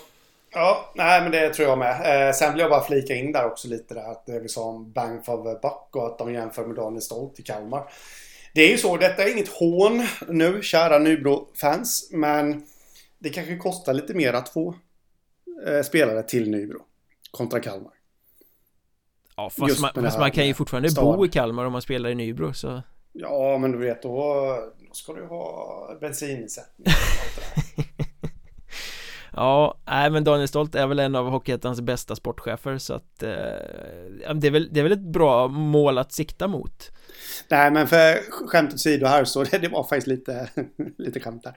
Ja, 0.54 0.92
nej 0.94 1.22
men 1.22 1.32
det 1.32 1.54
tror 1.54 1.68
jag 1.68 1.78
med. 1.78 2.28
Eh, 2.28 2.34
sen 2.34 2.52
vill 2.52 2.60
jag 2.60 2.70
bara 2.70 2.84
flika 2.84 3.14
in 3.14 3.32
där 3.32 3.46
också 3.46 3.68
lite 3.68 3.94
där 3.94 4.10
att 4.10 4.26
det 4.26 4.40
vi 4.40 4.48
sa 4.48 4.64
om 4.64 4.92
bang 4.92 5.24
for 5.24 5.42
buck 5.42 5.96
och 5.96 6.06
att 6.06 6.18
de 6.18 6.32
jämför 6.32 6.66
med 6.66 6.76
Daniel 6.76 7.02
Stolt 7.02 7.40
i 7.40 7.42
Kalmar. 7.42 7.84
Det 8.54 8.62
är 8.62 8.70
ju 8.70 8.78
så, 8.78 8.96
detta 8.96 9.22
är 9.22 9.32
inget 9.32 9.48
hån 9.48 10.06
nu, 10.28 10.62
kära 10.62 10.98
Nybro-fans, 10.98 12.08
men 12.12 12.62
det 13.18 13.30
kanske 13.30 13.56
kostar 13.56 13.94
lite 13.94 14.14
mer 14.14 14.32
att 14.32 14.48
få 14.48 14.74
eh, 15.66 15.82
spelare 15.82 16.22
till 16.22 16.50
Nybro 16.50 16.80
kontra 17.30 17.60
Kalmar. 17.60 17.92
Ja, 19.36 19.50
fast, 19.50 19.80
man, 19.80 19.94
fast 19.94 20.18
man 20.18 20.30
kan 20.30 20.46
ju 20.46 20.54
fortfarande 20.54 20.90
stad. 20.90 21.16
bo 21.16 21.26
i 21.26 21.28
Kalmar 21.28 21.64
om 21.64 21.72
man 21.72 21.82
spelar 21.82 22.10
i 22.10 22.14
Nybro 22.14 22.52
så... 22.54 22.82
Ja, 23.12 23.58
men 23.58 23.72
du 23.72 23.78
vet 23.78 24.02
då, 24.02 24.12
då 24.88 24.94
ska 24.94 25.12
du 25.12 25.26
ha 25.26 25.98
bensininsättning 26.00 26.86
Ja, 29.36 29.78
nej 29.86 30.10
men 30.10 30.24
Daniel 30.24 30.48
Stolt 30.48 30.74
är 30.74 30.86
väl 30.86 30.98
en 30.98 31.14
av 31.14 31.30
Hockeyettans 31.30 31.80
bästa 31.80 32.16
sportchefer 32.16 32.78
så 32.78 32.94
att 32.94 33.22
eh, 33.22 33.28
det, 34.34 34.46
är 34.46 34.50
väl, 34.50 34.68
det 34.70 34.80
är 34.80 34.82
väl 34.82 34.92
ett 34.92 35.12
bra 35.12 35.48
mål 35.48 35.98
att 35.98 36.12
sikta 36.12 36.48
mot. 36.48 36.90
Nej, 37.48 37.70
men 37.70 37.88
för 37.88 38.30
skämt 38.46 38.74
åsido 38.74 39.06
här 39.06 39.24
så 39.24 39.44
det, 39.44 39.58
det 39.62 39.68
var 39.68 39.82
faktiskt 39.82 40.06
lite, 40.06 40.48
lite 40.98 41.20
skämt 41.20 41.44
där. 41.44 41.54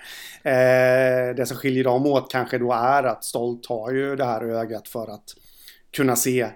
Eh, 0.52 1.36
det 1.36 1.46
som 1.46 1.58
skiljer 1.58 1.84
dem 1.84 2.06
åt 2.06 2.32
kanske 2.32 2.58
då 2.58 2.74
är 2.74 3.04
att 3.04 3.24
Stolt 3.24 3.66
har 3.66 3.92
ju 3.92 4.16
det 4.16 4.26
här 4.26 4.44
ögat 4.44 4.88
för 4.88 5.14
att 5.14 5.26
kunna 5.92 6.16
se 6.16 6.50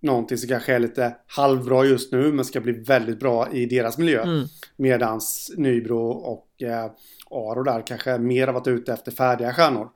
någonting 0.00 0.38
som 0.38 0.48
kanske 0.48 0.74
är 0.74 0.78
lite 0.78 1.16
halvbra 1.26 1.84
just 1.84 2.12
nu 2.12 2.32
men 2.32 2.44
ska 2.44 2.60
bli 2.60 2.72
väldigt 2.72 3.20
bra 3.20 3.52
i 3.52 3.66
deras 3.66 3.98
miljö. 3.98 4.22
Mm. 4.22 4.46
Medans 4.76 5.52
Nybro 5.56 6.08
och 6.08 6.62
eh, 6.62 6.90
Aro 7.30 7.62
där 7.62 7.86
kanske 7.86 8.18
mer 8.18 8.46
har 8.46 8.54
varit 8.54 8.66
ute 8.66 8.92
efter 8.92 9.12
färdiga 9.12 9.54
stjärnor. 9.54 9.88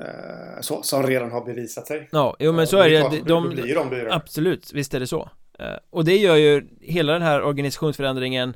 Eh, 0.00 0.60
så, 0.60 0.82
som 0.82 1.02
redan 1.02 1.30
har 1.30 1.44
bevisat 1.44 1.86
sig. 1.86 2.08
Ja, 2.12 2.36
jo 2.38 2.52
men 2.52 2.66
så 2.66 2.78
är 2.78 2.90
det. 2.90 3.00
De, 3.00 3.20
de, 3.20 3.48
blir 3.48 3.74
de 3.74 3.88
blir 3.88 4.12
absolut, 4.12 4.72
visst 4.72 4.94
är 4.94 5.00
det 5.00 5.06
så. 5.06 5.30
Eh, 5.58 5.76
och 5.90 6.04
det 6.04 6.16
gör 6.16 6.36
ju 6.36 6.68
hela 6.80 7.12
den 7.12 7.22
här 7.22 7.42
organisationsförändringen 7.42 8.54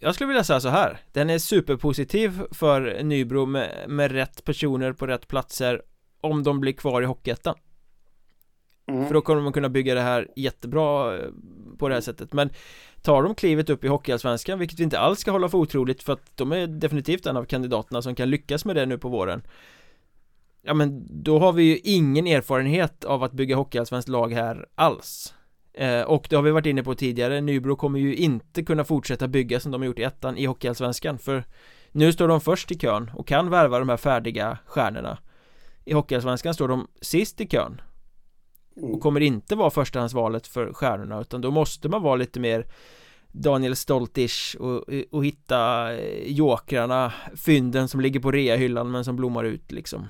jag 0.00 0.14
skulle 0.14 0.28
vilja 0.28 0.44
säga 0.44 0.60
så 0.60 0.68
här 0.68 1.00
Den 1.12 1.30
är 1.30 1.38
superpositiv 1.38 2.42
för 2.50 3.02
Nybro 3.02 3.46
med, 3.46 3.84
med 3.88 4.12
rätt 4.12 4.44
personer 4.44 4.92
på 4.92 5.06
rätt 5.06 5.28
platser 5.28 5.82
Om 6.20 6.42
de 6.42 6.60
blir 6.60 6.72
kvar 6.72 7.02
i 7.02 7.04
Hockeyettan 7.04 7.54
mm. 8.88 9.06
För 9.06 9.14
då 9.14 9.20
kommer 9.20 9.42
man 9.42 9.52
kunna 9.52 9.68
bygga 9.68 9.94
det 9.94 10.00
här 10.00 10.28
jättebra 10.36 11.16
eh, 11.16 11.28
på 11.78 11.88
det 11.88 11.94
här 11.94 12.00
sättet 12.00 12.32
Men 12.32 12.50
Tar 13.02 13.22
de 13.22 13.34
klivet 13.34 13.70
upp 13.70 13.84
i 13.84 13.88
Hockeyallsvenskan, 13.88 14.58
vilket 14.58 14.78
vi 14.78 14.84
inte 14.84 14.98
alls 14.98 15.18
ska 15.18 15.30
hålla 15.30 15.48
för 15.48 15.58
otroligt 15.58 16.02
för 16.02 16.12
att 16.12 16.36
de 16.36 16.52
är 16.52 16.66
definitivt 16.66 17.26
en 17.26 17.36
av 17.36 17.44
kandidaterna 17.44 18.02
som 18.02 18.14
kan 18.14 18.30
lyckas 18.30 18.64
med 18.64 18.76
det 18.76 18.86
nu 18.86 18.98
på 18.98 19.08
våren 19.08 19.42
Ja 20.66 20.74
men 20.74 21.06
då 21.22 21.38
har 21.38 21.52
vi 21.52 21.62
ju 21.62 21.78
ingen 21.78 22.26
erfarenhet 22.26 23.04
av 23.04 23.22
att 23.22 23.32
bygga 23.32 23.56
Hockeyallsvenskt 23.56 24.08
lag 24.08 24.32
här 24.32 24.66
alls. 24.74 25.34
Eh, 25.74 26.00
Och 26.02 26.26
det 26.30 26.36
har 26.36 26.42
vi 26.42 26.50
varit 26.50 26.66
inne 26.66 26.82
på 26.82 26.94
tidigare, 26.94 27.40
Nybro 27.40 27.76
kommer 27.76 27.98
ju 27.98 28.16
inte 28.16 28.62
kunna 28.62 28.84
fortsätta 28.84 29.28
bygga 29.28 29.60
som 29.60 29.72
de 29.72 29.80
har 29.80 29.86
gjort 29.86 29.98
i 29.98 30.02
ettan 30.02 30.36
i 30.36 30.46
Hockeyallsvenskan 30.46 31.18
för 31.18 31.44
Nu 31.92 32.12
står 32.12 32.28
de 32.28 32.40
först 32.40 32.70
i 32.70 32.78
kön 32.78 33.10
och 33.14 33.26
kan 33.26 33.50
värva 33.50 33.78
de 33.78 33.88
här 33.88 33.96
färdiga 33.96 34.58
stjärnorna. 34.66 35.18
I 35.84 35.92
Hockeyallsvenskan 35.94 36.54
står 36.54 36.68
de 36.68 36.88
sist 37.00 37.40
i 37.40 37.46
kön 37.46 37.80
och 38.82 39.00
kommer 39.00 39.20
inte 39.20 39.56
vara 39.56 39.70
förstahandsvalet 39.70 40.46
för 40.46 40.72
stjärnorna 40.72 41.20
utan 41.20 41.40
då 41.40 41.50
måste 41.50 41.88
man 41.88 42.02
vara 42.02 42.16
lite 42.16 42.40
mer 42.40 42.66
Daniel 43.32 43.76
Stoltish 43.76 44.56
och, 44.56 44.84
och 45.10 45.24
hitta 45.24 45.92
eh, 45.94 46.32
jokrarna 46.32 47.12
Fynden 47.36 47.88
som 47.88 48.00
ligger 48.00 48.20
på 48.20 48.32
reahyllan 48.32 48.90
men 48.90 49.04
som 49.04 49.16
blommar 49.16 49.44
ut 49.44 49.72
liksom 49.72 50.08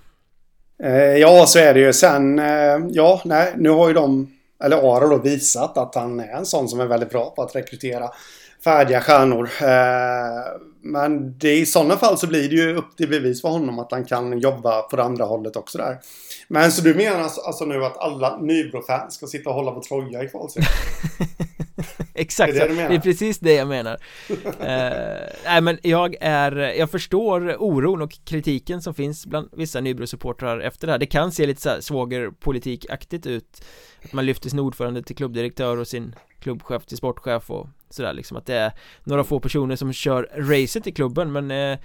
Eh, 0.82 1.16
ja, 1.16 1.46
så 1.46 1.58
är 1.58 1.74
det 1.74 1.80
ju. 1.80 1.92
Sen, 1.92 2.38
eh, 2.38 2.78
ja, 2.90 3.20
nej, 3.24 3.54
nu 3.56 3.70
har 3.70 3.88
ju 3.88 3.94
de, 3.94 4.32
eller 4.64 4.76
Aro 4.76 5.08
då 5.08 5.18
visat 5.18 5.78
att 5.78 5.94
han 5.94 6.20
är 6.20 6.28
en 6.28 6.46
sån 6.46 6.68
som 6.68 6.80
är 6.80 6.86
väldigt 6.86 7.10
bra 7.10 7.30
på 7.30 7.42
att 7.42 7.56
rekrytera 7.56 8.10
färdiga 8.64 9.00
stjärnor. 9.00 9.50
Eh, 9.62 10.60
men 10.82 11.38
det, 11.38 11.58
i 11.58 11.66
sådana 11.66 11.96
fall 11.96 12.18
så 12.18 12.26
blir 12.26 12.48
det 12.48 12.54
ju 12.54 12.76
upp 12.76 12.96
till 12.96 13.08
bevis 13.08 13.42
för 13.42 13.48
honom 13.48 13.78
att 13.78 13.92
han 13.92 14.04
kan 14.04 14.38
jobba 14.38 14.82
på 14.82 14.96
det 14.96 15.02
andra 15.02 15.24
hållet 15.24 15.56
också 15.56 15.78
där. 15.78 15.98
Men 16.48 16.72
så 16.72 16.82
du 16.82 16.94
menar 16.94 17.20
alltså, 17.20 17.40
alltså 17.40 17.64
nu 17.64 17.84
att 17.84 17.98
alla 17.98 18.38
Nybro-fans 18.40 19.14
ska 19.14 19.26
sitta 19.26 19.50
och 19.50 19.56
hålla 19.56 19.72
på 19.72 19.80
Troja 19.80 20.22
i 20.22 20.28
kvalserien? 20.28 20.70
Exakt 22.16 22.54
det 22.54 22.60
är, 22.60 22.68
det, 22.68 22.74
det 22.74 22.94
är, 22.94 23.00
precis 23.00 23.38
det 23.38 23.54
jag 23.54 23.68
menar. 23.68 23.98
Uh, 24.30 24.36
Nej 25.44 25.60
men 25.60 25.78
jag 25.82 26.16
är, 26.20 26.56
jag 26.56 26.90
förstår 26.90 27.56
oron 27.62 28.02
och 28.02 28.18
kritiken 28.24 28.82
som 28.82 28.94
finns 28.94 29.26
bland 29.26 29.48
vissa 29.52 29.80
Nybro-supportrar 29.80 30.60
efter 30.60 30.86
det 30.86 30.92
här. 30.92 30.98
Det 30.98 31.06
kan 31.06 31.32
se 31.32 31.46
lite 31.46 31.60
såhär 31.60 31.80
svågerpolitikaktigt 31.80 33.26
ut 33.26 33.64
Att 34.04 34.12
man 34.12 34.26
lyfter 34.26 34.50
sin 34.50 34.58
ordförande 34.58 35.02
till 35.02 35.16
klubbdirektör 35.16 35.76
och 35.76 35.88
sin 35.88 36.14
klubbchef 36.40 36.86
till 36.86 36.96
sportchef 36.96 37.50
och 37.50 37.68
sådär 37.90 38.12
liksom 38.12 38.36
att 38.36 38.46
det 38.46 38.54
är 38.54 38.72
några 39.04 39.24
få 39.24 39.40
personer 39.40 39.76
som 39.76 39.92
kör 39.92 40.30
racet 40.36 40.86
i 40.86 40.92
klubben 40.92 41.32
men 41.32 41.50
eh, 41.50 41.78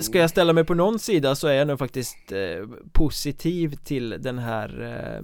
Ska 0.00 0.18
jag 0.18 0.30
ställa 0.30 0.52
mig 0.52 0.64
på 0.64 0.74
någon 0.74 0.98
sida 0.98 1.34
så 1.34 1.48
är 1.48 1.52
jag 1.52 1.66
nog 1.66 1.78
faktiskt 1.78 2.32
eh, 2.32 2.66
positiv 2.92 3.76
till 3.84 4.16
den 4.18 4.38
här 4.38 4.82
eh, 4.82 5.22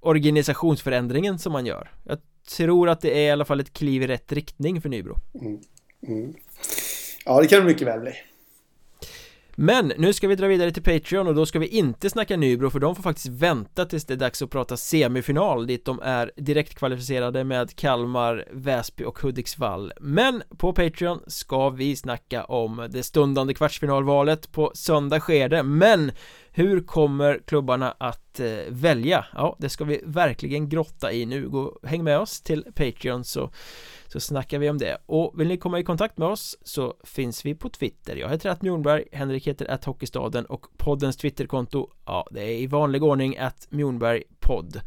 organisationsförändringen 0.00 1.38
som 1.38 1.52
man 1.52 1.66
gör. 1.66 1.90
Jag 2.04 2.18
tror 2.48 2.88
att 2.88 3.00
det 3.00 3.18
är 3.18 3.26
i 3.26 3.30
alla 3.30 3.44
fall 3.44 3.60
ett 3.60 3.72
kliv 3.72 4.02
i 4.02 4.06
rätt 4.06 4.32
riktning 4.32 4.80
för 4.80 4.88
Nybro 4.88 5.16
mm. 5.40 5.60
Mm. 6.08 6.34
Ja 7.24 7.40
det 7.40 7.46
kan 7.46 7.60
det 7.60 7.66
mycket 7.66 7.86
väl 7.86 8.00
bli 8.00 8.12
men 9.56 9.92
nu 9.98 10.12
ska 10.12 10.28
vi 10.28 10.34
dra 10.34 10.46
vidare 10.46 10.70
till 10.70 10.82
Patreon 10.82 11.26
och 11.26 11.34
då 11.34 11.46
ska 11.46 11.58
vi 11.58 11.66
inte 11.66 12.10
snacka 12.10 12.36
Nybro 12.36 12.70
för 12.70 12.78
de 12.80 12.96
får 12.96 13.02
faktiskt 13.02 13.28
vänta 13.28 13.84
tills 13.84 14.04
det 14.04 14.14
är 14.14 14.18
dags 14.18 14.42
att 14.42 14.50
prata 14.50 14.76
semifinal 14.76 15.66
dit 15.66 15.84
de 15.84 16.00
är 16.02 16.32
direkt 16.36 16.74
kvalificerade 16.74 17.44
med 17.44 17.76
Kalmar, 17.76 18.44
Väsby 18.52 19.04
och 19.04 19.18
Hudiksvall 19.18 19.92
Men 20.00 20.42
på 20.58 20.72
Patreon 20.72 21.20
ska 21.26 21.70
vi 21.70 21.96
snacka 21.96 22.44
om 22.44 22.88
det 22.90 23.02
stundande 23.02 23.54
kvartsfinalvalet 23.54 24.52
på 24.52 24.72
söndag 24.74 25.20
sker 25.20 25.48
det 25.48 25.62
men 25.62 26.12
hur 26.50 26.80
kommer 26.80 27.40
klubbarna 27.46 27.94
att 27.98 28.40
eh, 28.40 28.46
välja? 28.68 29.24
Ja, 29.32 29.56
det 29.58 29.68
ska 29.68 29.84
vi 29.84 30.00
verkligen 30.04 30.68
grotta 30.68 31.12
i 31.12 31.26
nu. 31.26 31.48
Gå, 31.48 31.78
häng 31.82 32.04
med 32.04 32.18
oss 32.18 32.40
till 32.40 32.64
Patreon 32.74 33.24
så 33.24 33.50
så 34.14 34.20
snackar 34.20 34.58
vi 34.58 34.70
om 34.70 34.78
det. 34.78 34.98
Och 35.06 35.40
vill 35.40 35.48
ni 35.48 35.56
komma 35.56 35.78
i 35.78 35.84
kontakt 35.84 36.18
med 36.18 36.28
oss 36.28 36.58
så 36.62 36.94
finns 37.04 37.46
vi 37.46 37.54
på 37.54 37.68
Twitter. 37.68 38.16
Jag 38.16 38.28
heter 38.28 38.50
att 38.50 38.62
Mjornberg, 38.62 39.04
Henrik 39.12 39.46
heter 39.46 39.70
att 39.70 39.84
Hockeystaden 39.84 40.46
och 40.46 40.66
poddens 40.76 41.16
Twitterkonto 41.16 41.90
Ja, 42.04 42.28
det 42.30 42.40
är 42.40 42.58
i 42.58 42.66
vanlig 42.66 43.02
ordning 43.02 43.38
att 43.38 43.66
Mjornberg 43.70 44.22
podd 44.40 44.80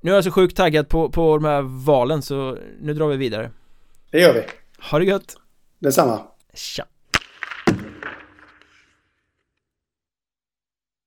Nu 0.00 0.10
är 0.10 0.14
jag 0.14 0.24
så 0.24 0.30
sjukt 0.30 0.56
taggad 0.56 0.88
på, 0.88 1.10
på 1.10 1.36
de 1.36 1.44
här 1.44 1.62
valen 1.86 2.22
så 2.22 2.58
nu 2.80 2.94
drar 2.94 3.08
vi 3.08 3.16
vidare. 3.16 3.50
Det 4.10 4.20
gör 4.20 4.34
vi. 4.34 4.42
Ha 4.90 4.98
det 4.98 5.04
gött. 5.04 5.36
Detsamma. 5.78 6.20
Tja 6.54 6.84